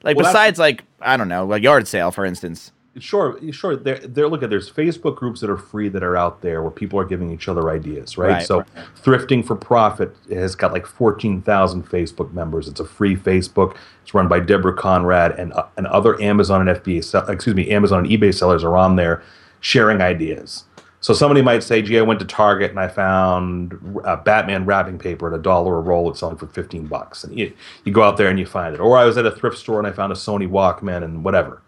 Like, 0.03 0.17
Well, 0.17 0.25
besides, 0.25 0.59
like, 0.59 0.83
I 1.01 1.17
don't 1.17 1.27
know, 1.27 1.45
like 1.45 1.63
yard 1.63 1.87
sale, 1.87 2.11
for 2.11 2.25
instance. 2.25 2.71
Sure, 2.97 3.37
sure. 3.51 3.75
There, 3.75 3.97
there. 3.97 4.29
Look 4.29 4.41
at 4.41 4.49
there's 4.49 4.71
Facebook 4.71 5.17
groups 5.17 5.41
that 5.41 5.49
are 5.49 5.57
free 5.57 5.89
that 5.89 6.01
are 6.01 6.15
out 6.15 6.41
there 6.41 6.61
where 6.61 6.71
people 6.71 6.97
are 6.97 7.03
giving 7.03 7.29
each 7.29 7.49
other 7.49 7.69
ideas, 7.69 8.17
right? 8.17 8.29
Right. 8.29 8.45
So, 8.45 8.63
thrifting 9.03 9.45
for 9.45 9.53
profit 9.55 10.15
has 10.29 10.55
got 10.55 10.71
like 10.71 10.85
fourteen 10.85 11.41
thousand 11.41 11.89
Facebook 11.89 12.31
members. 12.31 12.69
It's 12.69 12.79
a 12.79 12.85
free 12.85 13.17
Facebook. 13.17 13.75
It's 14.01 14.13
run 14.13 14.29
by 14.29 14.39
Deborah 14.39 14.73
Conrad 14.73 15.37
and 15.37 15.51
uh, 15.53 15.65
and 15.75 15.87
other 15.87 16.21
Amazon 16.21 16.65
and 16.65 16.81
FBA, 16.81 17.03
sell, 17.03 17.29
excuse 17.29 17.53
me, 17.53 17.69
Amazon 17.69 18.05
and 18.05 18.07
eBay 18.07 18.33
sellers 18.33 18.63
are 18.63 18.77
on 18.77 18.95
there 18.95 19.21
sharing 19.59 19.99
ideas. 19.99 20.63
So 21.01 21.13
somebody 21.13 21.41
might 21.41 21.63
say, 21.63 21.81
"Gee, 21.81 21.99
I 21.99 22.01
went 22.01 22.21
to 22.21 22.25
Target 22.25 22.71
and 22.71 22.79
I 22.79 22.87
found 22.87 23.77
uh, 24.05 24.15
Batman 24.15 24.65
wrapping 24.65 24.99
paper 24.99 25.27
at 25.27 25.37
a 25.37 25.41
dollar 25.41 25.77
a 25.77 25.81
roll. 25.81 26.09
It's 26.09 26.21
selling 26.21 26.37
for 26.37 26.47
fifteen 26.47 26.87
bucks." 26.87 27.25
And 27.25 27.37
you, 27.37 27.53
you 27.83 27.91
go 27.91 28.03
out 28.03 28.15
there 28.15 28.29
and 28.29 28.39
you 28.39 28.45
find 28.45 28.73
it. 28.73 28.79
Or 28.79 28.97
I 28.97 29.03
was 29.03 29.17
at 29.17 29.25
a 29.25 29.31
thrift 29.31 29.57
store 29.57 29.79
and 29.79 29.87
I 29.87 29.91
found 29.91 30.13
a 30.13 30.15
Sony 30.15 30.49
Walkman 30.49 31.03
and 31.03 31.25
whatever. 31.25 31.61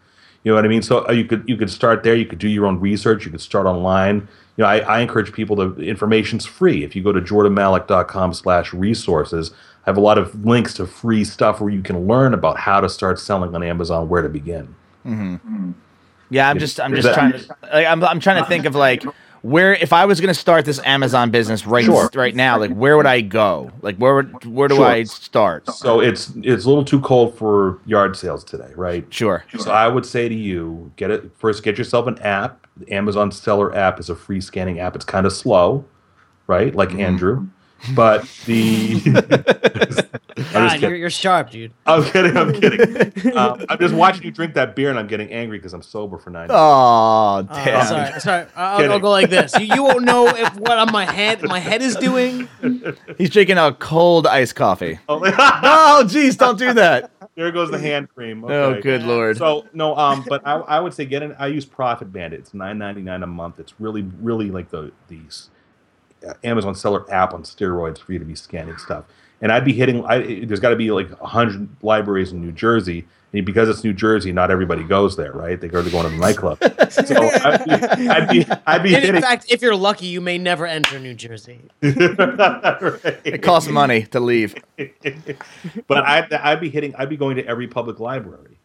You 0.47 0.53
know 0.53 0.55
what 0.55 0.63
I 0.63 0.69
mean? 0.69 0.81
So 0.81 1.05
uh, 1.05 1.11
you 1.11 1.25
could 1.25 1.43
you 1.45 1.57
could 1.57 1.69
start 1.69 2.03
there. 2.03 2.15
You 2.15 2.25
could 2.25 2.39
do 2.39 2.47
your 2.47 2.67
own 2.67 2.79
research. 2.79 3.25
You 3.25 3.31
could 3.31 3.41
start 3.41 3.65
online. 3.65 4.29
You 4.55 4.61
know, 4.61 4.67
I, 4.67 4.77
I 4.77 4.99
encourage 5.01 5.33
people 5.33 5.57
to 5.57 5.75
information's 5.81 6.45
free. 6.45 6.85
If 6.85 6.95
you 6.95 7.03
go 7.03 7.11
to 7.11 7.19
jordanmalik.com 7.19 8.33
slash 8.33 8.73
resources, 8.73 9.51
I 9.85 9.89
have 9.89 9.97
a 9.97 9.99
lot 9.99 10.17
of 10.17 10.45
links 10.45 10.73
to 10.75 10.87
free 10.87 11.25
stuff 11.25 11.59
where 11.59 11.69
you 11.69 11.81
can 11.81 12.07
learn 12.07 12.33
about 12.33 12.57
how 12.57 12.79
to 12.79 12.87
start 12.87 13.19
selling 13.19 13.53
on 13.55 13.61
Amazon, 13.61 14.07
where 14.07 14.21
to 14.21 14.29
begin. 14.29 14.73
Yeah, 16.29 16.49
I'm 16.49 16.59
just, 16.59 16.79
I'm 16.79 16.95
just 16.95 17.07
that- 17.07 17.13
trying 17.13 17.33
to, 17.33 17.57
like, 17.73 17.85
I'm, 17.85 18.01
I'm 18.05 18.19
trying 18.21 18.41
to 18.41 18.47
think 18.47 18.63
of 18.63 18.73
like 18.73 19.03
where 19.41 19.73
if 19.75 19.93
I 19.93 20.05
was 20.05 20.19
going 20.19 20.33
to 20.33 20.39
start 20.39 20.65
this 20.65 20.79
Amazon 20.85 21.31
business 21.31 21.65
right, 21.65 21.85
Sure. 21.85 22.09
right 22.15 22.35
now, 22.35 22.57
like 22.57 22.71
where 22.71 22.97
would 22.97 23.05
I 23.05 23.21
go? 23.21 23.71
Like 23.81 23.97
where 23.97 24.15
would, 24.15 24.45
where 24.45 24.67
do 24.67 24.75
Sure. 24.75 24.85
I 24.85 25.03
start? 25.03 25.69
So 25.69 25.99
it's 25.99 26.31
it's 26.37 26.65
a 26.65 26.69
little 26.69 26.85
too 26.85 26.99
cold 27.01 27.37
for 27.37 27.79
yard 27.85 28.15
sales 28.15 28.43
today, 28.43 28.71
right? 28.75 29.05
Sure. 29.09 29.43
So 29.57 29.71
I 29.71 29.87
would 29.87 30.05
say 30.05 30.27
to 30.29 30.35
you, 30.35 30.91
get 30.95 31.11
it 31.11 31.31
first. 31.37 31.63
Get 31.63 31.77
yourself 31.77 32.07
an 32.07 32.19
app. 32.19 32.67
The 32.77 32.91
Amazon 32.93 33.31
Seller 33.31 33.75
app 33.75 33.99
is 33.99 34.09
a 34.09 34.15
free 34.15 34.41
scanning 34.41 34.79
app. 34.79 34.95
It's 34.95 35.05
kind 35.05 35.25
of 35.25 35.33
slow, 35.33 35.85
right? 36.47 36.75
Like 36.75 36.89
mm-hmm. 36.89 37.01
Andrew, 37.01 37.47
but 37.95 38.23
the. 38.45 39.01
I'm 40.37 40.43
just 40.43 40.53
God, 40.53 40.81
you're, 40.81 40.95
you're 40.95 41.09
sharp, 41.09 41.49
dude. 41.51 41.71
I'm 41.85 42.03
kidding. 42.03 42.37
I'm 42.37 42.53
kidding. 42.53 43.13
Um, 43.37 43.63
I'm 43.69 43.77
just 43.79 43.93
watching 43.93 44.23
you 44.23 44.31
drink 44.31 44.53
that 44.55 44.75
beer, 44.75 44.89
and 44.89 44.97
I'm 44.97 45.07
getting 45.07 45.31
angry 45.31 45.57
because 45.57 45.73
I'm 45.73 45.81
sober 45.81 46.17
for 46.17 46.29
nine. 46.29 46.47
Oh, 46.49 46.55
Uh, 46.55 47.41
damn. 47.65 47.85
sorry, 47.85 48.19
sorry. 48.19 48.45
I'll, 48.55 48.91
I'll 48.93 48.99
go 48.99 49.09
like 49.11 49.29
this. 49.29 49.53
You, 49.59 49.75
you 49.75 49.83
won't 49.83 50.03
know 50.05 50.27
if 50.27 50.55
what 50.55 50.77
on 50.77 50.91
my 50.91 51.05
head 51.05 51.43
my 51.43 51.59
head 51.59 51.81
is 51.81 51.95
doing. 51.95 52.47
He's 53.17 53.29
drinking 53.29 53.57
a 53.57 53.73
cold 53.73 54.25
iced 54.27 54.55
coffee. 54.55 54.99
Oh, 55.09 55.19
Oh, 55.25 56.03
jeez, 56.05 56.37
don't 56.37 56.57
do 56.57 56.73
that. 56.73 57.11
there 57.35 57.51
goes 57.51 57.69
the 57.69 57.79
hand 57.79 58.09
cream. 58.13 58.43
Oh, 58.43 58.79
good 58.81 59.03
lord. 59.03 59.37
So 59.37 59.65
no, 59.73 59.95
um, 59.95 60.23
but 60.27 60.45
I, 60.47 60.53
I 60.55 60.79
would 60.79 60.93
say 60.93 61.05
get 61.05 61.21
an. 61.23 61.35
I 61.37 61.47
use 61.47 61.65
Profit 61.65 62.11
Bandit. 62.11 62.39
It's 62.39 62.53
nine 62.53 62.77
ninety 62.77 63.01
nine 63.01 63.23
a 63.23 63.27
month. 63.27 63.59
It's 63.59 63.73
really, 63.79 64.03
really 64.21 64.49
like 64.51 64.69
the 64.69 64.91
these 65.09 65.49
uh, 65.51 65.56
Uh, 66.27 66.33
Amazon 66.43 66.75
seller 66.75 67.05
app 67.13 67.33
on 67.33 67.43
steroids 67.43 67.99
for 67.99 68.13
you 68.13 68.19
to 68.19 68.25
be 68.25 68.35
scanning 68.35 68.77
stuff. 68.77 69.05
and 69.41 69.51
I'd 69.51 69.65
be 69.65 69.73
hitting. 69.73 70.03
I, 70.05 70.43
there's 70.45 70.59
got 70.59 70.69
to 70.69 70.75
be 70.75 70.91
like 70.91 71.09
hundred 71.19 71.67
libraries 71.83 72.31
in 72.31 72.41
New 72.41 72.51
Jersey, 72.51 73.05
and 73.33 73.45
because 73.45 73.69
it's 73.69 73.83
New 73.83 73.93
Jersey, 73.93 74.31
not 74.31 74.49
everybody 74.49 74.83
goes 74.83 75.15
there, 75.15 75.31
right? 75.33 75.59
They 75.61 75.67
go 75.67 75.83
to 75.83 75.89
go 75.89 76.01
to 76.01 76.09
the 76.09 76.17
nightclub. 76.17 76.57
so 76.89 77.29
I'd 77.43 77.65
be, 77.65 78.07
I'd 78.09 78.29
be, 78.29 78.45
I'd 78.65 78.83
be 78.83 78.95
And 78.95 79.03
hitting. 79.03 79.15
in 79.17 79.21
fact, 79.21 79.45
if 79.49 79.61
you're 79.61 79.75
lucky, 79.75 80.07
you 80.07 80.21
may 80.21 80.37
never 80.37 80.65
enter 80.65 80.97
New 80.99 81.13
Jersey. 81.13 81.59
It 81.81 83.41
costs 83.43 83.69
money 83.69 84.03
to 84.07 84.19
leave. 84.19 84.55
but 85.87 85.97
I'd, 86.05 86.31
I'd 86.33 86.59
be 86.59 86.69
hitting. 86.69 86.95
I'd 86.95 87.09
be 87.09 87.17
going 87.17 87.35
to 87.37 87.45
every 87.45 87.67
public 87.67 87.99
library. 87.99 88.56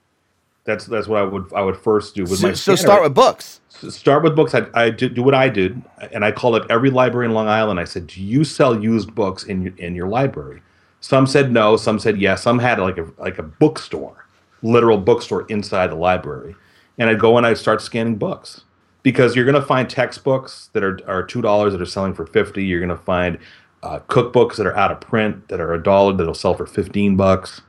That's 0.64 0.86
that's 0.86 1.08
what 1.08 1.20
I 1.20 1.24
would 1.24 1.52
I 1.54 1.62
would 1.62 1.76
first 1.76 2.14
do 2.14 2.22
with 2.22 2.38
So, 2.38 2.48
my. 2.48 2.52
so 2.54 2.76
start 2.76 3.02
with 3.02 3.14
books. 3.14 3.60
start 3.68 4.22
with 4.22 4.36
books. 4.36 4.54
I, 4.54 4.66
I 4.74 4.90
did, 4.90 5.14
do 5.14 5.22
what 5.22 5.34
I 5.34 5.48
did, 5.48 5.82
and 6.12 6.24
I 6.24 6.30
called 6.30 6.54
up 6.54 6.66
every 6.70 6.90
library 6.90 7.26
in 7.26 7.32
Long 7.32 7.48
Island. 7.48 7.80
I 7.80 7.84
said, 7.84 8.06
"Do 8.06 8.22
you 8.22 8.44
sell 8.44 8.80
used 8.80 9.14
books 9.14 9.42
in 9.42 9.62
your 9.62 9.74
in 9.76 9.94
your 9.96 10.06
library?" 10.06 10.62
Some 11.00 11.26
said 11.26 11.50
no. 11.50 11.76
Some 11.76 11.98
said 11.98 12.20
yes. 12.20 12.42
Some 12.42 12.60
had 12.60 12.78
like 12.78 12.96
a 12.98 13.08
like 13.18 13.38
a 13.38 13.42
bookstore, 13.42 14.24
literal 14.62 14.98
bookstore 14.98 15.46
inside 15.48 15.90
the 15.90 15.96
library. 15.96 16.54
And 16.96 17.10
I'd 17.10 17.18
go 17.18 17.36
and 17.36 17.44
I'd 17.46 17.58
start 17.58 17.82
scanning 17.82 18.14
books 18.16 18.62
because 19.02 19.34
you're 19.34 19.46
going 19.46 19.60
to 19.60 19.66
find 19.66 19.90
textbooks 19.90 20.70
that 20.74 20.84
are 20.84 21.00
are 21.08 21.24
two 21.24 21.42
dollars 21.42 21.72
that 21.72 21.82
are 21.82 21.86
selling 21.86 22.14
for 22.14 22.24
fifty. 22.24 22.64
You're 22.64 22.78
going 22.78 22.96
to 22.96 23.04
find 23.04 23.38
uh, 23.82 23.98
cookbooks 24.08 24.54
that 24.56 24.66
are 24.66 24.76
out 24.76 24.92
of 24.92 25.00
print 25.00 25.48
that 25.48 25.58
are 25.58 25.74
a 25.74 25.82
dollar 25.82 26.12
that'll 26.12 26.34
sell 26.34 26.54
for 26.54 26.66
fifteen 26.66 27.16
bucks 27.16 27.62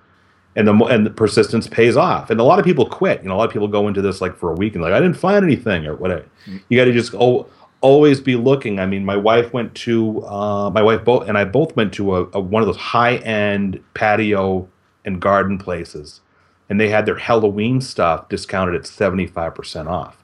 and 0.55 0.67
the 0.67 0.73
and 0.85 1.05
the 1.05 1.09
persistence 1.09 1.67
pays 1.67 1.97
off. 1.97 2.29
And 2.29 2.39
a 2.39 2.43
lot 2.43 2.59
of 2.59 2.65
people 2.65 2.85
quit. 2.85 3.23
You 3.23 3.29
know, 3.29 3.35
a 3.35 3.37
lot 3.37 3.47
of 3.47 3.53
people 3.53 3.67
go 3.67 3.87
into 3.87 4.01
this 4.01 4.21
like 4.21 4.35
for 4.37 4.51
a 4.51 4.55
week 4.55 4.75
and 4.75 4.83
like 4.83 4.93
I 4.93 4.99
didn't 4.99 5.17
find 5.17 5.43
anything 5.43 5.85
or 5.85 5.95
whatever. 5.95 6.25
You 6.69 6.77
got 6.77 6.85
to 6.85 6.93
just 6.93 7.13
oh, 7.15 7.47
always 7.81 8.21
be 8.21 8.35
looking. 8.35 8.79
I 8.79 8.85
mean, 8.85 9.03
my 9.03 9.17
wife 9.17 9.53
went 9.53 9.73
to 9.75 10.23
uh, 10.25 10.69
my 10.69 10.81
wife 10.81 11.03
both 11.03 11.27
and 11.27 11.37
I 11.37 11.45
both 11.45 11.75
went 11.75 11.93
to 11.95 12.15
a, 12.15 12.29
a 12.33 12.39
one 12.39 12.61
of 12.61 12.67
those 12.67 12.77
high 12.77 13.17
end 13.17 13.83
patio 13.93 14.67
and 15.05 15.21
garden 15.21 15.57
places, 15.57 16.21
and 16.69 16.79
they 16.79 16.89
had 16.89 17.05
their 17.05 17.17
Halloween 17.17 17.81
stuff 17.81 18.29
discounted 18.29 18.75
at 18.75 18.85
seventy 18.85 19.27
five 19.27 19.55
percent 19.55 19.87
off. 19.87 20.17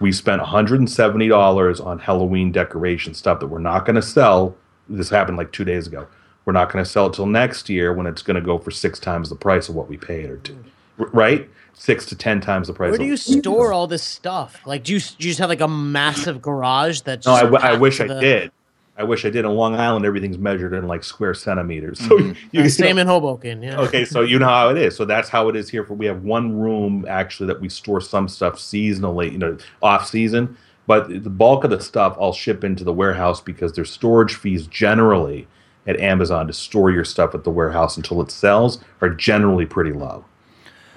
We 0.00 0.12
spent 0.12 0.40
one 0.40 0.50
hundred 0.50 0.80
and 0.80 0.90
seventy 0.90 1.28
dollars 1.28 1.80
on 1.80 1.98
Halloween 1.98 2.52
decoration 2.52 3.14
stuff 3.14 3.40
that 3.40 3.48
we're 3.48 3.58
not 3.58 3.84
going 3.84 3.96
to 3.96 4.02
sell. 4.02 4.56
This 4.88 5.10
happened 5.10 5.36
like 5.36 5.52
two 5.52 5.64
days 5.64 5.86
ago. 5.86 6.06
We're 6.48 6.52
not 6.52 6.72
going 6.72 6.82
to 6.82 6.90
sell 6.90 7.08
it 7.08 7.12
till 7.12 7.26
next 7.26 7.68
year 7.68 7.92
when 7.92 8.06
it's 8.06 8.22
going 8.22 8.36
to 8.36 8.40
go 8.40 8.56
for 8.56 8.70
six 8.70 8.98
times 8.98 9.28
the 9.28 9.34
price 9.36 9.68
of 9.68 9.74
what 9.74 9.86
we 9.86 9.98
paid, 9.98 10.30
or 10.30 10.38
two, 10.38 10.56
right? 10.96 11.46
Six 11.74 12.06
to 12.06 12.16
ten 12.16 12.40
times 12.40 12.68
the 12.68 12.72
price. 12.72 12.88
Where 12.88 12.96
do 12.98 13.04
you 13.04 13.18
store 13.18 13.70
all 13.74 13.86
this 13.86 14.02
stuff? 14.02 14.58
Like, 14.64 14.82
do 14.84 14.94
you, 14.94 14.98
do 14.98 15.06
you 15.18 15.28
just 15.32 15.40
have 15.40 15.50
like 15.50 15.60
a 15.60 15.68
massive 15.68 16.40
garage 16.40 17.02
that's? 17.02 17.26
No, 17.26 17.34
I, 17.34 17.42
w- 17.42 17.60
I 17.62 17.76
wish 17.76 17.98
to 17.98 18.04
I 18.16 18.18
did. 18.20 18.50
I 18.96 19.04
wish 19.04 19.26
I 19.26 19.28
did. 19.30 19.44
In 19.44 19.50
Long 19.50 19.74
Island, 19.74 20.06
everything's 20.06 20.38
measured 20.38 20.72
in 20.72 20.86
like 20.88 21.04
square 21.04 21.34
centimeters. 21.34 21.98
So 21.98 22.16
Mm-hmm. 22.16 22.48
you, 22.52 22.62
you 22.62 22.68
Same 22.70 22.96
know- 22.96 23.02
in 23.02 23.08
Hoboken. 23.08 23.62
Yeah. 23.62 23.80
okay, 23.80 24.06
so 24.06 24.22
you 24.22 24.38
know 24.38 24.46
how 24.48 24.70
it 24.70 24.78
is. 24.78 24.96
So 24.96 25.04
that's 25.04 25.28
how 25.28 25.50
it 25.50 25.54
is 25.54 25.68
here. 25.68 25.84
For 25.84 25.92
we 25.92 26.06
have 26.06 26.22
one 26.22 26.58
room 26.58 27.04
actually 27.10 27.48
that 27.48 27.60
we 27.60 27.68
store 27.68 28.00
some 28.00 28.26
stuff 28.26 28.54
seasonally, 28.54 29.30
you 29.32 29.36
know, 29.36 29.58
off 29.82 30.08
season. 30.08 30.56
But 30.86 31.10
the 31.10 31.28
bulk 31.28 31.64
of 31.64 31.68
the 31.70 31.80
stuff 31.82 32.16
I'll 32.18 32.32
ship 32.32 32.64
into 32.64 32.84
the 32.84 32.92
warehouse 32.94 33.42
because 33.42 33.74
there's 33.74 33.90
storage 33.90 34.34
fees 34.34 34.66
generally 34.66 35.46
at 35.88 35.98
Amazon 35.98 36.46
to 36.46 36.52
store 36.52 36.92
your 36.92 37.04
stuff 37.04 37.34
at 37.34 37.42
the 37.42 37.50
warehouse 37.50 37.96
until 37.96 38.20
it 38.22 38.30
sells 38.30 38.78
are 39.00 39.08
generally 39.08 39.66
pretty 39.66 39.92
low. 39.92 40.24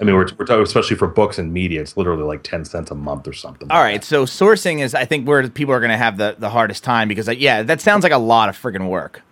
I 0.00 0.04
mean, 0.04 0.14
we're, 0.16 0.26
we're 0.36 0.46
talking 0.46 0.62
especially 0.62 0.96
for 0.96 1.06
books 1.08 1.38
and 1.38 1.52
media. 1.52 1.80
It's 1.80 1.96
literally 1.96 2.24
like 2.24 2.42
ten 2.42 2.64
cents 2.64 2.90
a 2.90 2.94
month 2.94 3.26
or 3.28 3.32
something. 3.32 3.70
All 3.70 3.80
right, 3.82 4.02
so 4.04 4.24
sourcing 4.26 4.80
is, 4.80 4.94
I 4.94 5.04
think, 5.04 5.26
where 5.26 5.48
people 5.48 5.72
are 5.74 5.80
going 5.80 5.90
to 5.92 5.96
have 5.96 6.16
the, 6.18 6.34
the 6.38 6.50
hardest 6.50 6.82
time 6.84 7.08
because, 7.08 7.26
like, 7.28 7.40
yeah, 7.40 7.62
that 7.62 7.80
sounds 7.80 8.02
like 8.02 8.12
a 8.12 8.18
lot 8.18 8.48
of 8.48 8.56
friggin' 8.60 8.88
work. 8.88 9.22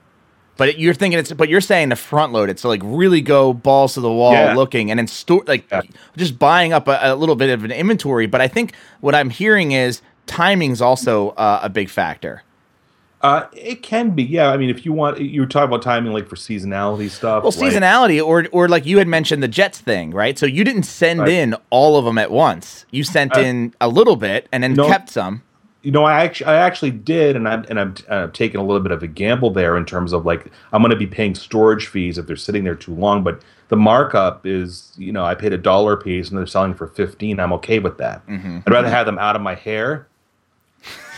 But 0.56 0.68
it, 0.68 0.78
you're 0.78 0.94
thinking 0.94 1.18
it's, 1.18 1.32
but 1.32 1.48
you're 1.48 1.60
saying 1.62 1.90
to 1.90 1.96
front 1.96 2.32
load 2.32 2.50
it, 2.50 2.58
so 2.60 2.68
like 2.68 2.82
really 2.84 3.20
go 3.22 3.52
balls 3.52 3.94
to 3.94 4.00
the 4.00 4.12
wall 4.12 4.32
Yeah. 4.34 4.54
looking, 4.54 4.90
and 4.90 4.98
then 4.98 5.06
store 5.08 5.42
like 5.46 5.66
Yeah. 5.72 5.82
just 6.16 6.38
buying 6.38 6.72
up 6.72 6.86
a, 6.86 6.98
a 7.02 7.16
little 7.16 7.34
bit 7.36 7.50
of 7.50 7.64
an 7.64 7.72
inventory. 7.72 8.26
But 8.26 8.40
I 8.40 8.46
think 8.48 8.74
what 9.00 9.14
I'm 9.14 9.30
hearing 9.30 9.72
is 9.72 10.02
timing's 10.26 10.80
also 10.82 11.30
uh, 11.30 11.60
a 11.62 11.68
big 11.70 11.88
factor. 11.88 12.42
Uh, 13.22 13.44
it 13.52 13.82
can 13.82 14.10
be, 14.10 14.22
yeah. 14.22 14.50
I 14.50 14.56
mean, 14.56 14.70
if 14.70 14.86
you 14.86 14.92
want, 14.94 15.20
you 15.20 15.42
were 15.42 15.46
talking 15.46 15.68
about 15.68 15.82
timing, 15.82 16.12
like 16.14 16.26
for 16.28 16.36
seasonality 16.36 17.10
stuff. 17.10 17.42
Well, 17.44 17.52
right? 17.52 17.72
seasonality, 17.72 18.24
or 18.24 18.46
or 18.52 18.66
like 18.68 18.86
you 18.86 18.96
had 18.98 19.08
mentioned 19.08 19.42
the 19.42 19.48
Jets 19.48 19.78
thing, 19.78 20.10
right? 20.12 20.38
So 20.38 20.46
you 20.46 20.64
didn't 20.64 20.84
send 20.84 21.20
Right. 21.20 21.28
in 21.28 21.54
all 21.68 21.96
of 21.98 22.06
them 22.06 22.16
at 22.16 22.30
once. 22.30 22.86
You 22.90 23.04
sent 23.04 23.36
Uh, 23.36 23.40
in 23.40 23.74
a 23.80 23.88
little 23.88 24.16
bit 24.16 24.48
and 24.52 24.62
then 24.62 24.72
no. 24.74 24.86
kept 24.88 25.10
some. 25.10 25.42
You 25.82 25.90
know, 25.92 26.04
I 26.04 26.22
actually, 26.24 26.46
I 26.46 26.56
actually 26.56 26.90
did, 26.90 27.36
and 27.36 27.48
I'm 27.48 27.64
and 27.68 27.78
I'm 27.80 27.94
uh, 28.08 28.26
taking 28.32 28.58
a 28.60 28.62
little 28.64 28.82
bit 28.82 28.92
of 28.92 29.02
a 29.02 29.06
gamble 29.06 29.50
there 29.50 29.76
in 29.76 29.84
terms 29.84 30.12
of 30.12 30.24
like 30.26 30.46
I'm 30.72 30.80
going 30.82 30.90
to 30.90 30.96
be 30.96 31.06
paying 31.06 31.34
storage 31.34 31.88
fees 31.88 32.16
if 32.18 32.26
they're 32.26 32.36
sitting 32.36 32.64
there 32.64 32.74
too 32.74 32.94
long. 32.94 33.22
But 33.22 33.40
the 33.68 33.76
markup 33.76 34.46
is, 34.46 34.92
you 34.98 35.10
know, 35.12 35.24
I 35.24 35.34
paid 35.34 35.52
a 35.52 35.58
dollar 35.58 35.96
piece 35.96 36.28
and 36.30 36.38
they're 36.38 36.46
selling 36.46 36.74
for 36.74 36.86
fifteen. 36.88 37.38
I'm 37.40 37.52
okay 37.54 37.78
with 37.78 37.96
that. 37.98 38.22
I'd 38.28 38.62
rather 38.70 38.90
have 38.90 39.06
them 39.06 39.18
out 39.18 39.36
of 39.36 39.42
my 39.42 39.54
hair, 39.54 40.06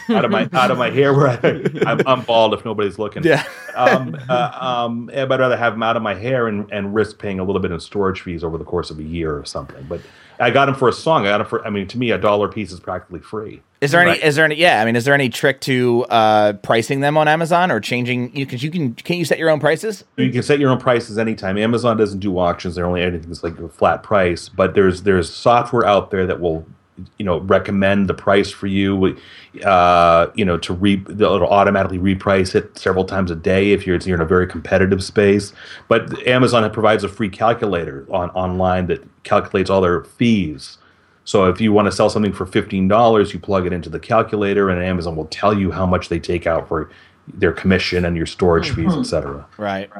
out 0.08 0.24
of 0.24 0.30
my 0.30 0.48
out 0.52 0.70
of 0.70 0.78
my 0.78 0.90
hair 0.90 1.14
where 1.14 1.28
I, 1.28 1.64
I'm, 1.86 2.00
I'm 2.06 2.22
bald 2.22 2.54
if 2.54 2.64
nobody's 2.64 2.98
looking. 2.98 3.24
Yeah. 3.24 3.44
um, 3.76 4.16
uh, 4.28 4.58
um, 4.60 5.06
but 5.06 5.32
I'd 5.32 5.40
rather 5.40 5.56
have 5.56 5.74
them 5.74 5.82
out 5.82 5.96
of 5.96 6.02
my 6.02 6.14
hair 6.14 6.48
and, 6.48 6.70
and 6.72 6.94
risk 6.94 7.18
paying 7.18 7.38
a 7.38 7.44
little 7.44 7.60
bit 7.60 7.70
in 7.70 7.80
storage 7.80 8.20
fees 8.20 8.44
over 8.44 8.58
the 8.58 8.64
course 8.64 8.90
of 8.90 8.98
a 8.98 9.04
year 9.04 9.36
or 9.36 9.44
something. 9.44 9.84
But 9.88 10.00
I 10.42 10.50
got 10.50 10.66
them 10.66 10.74
for 10.74 10.88
a 10.88 10.92
song. 10.92 11.26
I 11.26 11.30
got 11.30 11.38
them 11.38 11.46
for. 11.46 11.64
I 11.66 11.70
mean, 11.70 11.86
to 11.88 11.98
me, 11.98 12.10
a 12.10 12.18
dollar 12.18 12.48
piece 12.48 12.72
is 12.72 12.80
practically 12.80 13.20
free. 13.20 13.62
Is 13.80 13.92
there 13.92 14.00
any? 14.00 14.10
Right. 14.12 14.22
Is 14.22 14.36
there 14.36 14.44
any? 14.44 14.56
Yeah, 14.56 14.80
I 14.80 14.84
mean, 14.84 14.96
is 14.96 15.04
there 15.04 15.14
any 15.14 15.28
trick 15.28 15.60
to 15.62 16.04
uh, 16.08 16.52
pricing 16.54 17.00
them 17.00 17.16
on 17.16 17.28
Amazon 17.28 17.70
or 17.70 17.80
changing? 17.80 18.34
You 18.34 18.44
because 18.46 18.62
you 18.62 18.70
can 18.70 18.94
can't 18.94 19.18
you 19.18 19.24
set 19.24 19.38
your 19.38 19.50
own 19.50 19.60
prices? 19.60 20.04
You 20.16 20.30
can 20.30 20.42
set 20.42 20.58
your 20.58 20.70
own 20.70 20.78
prices 20.78 21.18
anytime. 21.18 21.58
Amazon 21.58 21.96
doesn't 21.96 22.20
do 22.20 22.38
auctions; 22.38 22.74
they're 22.74 22.86
only 22.86 23.02
anything 23.02 23.28
that's 23.28 23.42
like 23.42 23.58
a 23.58 23.68
flat 23.68 24.02
price. 24.02 24.48
But 24.48 24.74
there's 24.74 25.02
there's 25.02 25.32
software 25.32 25.86
out 25.86 26.10
there 26.10 26.26
that 26.26 26.40
will, 26.40 26.66
you 27.18 27.24
know, 27.24 27.38
recommend 27.40 28.08
the 28.08 28.14
price 28.14 28.50
for 28.50 28.66
you. 28.66 29.16
Uh, 29.64 30.28
you 30.34 30.44
know, 30.44 30.58
to 30.58 30.72
re 30.72 31.02
it'll 31.08 31.46
automatically 31.46 31.98
reprice 31.98 32.54
it 32.54 32.76
several 32.78 33.04
times 33.04 33.30
a 33.30 33.36
day 33.36 33.72
if 33.72 33.86
you're 33.86 33.98
you're 33.98 34.16
in 34.16 34.22
a 34.22 34.26
very 34.26 34.46
competitive 34.46 35.02
space. 35.02 35.52
But 35.88 36.26
Amazon 36.26 36.70
provides 36.72 37.04
a 37.04 37.08
free 37.08 37.28
calculator 37.28 38.06
on 38.10 38.30
online 38.30 38.86
that 38.86 39.02
calculates 39.24 39.70
all 39.70 39.80
their 39.80 40.04
fees. 40.04 40.78
So 41.24 41.48
if 41.48 41.60
you 41.60 41.72
want 41.72 41.86
to 41.86 41.92
sell 41.92 42.10
something 42.10 42.32
for 42.32 42.46
fifteen 42.46 42.88
dollars, 42.88 43.32
you 43.32 43.40
plug 43.40 43.66
it 43.66 43.72
into 43.72 43.88
the 43.88 44.00
calculator, 44.00 44.70
and 44.70 44.82
Amazon 44.82 45.16
will 45.16 45.26
tell 45.26 45.56
you 45.56 45.70
how 45.70 45.86
much 45.86 46.08
they 46.08 46.18
take 46.18 46.46
out 46.46 46.68
for 46.68 46.90
their 47.28 47.52
commission 47.52 48.04
and 48.04 48.16
your 48.16 48.26
storage 48.26 48.70
fees, 48.70 48.92
etc. 48.94 49.46
Right. 49.56 49.90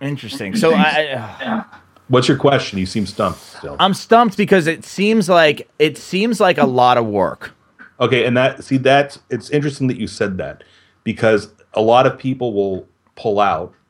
Interesting. 0.00 0.56
So 0.56 0.74
I, 0.74 1.14
I 1.16 1.64
What's 2.08 2.28
your 2.28 2.36
question? 2.36 2.78
You 2.78 2.86
seem 2.86 3.06
stumped 3.06 3.40
still. 3.40 3.76
I'm 3.78 3.94
stumped 3.94 4.36
because 4.36 4.66
it 4.66 4.84
seems 4.84 5.28
like 5.28 5.68
it 5.78 5.96
seems 5.96 6.40
like 6.40 6.58
a 6.58 6.66
lot 6.66 6.98
of 6.98 7.06
work. 7.06 7.52
Okay, 8.00 8.24
and 8.24 8.36
that 8.36 8.64
see 8.64 8.76
that's 8.76 9.20
it's 9.30 9.50
interesting 9.50 9.86
that 9.88 9.96
you 9.96 10.06
said 10.06 10.36
that 10.38 10.64
because 11.04 11.52
a 11.74 11.80
lot 11.80 12.06
of 12.06 12.18
people 12.18 12.52
will 12.52 12.86
pull 13.16 13.40
out. 13.40 13.74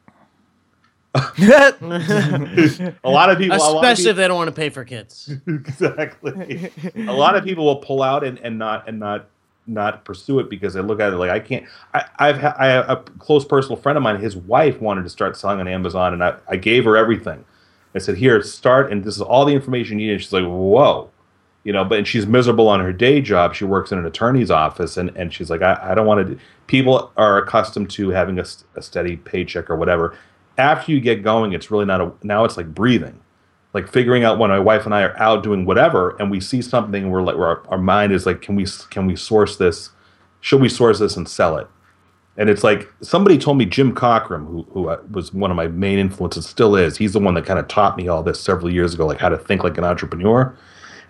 A 1.14 2.94
lot 3.04 3.28
of 3.30 3.38
people, 3.38 3.56
a 3.56 3.60
of 3.60 3.76
Especially 3.76 4.10
if 4.10 4.16
they 4.16 4.26
don't 4.26 4.36
want 4.38 4.48
to 4.48 4.54
pay 4.54 4.70
for 4.70 4.82
kids. 4.82 5.30
exactly. 5.46 6.70
a 6.94 7.12
lot 7.12 7.36
of 7.36 7.44
people 7.44 7.66
will 7.66 7.76
pull 7.76 8.02
out 8.02 8.24
and, 8.24 8.38
and 8.38 8.58
not 8.58 8.88
and 8.88 8.98
not 8.98 9.28
not 9.66 10.04
pursue 10.04 10.38
it 10.38 10.48
because 10.48 10.74
they 10.74 10.80
look 10.80 11.00
at 11.00 11.12
it 11.12 11.16
like 11.16 11.30
I 11.30 11.40
can't. 11.40 11.66
I, 11.94 12.04
I've 12.18 12.38
ha- 12.38 12.56
I 12.58 12.66
have 12.66 12.88
a 12.88 12.96
close 12.96 13.44
personal 13.44 13.76
friend 13.76 13.96
of 13.96 14.02
mine. 14.02 14.20
His 14.20 14.36
wife 14.36 14.80
wanted 14.80 15.04
to 15.04 15.10
start 15.10 15.36
selling 15.36 15.60
on 15.60 15.68
Amazon, 15.68 16.14
and 16.14 16.24
I, 16.24 16.36
I 16.48 16.56
gave 16.56 16.84
her 16.84 16.96
everything. 16.96 17.44
I 17.94 17.98
said, 17.98 18.16
"Here, 18.16 18.40
start, 18.42 18.90
and 18.90 19.04
this 19.04 19.16
is 19.16 19.22
all 19.22 19.44
the 19.44 19.54
information 19.54 19.98
you 19.98 20.12
need." 20.12 20.20
She's 20.20 20.32
like, 20.32 20.44
"Whoa." 20.44 21.10
You 21.64 21.72
know, 21.72 21.84
but 21.84 21.98
and 21.98 22.08
she's 22.08 22.26
miserable 22.26 22.68
on 22.68 22.80
her 22.80 22.92
day 22.92 23.20
job. 23.20 23.54
She 23.54 23.64
works 23.64 23.92
in 23.92 23.98
an 23.98 24.06
attorney's 24.06 24.50
office, 24.50 24.96
and, 24.96 25.16
and 25.16 25.32
she's 25.32 25.48
like, 25.48 25.62
I, 25.62 25.78
I 25.80 25.94
don't 25.94 26.06
want 26.06 26.26
to. 26.26 26.38
People 26.66 27.12
are 27.16 27.38
accustomed 27.38 27.88
to 27.90 28.10
having 28.10 28.40
a 28.40 28.82
steady 28.82 29.16
paycheck 29.16 29.70
or 29.70 29.76
whatever. 29.76 30.16
After 30.58 30.90
you 30.90 31.00
get 31.00 31.22
going, 31.22 31.52
it's 31.52 31.70
really 31.70 31.84
not 31.84 32.00
a. 32.00 32.12
Now 32.24 32.44
it's 32.44 32.56
like 32.56 32.74
breathing 32.74 33.20
like 33.74 33.88
figuring 33.88 34.24
out 34.24 34.38
when 34.38 34.50
my 34.50 34.58
wife 34.58 34.84
and 34.84 34.94
I 34.94 35.02
are 35.02 35.16
out 35.18 35.42
doing 35.42 35.64
whatever, 35.64 36.16
and 36.18 36.30
we 36.30 36.40
see 36.40 36.60
something, 36.60 37.10
we're 37.10 37.22
like, 37.22 37.36
our, 37.36 37.66
our 37.68 37.78
mind 37.78 38.12
is 38.12 38.26
like, 38.26 38.42
can 38.42 38.54
we 38.54 38.66
can 38.90 39.06
we 39.06 39.16
source 39.16 39.56
this? 39.56 39.90
Should 40.40 40.60
we 40.60 40.68
source 40.68 40.98
this 40.98 41.16
and 41.16 41.28
sell 41.28 41.56
it? 41.56 41.68
And 42.38 42.48
it's 42.48 42.64
like 42.64 42.90
somebody 43.02 43.36
told 43.36 43.58
me 43.58 43.66
Jim 43.66 43.94
Cockrum, 43.94 44.46
who 44.46 44.62
who 44.72 44.88
uh, 44.88 44.98
was 45.10 45.34
one 45.34 45.50
of 45.50 45.56
my 45.56 45.68
main 45.68 45.98
influences, 45.98 46.46
still 46.46 46.76
is. 46.76 46.96
He's 46.96 47.12
the 47.12 47.18
one 47.20 47.34
that 47.34 47.44
kind 47.44 47.58
of 47.58 47.68
taught 47.68 47.96
me 47.96 48.08
all 48.08 48.22
this 48.22 48.40
several 48.40 48.72
years 48.72 48.94
ago, 48.94 49.06
like 49.06 49.18
how 49.18 49.28
to 49.28 49.36
think 49.36 49.62
like 49.62 49.76
an 49.76 49.84
entrepreneur. 49.84 50.56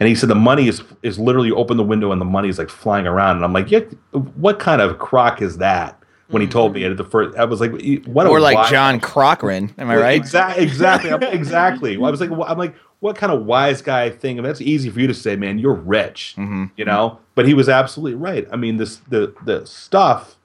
And 0.01 0.09
he 0.09 0.17
said 0.17 0.29
the 0.29 0.35
money 0.35 0.67
is 0.67 0.83
is 1.03 1.19
literally 1.21 1.53
open 1.53 1.77
the 1.77 1.85
window 1.85 2.11
and 2.11 2.21
the 2.21 2.25
money 2.25 2.49
is 2.49 2.59
like 2.59 2.69
flying 2.71 3.07
around. 3.07 3.37
And 3.37 3.45
I'm 3.45 3.53
like, 3.53 3.71
yeah, 3.71 3.81
what 4.13 4.59
kind 4.59 4.81
of 4.83 4.99
crock 4.99 5.41
is 5.41 5.59
that? 5.59 5.99
When 6.29 6.41
he 6.41 6.49
told 6.49 6.73
me 6.73 6.83
at 6.85 6.97
the 6.97 7.05
first, 7.05 7.37
I 7.39 7.45
was 7.45 7.61
like, 7.61 7.73
what? 8.07 8.27
a 8.27 8.31
Or 8.31 8.41
like 8.41 8.57
wild- 8.57 8.71
John 8.71 9.01
Cochran, 9.01 9.71
am 9.77 9.91
I 9.91 9.97
right? 9.97 10.17
Exactly. 10.17 10.65
Exactly. 10.73 11.11
Exactly. 11.29 11.95
I 11.97 11.99
was 12.11 12.23
like, 12.23 12.31
I'm 12.31 12.57
like, 12.57 12.75
what 13.01 13.17
kind 13.17 13.31
of 13.31 13.45
wise 13.45 13.83
guy 13.83 14.09
thing? 14.09 14.39
I 14.39 14.41
mean, 14.41 14.49
that's 14.49 14.63
easy 14.63 14.89
for 14.89 14.99
you 14.99 15.07
to 15.09 15.15
say, 15.15 15.37
man. 15.37 15.59
You're 15.59 15.75
rich, 15.75 16.35
you 16.77 16.85
know. 16.87 17.19
But 17.35 17.47
he 17.47 17.53
was 17.53 17.69
absolutely 17.69 18.15
right. 18.15 18.49
I 18.51 18.57
mean, 18.57 18.79
this 18.79 18.97
the 19.09 19.35
the 19.45 19.67
stuff. 19.67 20.37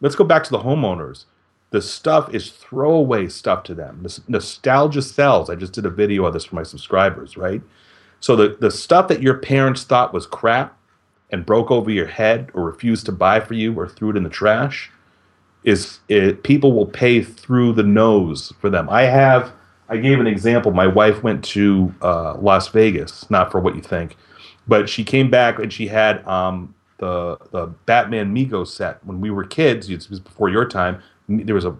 Let's 0.00 0.16
go 0.16 0.24
back 0.24 0.44
to 0.44 0.50
the 0.50 0.60
homeowners. 0.60 1.24
the 1.70 1.82
stuff 1.82 2.32
is 2.34 2.50
throwaway 2.50 3.28
stuff 3.28 3.64
to 3.64 3.74
them. 3.74 4.00
Nos- 4.02 4.20
nostalgia 4.28 5.02
sells. 5.02 5.50
I 5.50 5.56
just 5.56 5.72
did 5.72 5.84
a 5.86 5.90
video 5.90 6.24
of 6.24 6.32
this 6.32 6.44
for 6.44 6.54
my 6.54 6.62
subscribers, 6.62 7.36
right? 7.36 7.60
So 8.20 8.36
the, 8.36 8.56
the 8.60 8.70
stuff 8.70 9.08
that 9.08 9.22
your 9.22 9.34
parents 9.38 9.84
thought 9.84 10.14
was 10.14 10.26
crap 10.26 10.78
and 11.30 11.44
broke 11.44 11.70
over 11.70 11.90
your 11.90 12.06
head 12.06 12.50
or 12.54 12.64
refused 12.64 13.06
to 13.06 13.12
buy 13.12 13.40
for 13.40 13.54
you 13.54 13.74
or 13.78 13.88
threw 13.88 14.10
it 14.10 14.16
in 14.16 14.22
the 14.22 14.30
trash 14.30 14.90
is 15.64 15.98
it, 16.08 16.44
people 16.44 16.72
will 16.72 16.86
pay 16.86 17.22
through 17.22 17.72
the 17.74 17.82
nose 17.82 18.52
for 18.60 18.70
them. 18.70 18.88
I 18.88 19.02
have 19.02 19.52
I 19.88 19.98
gave 19.98 20.20
an 20.20 20.26
example. 20.28 20.72
My 20.72 20.86
wife 20.86 21.22
went 21.24 21.44
to 21.46 21.94
uh, 22.02 22.36
Las 22.38 22.68
Vegas, 22.68 23.28
not 23.30 23.52
for 23.52 23.60
what 23.60 23.76
you 23.76 23.82
think, 23.82 24.16
but 24.68 24.88
she 24.88 25.04
came 25.04 25.30
back 25.30 25.58
and 25.58 25.72
she 25.72 25.88
had 25.88 26.26
um, 26.26 26.74
the 26.98 27.36
the 27.52 27.66
Batman 27.86 28.34
Mego 28.34 28.66
set 28.66 29.04
when 29.04 29.20
we 29.20 29.30
were 29.30 29.44
kids. 29.44 29.88
It 29.90 30.08
was 30.08 30.20
before 30.20 30.48
your 30.48 30.64
time. 30.66 31.02
There 31.28 31.54
was 31.54 31.64
a 31.64 31.76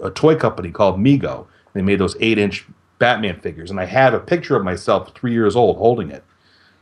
a, 0.00 0.06
a 0.06 0.10
toy 0.10 0.36
company 0.36 0.70
called 0.70 0.98
Mego. 0.98 1.46
They 1.74 1.82
made 1.82 1.98
those 2.00 2.16
eight 2.20 2.38
inch 2.38 2.66
Batman 2.98 3.40
figures, 3.40 3.70
and 3.70 3.78
I 3.80 3.84
have 3.86 4.14
a 4.14 4.20
picture 4.20 4.56
of 4.56 4.64
myself 4.64 5.14
three 5.14 5.32
years 5.32 5.54
old 5.56 5.76
holding 5.76 6.10
it, 6.10 6.24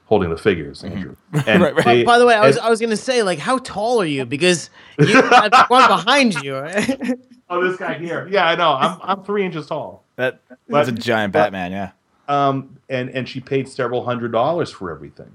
holding 0.06 0.30
the 0.30 0.36
figures, 0.38 0.82
Andrew. 0.84 1.16
And 1.46 1.62
Right, 1.62 1.74
right. 1.74 1.84
they- 1.84 2.04
By 2.04 2.18
the 2.18 2.26
way, 2.26 2.34
I 2.34 2.46
was, 2.46 2.56
I 2.58 2.70
was 2.70 2.80
gonna 2.80 2.96
say, 2.96 3.22
like, 3.22 3.38
how 3.38 3.58
tall 3.58 4.00
are 4.00 4.06
you? 4.06 4.24
Because 4.24 4.70
you 4.98 5.20
have 5.22 5.52
one 5.68 5.86
behind 5.88 6.34
you. 6.42 6.54
oh, 7.50 7.68
this 7.68 7.76
guy 7.78 7.94
here. 7.98 8.26
Yeah, 8.30 8.46
I 8.46 8.54
know. 8.56 8.72
I'm 8.72 8.98
I'm 9.02 9.24
three 9.24 9.44
inches 9.44 9.66
tall. 9.66 10.04
That 10.16 10.40
that's 10.68 10.88
a 10.88 10.92
But- 10.92 11.00
giant 11.02 11.32
but- 11.32 11.52
Batman. 11.52 11.72
Yeah. 11.72 11.90
um, 12.28 12.78
and 12.88 13.10
and 13.10 13.28
she 13.28 13.40
paid 13.40 13.68
several 13.68 14.04
hundred 14.04 14.32
dollars 14.32 14.70
for 14.70 14.90
everything. 14.90 15.30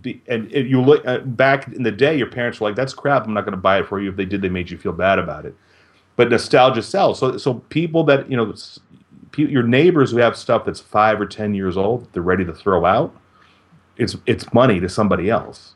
Be, 0.00 0.22
and 0.28 0.50
if 0.52 0.66
you 0.66 0.80
look 0.80 1.06
uh, 1.06 1.18
back 1.18 1.68
in 1.68 1.82
the 1.82 1.92
day, 1.92 2.16
your 2.16 2.26
parents 2.26 2.60
were 2.60 2.68
like, 2.68 2.76
"That's 2.76 2.94
crap. 2.94 3.26
I'm 3.26 3.34
not 3.34 3.44
going 3.44 3.52
to 3.52 3.60
buy 3.60 3.78
it 3.80 3.86
for 3.86 4.00
you." 4.00 4.10
If 4.10 4.16
they 4.16 4.24
did, 4.24 4.40
they 4.40 4.48
made 4.48 4.70
you 4.70 4.78
feel 4.78 4.92
bad 4.92 5.18
about 5.18 5.44
it. 5.44 5.54
But 6.16 6.30
nostalgia 6.30 6.82
sells. 6.82 7.18
So 7.18 7.36
so 7.36 7.54
people 7.54 8.04
that 8.04 8.30
you 8.30 8.36
know, 8.36 8.54
your 9.36 9.62
neighbors 9.62 10.10
who 10.10 10.18
have 10.18 10.36
stuff 10.36 10.64
that's 10.64 10.80
five 10.80 11.20
or 11.20 11.26
ten 11.26 11.54
years 11.54 11.76
old, 11.76 12.08
they're 12.12 12.22
ready 12.22 12.44
to 12.44 12.54
throw 12.54 12.84
out. 12.84 13.14
It's 13.96 14.16
it's 14.26 14.52
money 14.54 14.80
to 14.80 14.88
somebody 14.88 15.28
else. 15.28 15.74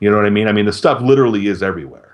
You 0.00 0.10
know 0.10 0.16
what 0.16 0.26
I 0.26 0.30
mean? 0.30 0.48
I 0.48 0.52
mean, 0.52 0.66
the 0.66 0.72
stuff 0.72 1.00
literally 1.00 1.46
is 1.46 1.62
everywhere. 1.62 2.05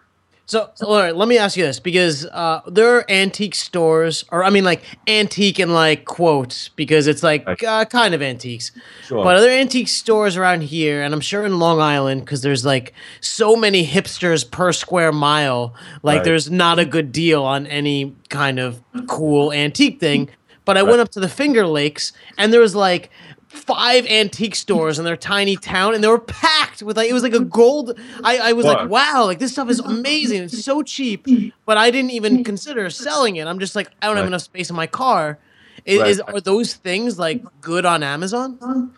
So, 0.53 0.71
all 0.83 0.99
right, 0.99 1.17
let 1.17 1.29
me 1.29 1.39
ask 1.39 1.57
you 1.57 1.65
this 1.65 1.81
because 1.81 2.27
uh, 2.27 2.61
there 2.67 2.95
are 2.95 3.11
antique 3.11 3.55
stores, 3.55 4.27
or 4.31 4.45
I 4.45 4.51
mean, 4.51 4.65
like 4.65 4.83
antique 5.09 5.59
and 5.59 5.73
like 5.73 6.05
quotes, 6.05 6.69
because 6.69 7.07
it's 7.07 7.23
like 7.23 7.47
Right. 7.47 7.63
uh, 7.65 7.87
kind 7.87 8.13
of 8.13 8.21
antiques. 8.21 8.71
Sure. 9.07 9.25
But 9.25 9.37
are 9.37 9.41
there 9.41 9.59
antique 9.59 9.89
stores 9.89 10.37
around 10.37 10.65
here, 10.65 11.03
and 11.03 11.15
I'm 11.15 11.23
sure 11.23 11.47
in 11.47 11.59
Long 11.59 11.81
Island, 11.81 12.27
because 12.27 12.43
there's 12.43 12.67
like 12.67 12.93
so 13.23 13.57
many 13.57 13.87
hipsters 13.87 14.45
per 14.51 14.73
square 14.73 15.11
mile, 15.11 15.75
like 16.03 16.17
Right. 16.17 16.25
there's 16.25 16.51
not 16.51 16.79
a 16.79 16.85
good 16.85 17.13
deal 17.13 17.43
on 17.45 17.67
any 17.67 18.15
kind 18.29 18.59
of 18.59 18.83
cool 19.07 19.55
antique 19.55 20.01
thing. 20.01 20.29
But 20.67 20.77
I 20.77 20.83
went 20.83 21.01
up 21.01 21.09
to 21.13 21.21
the 21.21 21.31
Finger 21.31 21.67
Lakes, 21.67 22.13
and 22.37 22.53
there 22.53 22.61
was 22.61 22.75
like 22.77 23.09
five 23.53 24.07
antique 24.07 24.55
stores 24.55 24.99
in 24.99 25.05
their 25.05 25.17
tiny 25.17 25.57
town, 25.57 25.95
and 25.95 26.03
they 26.03 26.09
were 26.09 26.19
packed 26.19 26.83
with 26.83 26.97
like 26.97 27.09
it 27.09 27.13
was 27.13 27.23
like 27.23 27.35
a 27.35 27.41
gold. 27.45 27.99
I, 28.25 28.39
I 28.39 28.53
was 28.53 28.65
like, 28.65 28.89
wow, 28.89 29.25
like 29.25 29.39
this 29.39 29.53
stuff 29.53 29.69
is 29.69 29.79
amazing. 29.81 30.43
It's 30.43 30.65
so 30.65 30.83
cheap, 30.83 31.27
but 31.67 31.77
I 31.77 31.91
didn't 31.91 32.11
even 32.11 32.43
consider 32.45 32.89
selling 32.91 33.37
it. 33.37 33.47
I'm 33.47 33.59
just 33.59 33.77
like, 33.77 33.91
I 34.01 34.07
don't 34.07 34.17
have 34.17 34.27
enough 34.27 34.43
space 34.43 34.71
in 34.71 34.77
my 34.77 34.87
car. 34.87 35.39
Is, 35.85 36.01
Right. 36.01 36.09
is 36.11 36.21
are 36.21 36.41
those 36.41 36.75
things 36.75 37.19
like 37.19 37.43
good 37.61 37.85
on 37.85 38.03
Amazon? 38.03 38.93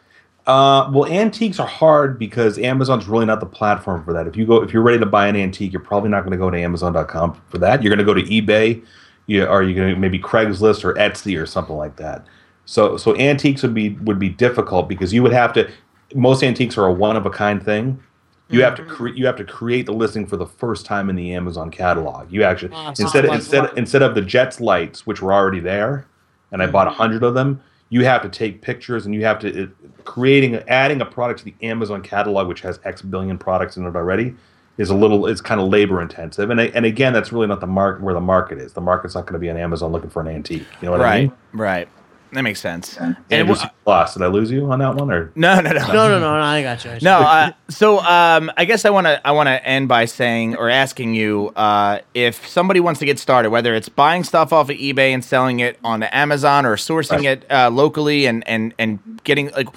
Uh, 0.46 0.90
well, 0.92 1.06
antiques 1.06 1.58
are 1.58 1.66
hard 1.66 2.18
because 2.18 2.58
Amazon's 2.58 3.06
really 3.06 3.24
not 3.24 3.40
the 3.40 3.46
platform 3.46 4.04
for 4.04 4.12
that. 4.12 4.26
If 4.26 4.36
you 4.36 4.44
go, 4.44 4.62
if 4.62 4.72
you're 4.74 4.82
ready 4.82 4.98
to 4.98 5.06
buy 5.06 5.26
an 5.26 5.36
antique, 5.36 5.72
you're 5.72 5.80
probably 5.80 6.10
not 6.10 6.20
going 6.20 6.32
to 6.32 6.36
go 6.36 6.50
to 6.50 6.60
Amazon.com 6.60 7.40
for 7.48 7.56
that. 7.58 7.82
You're 7.82 7.94
going 7.94 8.06
to 8.06 8.12
go 8.12 8.12
to 8.12 8.22
eBay, 8.22 8.84
you, 9.26 9.46
or 9.46 9.62
you're 9.62 9.74
going 9.74 9.94
to 9.94 9.98
maybe 9.98 10.18
Craigslist 10.18 10.84
or 10.84 10.92
Etsy 10.94 11.40
or 11.40 11.46
something 11.46 11.76
like 11.76 11.96
that. 11.96 12.26
So, 12.66 12.96
so 12.96 13.14
antiques 13.16 13.62
would 13.62 13.74
be 13.74 13.90
would 13.90 14.18
be 14.18 14.28
difficult 14.28 14.88
because 14.88 15.12
you 15.12 15.22
would 15.22 15.32
have 15.32 15.52
to. 15.54 15.70
Most 16.14 16.42
antiques 16.42 16.78
are 16.78 16.86
a 16.86 16.92
one 16.92 17.16
of 17.16 17.26
a 17.26 17.30
kind 17.30 17.62
thing. 17.62 18.02
You 18.48 18.62
have 18.62 18.74
to 18.76 18.82
mm-hmm. 18.82 18.92
create. 18.92 19.16
You 19.16 19.26
have 19.26 19.36
to 19.36 19.44
create 19.44 19.86
the 19.86 19.92
listing 19.92 20.26
for 20.26 20.36
the 20.36 20.46
first 20.46 20.84
time 20.84 21.08
in 21.08 21.16
the 21.16 21.34
Amazon 21.34 21.70
catalog. 21.70 22.30
You 22.30 22.42
actually 22.44 22.76
instead 22.98 23.24
like- 23.24 23.38
instead 23.38 23.70
instead 23.76 24.02
of 24.02 24.14
the 24.14 24.22
Jets 24.22 24.60
lights, 24.60 25.06
which 25.06 25.22
were 25.22 25.32
already 25.32 25.60
there, 25.60 26.06
and 26.52 26.62
I 26.62 26.66
bought 26.66 26.86
a 26.86 26.90
mm-hmm. 26.90 26.98
hundred 26.98 27.22
of 27.22 27.34
them. 27.34 27.60
You 27.88 28.04
have 28.04 28.22
to 28.22 28.28
take 28.28 28.60
pictures, 28.60 29.06
and 29.06 29.14
you 29.14 29.24
have 29.24 29.38
to 29.40 29.62
it, 29.64 30.04
creating 30.04 30.56
adding 30.68 31.00
a 31.00 31.06
product 31.06 31.40
to 31.40 31.44
the 31.46 31.54
Amazon 31.62 32.02
catalog, 32.02 32.48
which 32.48 32.60
has 32.60 32.80
X 32.84 33.02
billion 33.02 33.38
products 33.38 33.76
in 33.76 33.86
it 33.86 33.96
already, 33.96 34.34
is 34.76 34.90
a 34.90 34.94
little. 34.94 35.26
It's 35.26 35.40
kind 35.40 35.60
of 35.60 35.68
labor 35.68 36.02
intensive, 36.02 36.50
and 36.50 36.60
and 36.60 36.84
again, 36.84 37.12
that's 37.12 37.32
really 37.32 37.46
not 37.46 37.60
the 37.60 37.66
market 37.66 38.02
where 38.02 38.14
the 38.14 38.20
market 38.20 38.58
is. 38.58 38.72
The 38.72 38.80
market's 38.80 39.14
not 39.14 39.22
going 39.22 39.34
to 39.34 39.38
be 39.38 39.50
on 39.50 39.56
Amazon 39.56 39.90
looking 39.90 40.10
for 40.10 40.20
an 40.20 40.28
antique. 40.28 40.66
You 40.80 40.86
know 40.86 40.92
what 40.92 41.00
I 41.00 41.04
Right. 41.04 41.22
mean? 41.22 41.32
Right. 41.52 41.88
That 42.34 42.42
makes 42.42 42.60
sense. 42.60 42.96
And 42.98 43.16
it 43.30 43.36
Andrew 43.40 43.54
wa- 43.54 43.70
lost. 43.86 44.14
Did 44.18 44.24
I 44.24 44.26
lose 44.26 44.50
you 44.50 44.70
on 44.70 44.80
that 44.80 44.96
one, 44.96 45.10
or 45.10 45.32
no, 45.36 45.60
no, 45.60 45.70
no, 45.70 45.86
No, 45.86 45.92
no, 46.08 46.18
no, 46.18 46.36
no. 46.36 46.42
I 46.42 46.62
got 46.62 46.84
you. 46.84 46.90
I 46.90 46.98
No, 47.00 47.18
uh, 47.20 47.52
so 47.68 48.00
um, 48.00 48.50
I 48.56 48.64
guess 48.64 48.84
I 48.84 48.90
want 48.90 49.06
to 49.06 49.26
I 49.26 49.30
want 49.32 49.46
to 49.46 49.64
end 49.66 49.88
by 49.88 50.04
saying 50.04 50.56
or 50.56 50.68
asking 50.68 51.14
you 51.14 51.52
uh, 51.56 52.00
if 52.12 52.46
somebody 52.46 52.80
wants 52.80 52.98
to 53.00 53.06
get 53.06 53.18
started, 53.18 53.50
whether 53.50 53.74
it's 53.74 53.88
buying 53.88 54.24
stuff 54.24 54.52
off 54.52 54.68
of 54.68 54.76
eBay 54.76 55.10
and 55.14 55.24
selling 55.24 55.60
it 55.60 55.78
on 55.84 56.02
Amazon 56.02 56.66
or 56.66 56.76
sourcing 56.76 57.18
Right. 57.18 57.24
it 57.44 57.50
uh, 57.50 57.70
locally 57.70 58.26
and 58.26 58.46
and 58.48 58.74
and 58.78 58.98
getting 59.24 59.50
like 59.52 59.68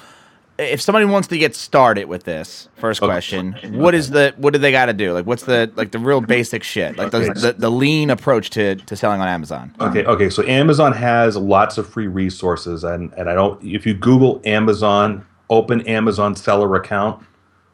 if 0.60 0.82
somebody 0.82 1.06
wants 1.06 1.28
to 1.28 1.38
get 1.38 1.56
started 1.56 2.06
with 2.06 2.24
this 2.24 2.68
first 2.78 3.02
Okay. 3.02 3.12
question 3.12 3.54
what 3.74 3.94
is 3.94 4.10
the 4.10 4.34
what 4.38 4.54
do 4.54 4.60
they 4.60 4.72
got 4.72 4.88
to 4.88 4.94
do 4.94 5.14
like 5.14 5.26
what's 5.26 5.44
the 5.44 5.72
like 5.76 5.92
the 5.92 6.00
real 6.00 6.20
basic 6.22 6.64
shit 6.64 6.98
like 6.98 7.12
the, 7.12 7.18
Okay. 7.18 7.40
the 7.40 7.54
the 7.54 7.70
lean 7.70 8.10
approach 8.10 8.50
to 8.52 8.76
to 8.76 8.96
selling 8.96 9.22
on 9.22 9.28
amazon 9.28 9.72
Okay, 9.82 10.04
okay. 10.06 10.30
So 10.30 10.44
Amazon 10.44 10.94
has 10.94 11.38
lots 11.38 11.78
of 11.78 11.88
free 11.88 12.08
resources, 12.08 12.84
and 12.84 13.14
and 13.14 13.30
I 13.30 13.34
don't. 13.36 13.64
If 13.64 13.86
you 13.86 13.94
Google 13.94 14.42
Amazon, 14.46 15.26
open 15.50 15.82
Amazon 15.88 16.36
seller 16.36 16.74
account, 16.76 17.24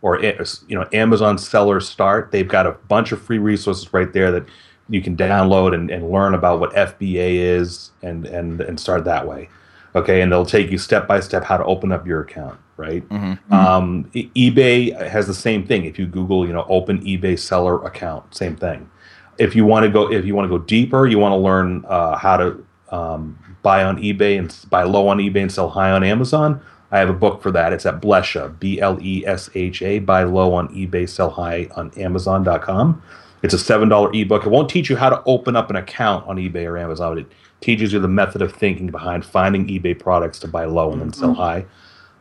or 0.02 0.24
eh, 0.24 0.44
you 0.68 0.78
know 0.78 0.86
Amazon 0.92 1.38
seller 1.38 1.80
start, 1.80 2.32
they've 2.32 2.48
got 2.48 2.68
a 2.68 2.72
bunch 2.90 3.12
of 3.14 3.22
free 3.22 3.38
resources 3.38 3.94
right 3.94 4.12
there 4.12 4.32
that 4.32 4.44
you 4.90 5.02
can 5.02 5.16
download 5.16 5.74
and, 5.74 5.90
and 5.90 6.12
learn 6.12 6.34
about 6.34 6.60
what 6.60 6.74
FBA 6.74 7.36
is, 7.60 7.92
and 8.02 8.26
and 8.26 8.60
and 8.62 8.78
start 8.80 9.06
that 9.06 9.26
way. 9.28 9.48
Okay, 9.96 10.22
and 10.22 10.32
they'll 10.32 10.46
take 10.46 10.72
you 10.72 10.78
step 10.78 11.08
by 11.08 11.20
step 11.20 11.44
how 11.44 11.58
to 11.58 11.66
open 11.66 11.92
up 11.92 12.08
your 12.08 12.22
account. 12.22 12.60
Right. 12.76 13.04
Um, 13.52 14.10
e- 14.14 14.30
eBay 14.36 15.00
has 15.08 15.28
the 15.28 15.34
same 15.34 15.66
thing. 15.66 15.86
If 15.86 16.00
you 16.00 16.08
Google, 16.08 16.48
you 16.48 16.54
know, 16.54 16.66
open 16.68 17.00
eBay 17.06 17.38
seller 17.38 17.84
account, 17.86 18.34
same 18.34 18.56
thing 18.56 18.90
if 19.38 19.56
you 19.56 19.66
want 19.66 19.84
to 19.84 19.90
go 19.90 20.12
if 20.12 20.26
you 20.26 20.36
want 20.36 20.46
to 20.46 20.50
go 20.50 20.64
deeper 20.64 21.08
you 21.08 21.18
want 21.20 21.32
to 21.32 21.38
learn 21.38 21.84
uh, 21.88 22.16
how 22.18 22.38
to 22.38 22.66
um, 22.90 23.38
buy 23.62 23.84
on 23.84 23.98
ebay 23.98 24.38
and 24.38 24.66
buy 24.70 24.84
low 24.84 25.08
on 25.08 25.18
ebay 25.18 25.42
and 25.42 25.52
sell 25.52 25.70
high 25.70 25.92
on 25.92 26.04
amazon 26.04 26.62
i 26.92 27.00
have 27.00 27.10
a 27.10 27.14
book 27.14 27.42
for 27.42 27.52
that 27.52 27.74
it's 27.74 27.86
at 27.86 28.02
blesha 28.02 28.58
b-l-e-s-h-a 28.60 30.00
buy 30.00 30.24
low 30.24 30.54
on 30.54 30.68
ebay 30.70 31.08
sell 31.08 31.30
high 31.30 31.68
on 31.76 31.92
amazon.com 31.98 33.02
it's 33.44 33.54
a 33.54 33.58
$7 33.58 34.22
ebook 34.22 34.46
it 34.46 34.50
won't 34.50 34.70
teach 34.70 34.90
you 34.90 34.96
how 34.96 35.10
to 35.10 35.22
open 35.26 35.56
up 35.56 35.70
an 35.70 35.76
account 35.76 36.26
on 36.28 36.38
ebay 36.38 36.66
or 36.66 36.78
amazon 36.78 37.16
but 37.16 37.26
it 37.26 37.32
teaches 37.62 37.94
you 37.94 38.00
the 38.00 38.08
method 38.08 38.42
of 38.42 38.52
thinking 38.52 38.88
behind 38.88 39.24
finding 39.26 39.68
ebay 39.68 39.98
products 39.98 40.40
to 40.40 40.48
buy 40.48 40.66
low 40.66 40.92
and 40.92 41.02
then 41.02 41.14
sell 41.14 41.30
mm-hmm. 41.30 41.42
high 41.42 41.66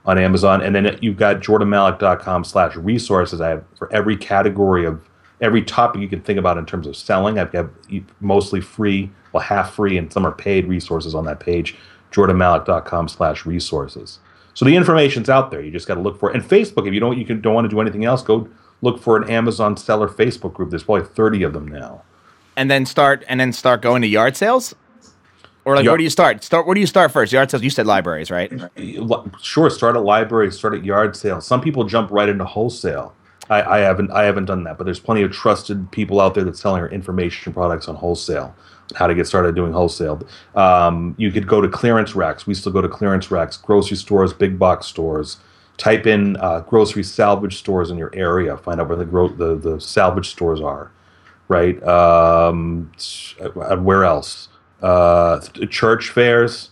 on 0.04 0.18
Amazon. 0.18 0.62
And 0.62 0.74
then 0.74 0.98
you've 1.00 1.16
got 1.16 1.40
jordanmalik.com 1.40 2.44
slash 2.44 2.76
resources. 2.76 3.40
I 3.40 3.50
have 3.50 3.64
for 3.76 3.92
every 3.92 4.16
category 4.16 4.84
of 4.84 5.00
every 5.40 5.62
topic 5.62 6.00
you 6.00 6.08
can 6.08 6.20
think 6.20 6.38
about 6.38 6.58
in 6.58 6.66
terms 6.66 6.86
of 6.86 6.96
selling. 6.96 7.38
I've 7.38 7.52
got 7.52 7.68
mostly 8.20 8.60
free, 8.60 9.10
well, 9.32 9.42
half 9.42 9.74
free, 9.74 9.98
and 9.98 10.12
some 10.12 10.26
are 10.26 10.32
paid 10.32 10.66
resources 10.66 11.14
on 11.14 11.24
that 11.24 11.40
page, 11.40 11.76
jordanmalik.com 12.12 13.08
slash 13.08 13.44
resources. 13.44 14.18
So 14.54 14.64
the 14.64 14.76
information's 14.76 15.30
out 15.30 15.50
there. 15.50 15.62
You 15.62 15.70
just 15.70 15.88
got 15.88 15.94
to 15.94 16.00
look 16.00 16.18
for 16.18 16.30
it. 16.30 16.36
And 16.36 16.44
Facebook, 16.44 16.86
if 16.86 16.92
you 16.92 17.00
don't, 17.00 17.18
you 17.18 17.24
can, 17.24 17.40
don't 17.40 17.54
want 17.54 17.64
to 17.64 17.74
do 17.74 17.80
anything 17.80 18.04
else, 18.04 18.22
go 18.22 18.48
look 18.82 19.00
for 19.00 19.16
an 19.16 19.30
Amazon 19.30 19.76
seller 19.76 20.08
Facebook 20.08 20.52
group. 20.52 20.68
There's 20.70 20.82
probably 20.84 21.06
30 21.06 21.42
of 21.44 21.52
them 21.54 21.66
now. 21.66 22.02
and 22.56 22.70
then 22.70 22.84
start 22.84 23.24
and 23.28 23.40
then 23.40 23.52
start 23.52 23.80
going 23.80 24.02
to 24.02 24.08
yard 24.08 24.36
sales 24.36 24.74
or 25.64 25.76
like 25.76 25.84
Yard- 25.84 25.92
where 25.92 25.98
do 25.98 26.04
you 26.04 26.10
start 26.10 26.44
start 26.44 26.66
where 26.66 26.74
do 26.74 26.80
you 26.80 26.86
start 26.86 27.10
first 27.10 27.32
yard 27.32 27.50
sales 27.50 27.62
you 27.62 27.70
said 27.70 27.86
libraries 27.86 28.30
right 28.30 28.52
Sure, 29.40 29.70
start 29.70 29.96
at 29.96 30.02
libraries, 30.02 30.56
start 30.58 30.74
at 30.74 30.84
yard 30.84 31.16
sales. 31.16 31.46
Some 31.46 31.60
people 31.60 31.84
jump 31.84 32.10
right 32.10 32.28
into 32.28 32.44
wholesale. 32.44 33.14
I, 33.48 33.62
I 33.62 33.78
haven't 33.78 34.10
I 34.10 34.24
haven't 34.24 34.46
done 34.46 34.64
that, 34.64 34.76
but 34.78 34.84
there's 34.84 35.00
plenty 35.00 35.22
of 35.22 35.32
trusted 35.32 35.90
people 35.92 36.20
out 36.20 36.34
there 36.34 36.44
that's 36.44 36.60
selling 36.60 36.84
information 36.92 37.52
products 37.52 37.88
on 37.88 37.94
wholesale. 37.96 38.54
How 38.96 39.06
to 39.06 39.14
get 39.14 39.26
started 39.26 39.54
doing 39.54 39.72
wholesale? 39.72 40.20
Um, 40.54 41.14
you 41.16 41.30
could 41.32 41.46
go 41.46 41.60
to 41.60 41.68
clearance 41.68 42.14
racks. 42.14 42.46
We 42.46 42.54
still 42.54 42.72
go 42.72 42.82
to 42.82 42.88
clearance 42.88 43.30
racks, 43.30 43.56
grocery 43.56 43.96
stores, 43.96 44.32
big 44.34 44.58
box 44.58 44.86
stores. 44.86 45.38
Type 45.82 46.06
in 46.06 46.36
uh, 46.36 46.60
grocery 46.60 47.02
salvage 47.02 47.56
stores 47.58 47.90
in 47.90 47.98
your 47.98 48.14
area. 48.14 48.56
Find 48.56 48.80
out 48.80 48.86
where 48.88 48.96
the 48.96 49.04
gro- 49.04 49.34
the, 49.34 49.56
the 49.56 49.80
salvage 49.80 50.28
stores 50.30 50.60
are. 50.60 50.92
Right? 51.48 51.82
Um, 51.82 52.92
uh, 53.40 53.76
where 53.78 54.04
else? 54.04 54.46
Uh, 54.80 55.40
church 55.70 56.10
fairs 56.10 56.70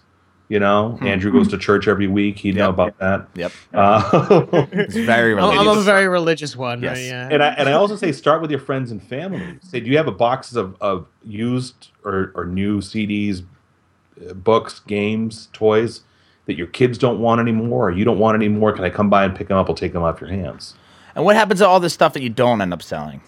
You 0.49 0.61
know, 0.61 0.97
Andrew 1.03 1.33
goes 1.33 1.49
to 1.49 1.59
church 1.59 1.89
every 1.89 2.07
week. 2.07 2.39
He'd 2.39 2.55
know 2.55 2.69
about 2.71 2.97
that. 2.99 3.27
Yep. 3.35 3.53
Uh, 3.75 4.67
It's 4.71 4.95
very 4.95 5.33
I'm, 5.37 5.39
religious. 5.39 5.61
I'm 5.61 5.79
a 5.79 5.83
very 5.83 6.07
religious 6.09 6.55
one. 6.55 6.81
Yes. 6.81 6.97
Right? 6.99 7.07
Yeah. 7.07 7.29
and 7.33 7.43
I 7.43 7.49
and 7.59 7.69
I 7.69 7.73
also 7.73 7.97
say 7.97 8.13
start 8.13 8.41
with 8.41 8.53
your 8.53 8.61
friends 8.61 8.93
and 8.93 9.03
family. 9.03 9.59
Say, 9.61 9.81
do 9.81 9.91
you 9.91 9.97
have 9.97 10.07
a 10.07 10.13
boxes 10.13 10.57
of, 10.57 10.77
of 10.81 11.09
used 11.25 11.89
or, 12.05 12.31
or 12.37 12.45
new 12.47 12.81
CDs, 12.81 13.43
uh, 14.29 14.35
books, 14.35 14.79
games, 14.87 15.49
toys 15.53 16.03
that 16.47 16.57
your 16.57 16.67
kids 16.67 16.99
don't 16.99 17.21
want 17.21 17.41
anymore, 17.41 17.89
or 17.89 17.91
you 17.93 18.05
don't 18.05 18.19
want 18.19 18.35
anymore? 18.35 18.73
Can 18.73 18.85
I 18.85 18.91
come 18.91 19.11
by 19.11 19.25
and 19.25 19.35
pick 19.35 19.49
them 19.49 19.57
up? 19.57 19.69
I'll 19.69 19.75
take 19.75 19.93
them 19.93 20.03
off 20.03 20.21
your 20.21 20.31
hands. 20.31 20.75
and 21.15 21.25
what 21.25 21.37
happens 21.37 21.61
to 21.61 21.67
all 21.67 21.81
this 21.81 21.95
stuff 21.95 22.13
that 22.15 22.23
you 22.23 22.29
don't 22.31 22.61
end 22.61 22.73
up 22.73 22.83
selling? 22.83 23.21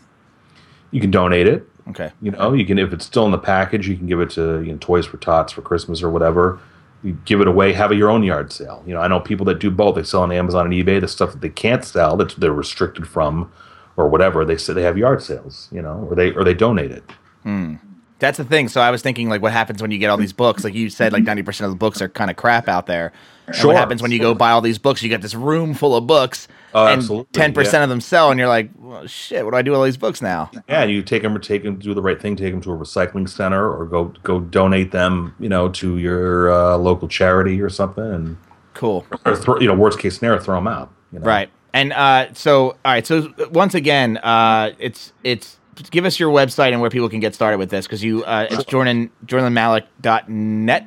You 0.90 1.00
can 1.00 1.10
donate 1.10 1.46
it. 1.46 1.66
Okay. 1.88 2.12
You 2.20 2.30
know, 2.30 2.52
you 2.52 2.64
can 2.64 2.78
if 2.78 2.92
it's 2.92 3.04
still 3.04 3.26
in 3.26 3.32
the 3.32 3.38
package, 3.38 3.88
you 3.88 3.96
can 3.96 4.06
give 4.06 4.20
it 4.20 4.30
to 4.30 4.62
you 4.62 4.72
know, 4.72 4.78
Toys 4.80 5.06
for 5.06 5.16
Tots 5.16 5.52
for 5.52 5.62
Christmas 5.62 6.02
or 6.02 6.10
whatever. 6.10 6.60
You 7.02 7.18
give 7.24 7.40
it 7.40 7.48
away, 7.48 7.72
have 7.72 7.90
a 7.90 7.96
your 7.96 8.10
own 8.10 8.22
yard 8.22 8.52
sale. 8.52 8.84
You 8.86 8.94
know, 8.94 9.00
I 9.00 9.08
know 9.08 9.18
people 9.18 9.44
that 9.46 9.58
do 9.58 9.70
both. 9.70 9.96
They 9.96 10.04
sell 10.04 10.22
on 10.22 10.30
Amazon 10.30 10.66
and 10.66 10.74
eBay 10.74 11.00
the 11.00 11.08
stuff 11.08 11.32
that 11.32 11.40
they 11.40 11.48
can't 11.48 11.84
sell 11.84 12.16
that 12.18 12.36
they're 12.36 12.52
restricted 12.52 13.08
from, 13.08 13.50
or 13.96 14.08
whatever. 14.08 14.44
They 14.44 14.56
say 14.56 14.72
they 14.72 14.82
have 14.82 14.96
yard 14.96 15.22
sales. 15.22 15.68
You 15.72 15.82
know, 15.82 16.06
or 16.08 16.14
they 16.14 16.30
or 16.30 16.44
they 16.44 16.54
donate 16.54 16.92
it. 16.92 17.02
Hmm. 17.42 17.76
That's 18.22 18.38
the 18.38 18.44
thing. 18.44 18.68
So 18.68 18.80
I 18.80 18.90
was 18.90 19.02
thinking, 19.02 19.28
like, 19.28 19.42
what 19.42 19.52
happens 19.52 19.82
when 19.82 19.90
you 19.90 19.98
get 19.98 20.08
all 20.08 20.16
these 20.16 20.32
books? 20.32 20.64
Like 20.64 20.74
you 20.74 20.88
said, 20.88 21.12
like 21.12 21.24
ninety 21.24 21.42
percent 21.42 21.66
of 21.66 21.72
the 21.72 21.76
books 21.76 22.00
are 22.00 22.08
kind 22.08 22.30
of 22.30 22.36
crap 22.36 22.68
out 22.68 22.86
there. 22.86 23.12
And 23.48 23.56
Sure. 23.56 23.68
what 23.68 23.76
happens 23.76 24.00
when 24.00 24.12
you 24.12 24.20
go 24.20 24.32
buy 24.34 24.52
all 24.52 24.60
these 24.60 24.78
books? 24.78 25.02
You 25.02 25.10
got 25.10 25.20
this 25.20 25.34
room 25.34 25.74
full 25.74 25.96
of 25.96 26.06
books, 26.06 26.46
Oh, 26.72 26.86
and 26.86 27.02
ten 27.32 27.52
percent 27.52 27.80
yeah. 27.80 27.82
of 27.82 27.88
them 27.90 28.00
sell, 28.00 28.30
and 28.30 28.38
you're 28.38 28.48
like, 28.48 28.70
well, 28.78 29.06
shit, 29.06 29.44
what 29.44 29.50
do 29.50 29.56
I 29.56 29.62
do 29.62 29.72
with 29.72 29.78
all 29.78 29.84
these 29.84 29.96
books 29.96 30.22
now? 30.22 30.50
Yeah, 30.68 30.84
you 30.84 31.02
take 31.02 31.22
them 31.22 31.34
or 31.36 31.40
take 31.40 31.64
them, 31.64 31.76
do 31.80 31.92
the 31.94 32.00
right 32.02 32.20
thing, 32.22 32.36
take 32.36 32.52
them 32.52 32.60
to 32.62 32.72
a 32.72 32.76
recycling 32.76 33.28
center, 33.28 33.70
or 33.70 33.84
go 33.84 34.14
go 34.22 34.40
donate 34.40 34.92
them. 34.92 35.34
You 35.40 35.48
know, 35.48 35.68
to 35.70 35.98
your 35.98 36.50
uh, 36.52 36.76
local 36.76 37.08
charity 37.08 37.60
or 37.60 37.68
something, 37.68 38.04
and 38.04 38.36
Cool. 38.74 39.04
or 39.26 39.36
throw, 39.36 39.58
you 39.60 39.66
know, 39.66 39.74
worst 39.74 39.98
case 39.98 40.18
scenario, 40.18 40.40
throw 40.40 40.54
them 40.54 40.68
out. 40.68 40.90
You 41.12 41.18
know? 41.18 41.26
Right. 41.26 41.50
And 41.74 41.92
uh, 41.92 42.32
so, 42.34 42.70
all 42.70 42.76
right. 42.84 43.06
So 43.06 43.34
once 43.50 43.74
again, 43.74 44.18
uh, 44.18 44.70
it's 44.78 45.12
it's 45.24 45.58
give 45.90 46.04
us 46.04 46.18
your 46.20 46.30
website 46.32 46.72
and 46.72 46.80
where 46.80 46.90
people 46.90 47.08
can 47.08 47.20
get 47.20 47.34
started 47.34 47.58
with 47.58 47.70
this 47.70 47.86
because 47.86 48.02
you 48.02 48.24
uh, 48.24 48.46
it's 48.50 48.64
Jordan 48.64 49.10
jordanmalik.net. 49.26 50.86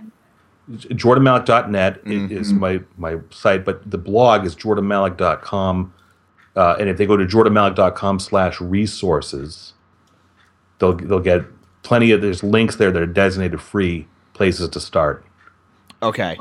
jordanmalik.net 0.70 2.02
i- 2.06 2.10
is 2.10 2.54
my 2.54 2.82
my 2.98 3.18
site 3.30 3.66
but 3.66 3.90
the 3.90 3.98
blog 3.98 4.46
is 4.46 4.56
jordanmalik.com 4.56 5.94
uh, 6.56 6.76
and 6.80 6.90
if 6.90 6.98
they 6.98 7.06
go 7.06 7.18
to 7.18 7.26
jordanmalik.com 7.26 8.20
slash 8.20 8.60
resources 8.62 9.74
they'll 10.80 10.94
they'll 10.94 11.20
get 11.20 11.42
plenty 11.84 12.12
of 12.12 12.22
there's 12.22 12.44
links 12.44 12.78
there 12.78 12.92
that 12.92 13.02
are 13.02 13.06
designated 13.06 13.62
free 13.62 14.08
places 14.34 14.70
to 14.70 14.80
start 14.80 15.24
Okay. 16.04 16.38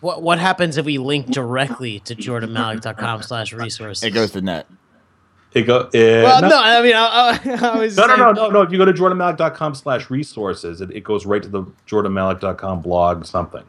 What 0.00 0.22
What 0.22 0.38
happens 0.38 0.78
if 0.78 0.86
we 0.86 0.96
link 0.98 1.26
directly 1.26 1.98
to 2.00 2.14
jordanmalik.com 2.14 3.22
slash 3.22 3.52
resources? 3.52 4.02
It 4.04 4.10
goes 4.12 4.30
to 4.30 4.40
net. 4.40 4.66
It 5.54 5.62
go 5.62 5.78
uh, 5.80 5.88
Well, 5.92 6.42
no, 6.42 6.48
no, 6.48 6.60
I 6.60 6.82
mean, 6.82 6.94
I, 6.94 7.00
I, 7.00 7.70
I 7.74 7.78
was 7.78 7.96
no, 7.96 8.06
no, 8.06 8.16
saying- 8.16 8.18
no, 8.18 8.32
no, 8.32 8.50
no. 8.50 8.62
If 8.62 8.72
you 8.72 8.78
go 8.78 8.84
to 8.84 8.92
jordanmalik.com 8.92 9.74
slash 9.74 10.10
resources, 10.10 10.80
it, 10.80 10.90
it 10.90 11.04
goes 11.04 11.24
right 11.26 11.42
to 11.42 11.48
the 11.48 11.62
jordanmalik.com 11.86 12.82
blog 12.82 13.24
something. 13.24 13.62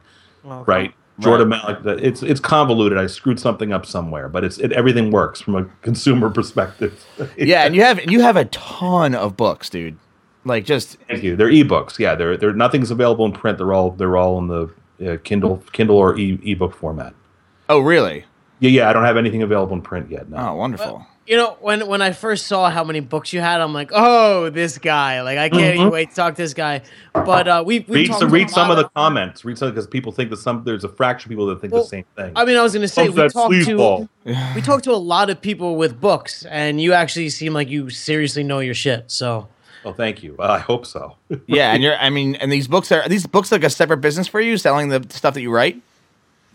Okay. 0.46 0.64
right? 0.68 0.94
Jordan 1.20 1.48
Malik. 1.48 1.78
It's 2.04 2.22
it's 2.24 2.42
convoluted. 2.42 2.98
I 2.98 3.08
screwed 3.08 3.40
something 3.40 3.72
up 3.72 3.86
somewhere, 3.86 4.28
but 4.28 4.44
it's 4.44 4.58
it, 4.58 4.74
everything 4.74 5.12
works 5.12 5.40
from 5.40 5.56
a 5.56 5.64
consumer 5.82 6.30
perspective. 6.30 7.06
Yeah, 7.38 7.64
and 7.66 7.74
you 7.74 7.82
have 7.84 8.12
you 8.12 8.20
have 8.22 8.36
a 8.36 8.44
ton 8.46 9.16
of 9.16 9.38
books, 9.38 9.70
dude. 9.70 9.98
Like 10.44 10.66
just 10.66 10.98
Thank 11.08 11.24
you. 11.24 11.38
They're 11.38 11.50
ebooks. 11.50 11.98
Yeah, 12.00 12.16
they're 12.16 12.36
they're 12.36 12.54
nothing's 12.54 12.92
available 12.92 13.26
in 13.26 13.32
print. 13.32 13.58
They're 13.58 13.72
all 13.72 13.92
they're 13.92 14.18
all 14.18 14.38
in 14.40 14.48
the 14.48 15.14
uh, 15.14 15.18
Kindle 15.24 15.64
Kindle 15.72 15.96
or 15.98 16.18
e, 16.20 16.38
ebook 16.44 16.76
format. 16.76 17.14
oh 17.70 17.80
really? 17.80 18.26
Yeah, 18.60 18.70
yeah. 18.70 18.90
I 18.90 18.94
don't 18.94 19.06
have 19.06 19.16
anything 19.18 19.42
available 19.42 19.74
in 19.76 19.82
print 19.82 20.12
yet. 20.12 20.30
No. 20.30 20.38
Oh, 20.38 20.56
wonderful. 20.56 21.08
You 21.28 21.38
know, 21.38 21.58
when 21.60 21.88
when 21.88 22.02
I 22.04 22.12
first 22.12 22.46
saw 22.46 22.70
how 22.70 22.84
many 22.84 23.00
books 23.00 23.34
you 23.34 23.40
had, 23.42 23.60
I'm 23.60 23.74
like, 23.74 23.90
oh, 23.94 24.50
this 24.52 24.78
guy. 24.78 25.22
Like, 25.24 25.40
I 25.40 25.50
can't 25.50 25.76
even 25.76 25.90
wait 25.90 26.10
to 26.12 26.16
talk 26.16 26.36
to 26.36 26.42
this 26.42 26.54
guy. 26.54 26.82
But 27.14 27.48
uh, 27.48 27.64
we 27.66 27.80
we 27.80 27.84
Mm-hmm. 27.86 27.94
read 27.94 28.08
talked 28.08 28.20
some, 28.20 28.30
read 28.32 28.50
some 28.52 28.70
of 28.72 28.78
the 28.78 28.88
comments. 28.90 29.44
Read 29.44 29.58
some 29.58 29.70
because 29.72 29.88
people 29.88 30.12
think 30.12 30.30
that 30.30 30.38
some 30.38 30.64
there's 30.64 30.84
a 30.84 30.90
fraction 30.90 31.28
of 31.28 31.32
people 31.32 31.48
that 31.48 31.62
think 31.62 31.74
Well, 31.74 31.82
the 31.82 31.90
same 31.90 32.06
thing. 32.16 32.32
I 32.36 32.46
mean, 32.46 32.58
I 32.58 32.62
was 32.62 32.74
gonna 32.74 32.88
say 32.88 33.06
Some 33.08 33.16
we 33.16 33.22
that 33.24 33.34
talked 33.34 33.54
to 33.54 33.60
sleazeball. 33.66 34.08
we 34.56 34.62
talked 34.62 34.84
to 34.84 34.92
a 34.92 34.96
lot 35.02 35.30
of 35.32 35.42
people 35.42 35.78
with 35.78 36.00
books, 36.00 36.46
and 36.46 36.80
you 36.80 36.94
actually 36.94 37.30
seem 37.30 37.54
like 37.54 37.70
you 37.70 37.90
seriously 37.90 38.44
know 38.44 38.60
your 38.60 38.76
shit. 38.76 39.10
So 39.12 39.48
Oh, 39.84 39.94
thank 39.94 40.24
you. 40.24 40.36
Well, 40.38 40.50
I 40.50 40.58
hope 40.60 40.86
so. 40.86 41.16
Yeah, 41.48 41.72
and 41.74 41.82
you're 41.84 41.96
I 41.98 42.10
mean, 42.12 42.36
and 42.36 42.52
these 42.52 42.68
books 42.68 42.92
are, 42.92 43.02
are 43.04 43.10
these 43.10 43.26
books 43.26 43.52
like 43.52 43.64
a 43.64 43.70
separate 43.70 43.98
business 43.98 44.28
for 44.28 44.42
you, 44.42 44.58
selling 44.58 44.90
the 44.90 45.06
stuff 45.10 45.34
that 45.36 45.42
you 45.42 45.52
write? 45.52 45.82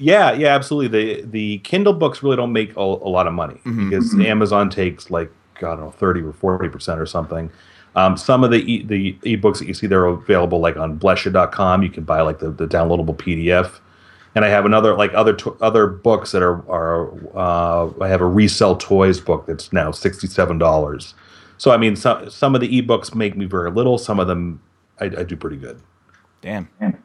Yeah, 0.02 0.32
yeah, 0.32 0.54
absolutely. 0.54 0.88
The 1.20 1.22
the 1.26 1.58
Kindle 1.58 1.92
books 1.92 2.22
really 2.22 2.36
don't 2.36 2.52
make 2.54 2.74
a, 2.76 2.80
a 2.80 3.10
lot 3.10 3.26
of 3.26 3.34
money 3.34 3.60
because 3.90 4.14
Amazon 4.18 4.70
takes 4.70 5.10
like 5.10 5.30
I 5.58 5.60
don't 5.60 5.80
know 5.80 5.90
thirty 5.90 6.22
or 6.22 6.32
forty 6.32 6.68
percent 6.70 6.98
or 7.00 7.06
something. 7.06 7.50
Um, 7.96 8.16
some 8.16 8.42
of 8.42 8.50
the 8.50 8.58
e- 8.72 8.82
the 8.82 9.12
ebooks 9.24 9.58
that 9.58 9.68
you 9.68 9.74
see 9.74 9.86
there 9.86 10.00
are 10.04 10.08
available 10.08 10.58
like 10.60 10.76
on 10.76 10.98
Blesha.com. 10.98 11.82
You 11.82 11.90
can 11.90 12.04
buy 12.04 12.22
like 12.22 12.38
the, 12.38 12.50
the 12.50 12.66
downloadable 12.66 13.16
PDF. 13.16 13.80
And 14.34 14.44
I 14.44 14.48
have 14.48 14.64
another 14.64 14.94
like 14.94 15.12
other 15.12 15.34
to- 15.34 15.56
other 15.60 15.86
books 15.88 16.32
that 16.32 16.42
are 16.42 16.62
are 16.70 17.10
uh, 17.36 17.90
I 18.00 18.08
have 18.08 18.20
a 18.22 18.26
resell 18.26 18.76
toys 18.76 19.20
book 19.20 19.44
that's 19.46 19.72
now 19.72 19.90
sixty 19.90 20.28
seven 20.28 20.56
dollars. 20.56 21.14
So 21.58 21.72
I 21.72 21.76
mean, 21.76 21.94
some 21.96 22.30
some 22.30 22.54
of 22.54 22.60
the 22.62 22.80
ebooks 22.80 23.14
make 23.14 23.36
me 23.36 23.44
very 23.44 23.70
little. 23.70 23.98
Some 23.98 24.18
of 24.20 24.28
them 24.28 24.62
I, 25.00 25.06
I 25.06 25.22
do 25.24 25.36
pretty 25.36 25.56
good. 25.56 25.80
Damn. 26.78 26.96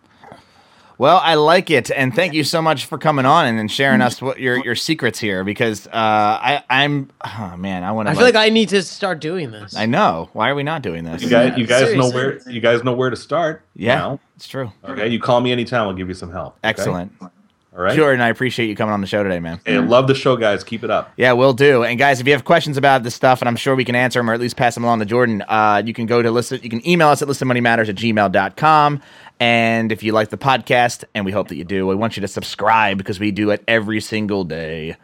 Well, 0.97 1.19
I 1.21 1.35
like 1.35 1.69
it, 1.69 1.91
and 1.91 2.15
thank 2.15 2.33
you 2.33 2.43
so 2.43 2.61
much 2.61 2.85
for 2.85 2.97
coming 2.97 3.25
on 3.25 3.45
and, 3.45 3.59
and 3.59 3.69
sharing 3.71 4.01
us 4.01 4.21
what 4.21 4.39
your 4.39 4.63
your 4.63 4.75
secrets 4.75 5.19
here. 5.19 5.43
Because 5.43 5.87
uh, 5.87 5.91
I 5.93 6.63
I'm 6.69 7.09
oh 7.23 7.55
man, 7.57 7.83
I 7.83 7.91
want 7.91 8.07
to. 8.07 8.11
I 8.11 8.15
feel 8.15 8.23
like 8.23 8.35
I 8.35 8.49
need 8.49 8.69
to 8.69 8.81
start 8.81 9.19
doing 9.19 9.51
this. 9.51 9.75
I 9.75 9.85
know. 9.85 10.29
Why 10.33 10.49
are 10.49 10.55
we 10.55 10.63
not 10.63 10.81
doing 10.81 11.03
this? 11.03 11.21
You 11.21 11.29
guys, 11.29 11.57
you 11.57 11.67
guys 11.67 11.93
know 11.93 12.09
where 12.09 12.39
you 12.49 12.61
guys 12.61 12.83
know 12.83 12.93
where 12.93 13.09
to 13.09 13.15
start. 13.15 13.63
yeah, 13.75 13.95
now. 13.95 14.19
it's 14.35 14.47
true. 14.47 14.71
Okay, 14.83 15.07
you 15.07 15.19
call 15.19 15.41
me 15.41 15.51
anytime. 15.51 15.81
I'll 15.87 15.93
give 15.93 16.07
you 16.07 16.13
some 16.13 16.31
help. 16.31 16.53
okay? 16.55 16.69
Excellent, 16.69 17.11
All 17.21 17.29
right. 17.73 17.95
Jordan. 17.95 18.21
I 18.21 18.29
appreciate 18.29 18.67
you 18.67 18.75
coming 18.75 18.93
on 18.93 19.01
the 19.01 19.07
show 19.07 19.21
today, 19.21 19.39
man. 19.39 19.59
Hey, 19.65 19.77
love 19.79 20.07
the 20.07 20.15
show, 20.15 20.37
guys. 20.37 20.63
Keep 20.63 20.85
it 20.85 20.89
up. 20.89 21.11
Yeah, 21.17 21.33
we'll 21.33 21.53
do. 21.53 21.83
And 21.83 21.99
guys, 21.99 22.21
if 22.21 22.27
you 22.27 22.31
have 22.33 22.45
questions 22.45 22.77
about 22.77 23.03
this 23.03 23.15
stuff, 23.15 23.41
and 23.41 23.49
I'm 23.49 23.57
sure 23.57 23.75
we 23.75 23.83
can 23.83 23.95
answer 23.95 24.19
them 24.19 24.29
or 24.29 24.33
at 24.33 24.39
least 24.39 24.55
pass 24.55 24.75
them 24.75 24.85
along 24.85 24.99
to 24.99 25.05
Jordan, 25.05 25.43
uh, 25.47 25.81
you 25.85 25.93
can 25.93 26.05
go 26.05 26.21
to 26.21 26.31
listen. 26.31 26.61
You 26.63 26.69
can 26.69 26.87
email 26.87 27.09
us 27.09 27.21
at 27.21 27.27
listenmoneymatters 27.27 27.89
at 27.89 27.95
gmail.com. 27.95 29.01
And 29.39 29.91
if 29.91 30.01
you 30.03 30.13
like 30.13 30.29
the 30.29 30.37
podcast, 30.37 31.03
and 31.13 31.25
we 31.25 31.31
hope 31.31 31.49
that 31.49 31.55
you 31.55 31.65
do, 31.65 31.85
we 31.87 31.95
want 31.95 32.15
you 32.15 32.21
to 32.21 32.27
subscribe 32.27 32.97
because 32.97 33.19
we 33.19 33.31
do 33.31 33.49
it 33.51 33.63
every 33.67 33.99
single 33.99 34.43
day. 34.43 34.95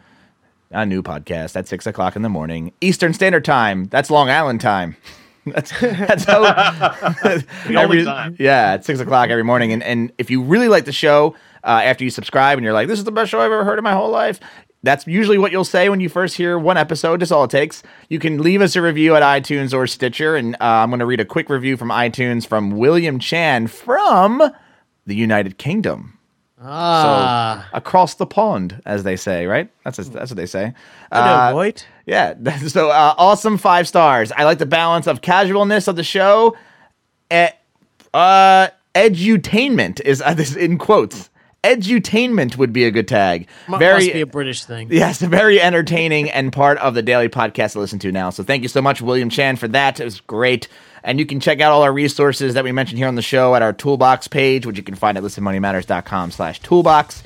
A 0.70 0.86
new 0.86 1.02
podcast 1.02 1.54
at 1.54 1.68
six 1.68 1.86
o'clock 1.86 2.16
in 2.16 2.22
the 2.22 2.30
morning, 2.30 2.72
Eastern 2.80 3.12
Standard 3.12 3.44
Time. 3.44 3.84
That's 3.86 4.10
Long 4.10 4.30
Island 4.30 4.62
time. 4.62 4.96
That's 5.44 5.72
that's 5.80 6.24
how 6.24 6.44
time. 8.04 8.36
yeah, 8.38 8.74
at 8.74 8.84
six 8.84 9.00
o'clock 9.00 9.28
every 9.28 9.42
morning. 9.42 9.72
And 9.72 9.82
and 9.82 10.12
if 10.16 10.30
you 10.30 10.40
really 10.40 10.68
like 10.68 10.84
the 10.84 10.92
show, 10.92 11.34
uh, 11.64 11.80
after 11.84 12.04
you 12.04 12.10
subscribe 12.10 12.58
and 12.58 12.64
you're 12.64 12.72
like, 12.72 12.86
this 12.86 12.98
is 13.00 13.04
the 13.04 13.10
best 13.12 13.30
show 13.32 13.40
I've 13.40 13.46
ever 13.46 13.64
heard 13.64 13.76
in 13.76 13.82
my 13.82 13.92
whole 13.92 14.10
life, 14.10 14.38
that's 14.82 15.06
usually 15.06 15.38
what 15.38 15.52
you'll 15.52 15.64
say 15.64 15.88
when 15.88 16.00
you 16.00 16.08
first 16.08 16.36
hear 16.36 16.58
one 16.58 16.76
episode. 16.76 17.20
That's 17.20 17.30
all 17.30 17.44
it 17.44 17.50
takes. 17.50 17.82
You 18.08 18.18
can 18.18 18.42
leave 18.42 18.60
us 18.60 18.74
a 18.76 18.82
review 18.82 19.14
at 19.14 19.22
iTunes 19.22 19.72
or 19.72 19.86
Stitcher, 19.86 20.34
and 20.36 20.54
uh, 20.56 20.58
I'm 20.60 20.90
going 20.90 21.00
to 21.00 21.06
read 21.06 21.20
a 21.20 21.24
quick 21.24 21.48
review 21.48 21.76
from 21.76 21.88
iTunes 21.90 22.46
from 22.46 22.72
William 22.72 23.18
Chan 23.18 23.68
from 23.68 24.42
the 25.06 25.14
United 25.14 25.58
Kingdom. 25.58 26.18
ah, 26.60 27.68
Across 27.72 28.14
the 28.14 28.26
pond, 28.26 28.80
as 28.86 29.02
they 29.04 29.16
say, 29.16 29.46
right? 29.46 29.68
That's 29.84 29.98
that's 29.98 30.30
what 30.30 30.36
they 30.36 30.46
say. 30.46 30.72
I 31.10 31.20
know, 31.20 31.32
Uh, 31.34 31.52
yeah. 32.06 32.34
So 32.68 32.90
uh, 32.90 33.14
awesome 33.18 33.58
five 33.58 33.86
stars. 33.88 34.30
I 34.32 34.44
like 34.44 34.58
the 34.58 34.66
balance 34.66 35.06
of 35.06 35.22
casualness 35.22 35.88
of 35.88 35.96
the 35.96 36.04
show. 36.04 36.56
Eh, 37.30 37.50
uh, 38.14 38.68
edutainment 38.94 40.00
is 40.02 40.22
uh, 40.22 40.34
this 40.34 40.54
in 40.56 40.78
quotes. 40.78 41.30
Edutainment 41.64 42.56
would 42.56 42.72
be 42.72 42.84
a 42.84 42.90
good 42.90 43.06
tag. 43.06 43.46
Mu- 43.68 43.78
very 43.78 43.94
must 44.06 44.12
be 44.14 44.20
a 44.20 44.26
British 44.26 44.64
thing. 44.64 44.88
Yes, 44.90 45.20
very 45.20 45.60
entertaining 45.60 46.28
and 46.30 46.52
part 46.52 46.76
of 46.78 46.94
the 46.94 47.02
daily 47.02 47.28
podcast 47.28 47.72
to 47.72 47.78
listen 47.80 48.00
to 48.00 48.10
now. 48.10 48.30
So 48.30 48.42
thank 48.42 48.62
you 48.64 48.68
so 48.68 48.82
much, 48.82 49.00
William 49.00 49.30
Chan, 49.30 49.56
for 49.56 49.68
that. 49.68 50.00
It 50.00 50.04
was 50.04 50.20
great. 50.20 50.66
And 51.04 51.20
you 51.20 51.26
can 51.26 51.38
check 51.38 51.60
out 51.60 51.70
all 51.72 51.82
our 51.82 51.92
resources 51.92 52.54
that 52.54 52.64
we 52.64 52.72
mentioned 52.72 52.98
here 52.98 53.06
on 53.06 53.14
the 53.14 53.22
show 53.22 53.54
at 53.54 53.62
our 53.62 53.72
toolbox 53.72 54.26
page, 54.28 54.66
which 54.66 54.76
you 54.76 54.82
can 54.82 54.96
find 54.96 55.16
at 55.16 55.22
listenmoneymatters.com 55.22 56.32
slash 56.32 56.60
toolbox. 56.60 57.22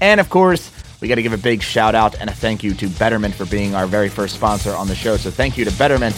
And 0.00 0.20
of 0.20 0.28
course, 0.28 0.70
we 1.00 1.08
got 1.08 1.14
to 1.16 1.22
give 1.22 1.32
a 1.32 1.38
big 1.38 1.62
shout 1.62 1.94
out 1.94 2.14
and 2.20 2.28
a 2.28 2.32
thank 2.32 2.62
you 2.62 2.74
to 2.74 2.88
Betterment 2.90 3.34
for 3.34 3.46
being 3.46 3.74
our 3.74 3.86
very 3.86 4.10
first 4.10 4.34
sponsor 4.34 4.74
on 4.74 4.86
the 4.88 4.94
show. 4.94 5.16
So 5.16 5.30
thank 5.30 5.56
you 5.56 5.64
to 5.64 5.72
Betterment. 5.78 6.14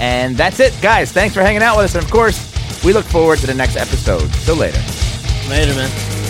And 0.00 0.36
that's 0.36 0.58
it, 0.60 0.74
guys. 0.80 1.12
Thanks 1.12 1.34
for 1.34 1.42
hanging 1.42 1.62
out 1.62 1.76
with 1.76 1.84
us. 1.86 1.94
And 1.94 2.02
of 2.04 2.10
course, 2.10 2.82
we 2.82 2.94
look 2.94 3.04
forward 3.04 3.38
to 3.40 3.46
the 3.46 3.54
next 3.54 3.76
episode. 3.76 4.28
So 4.36 4.54
later. 4.54 4.80
Later, 5.48 5.74
man. 5.74 6.29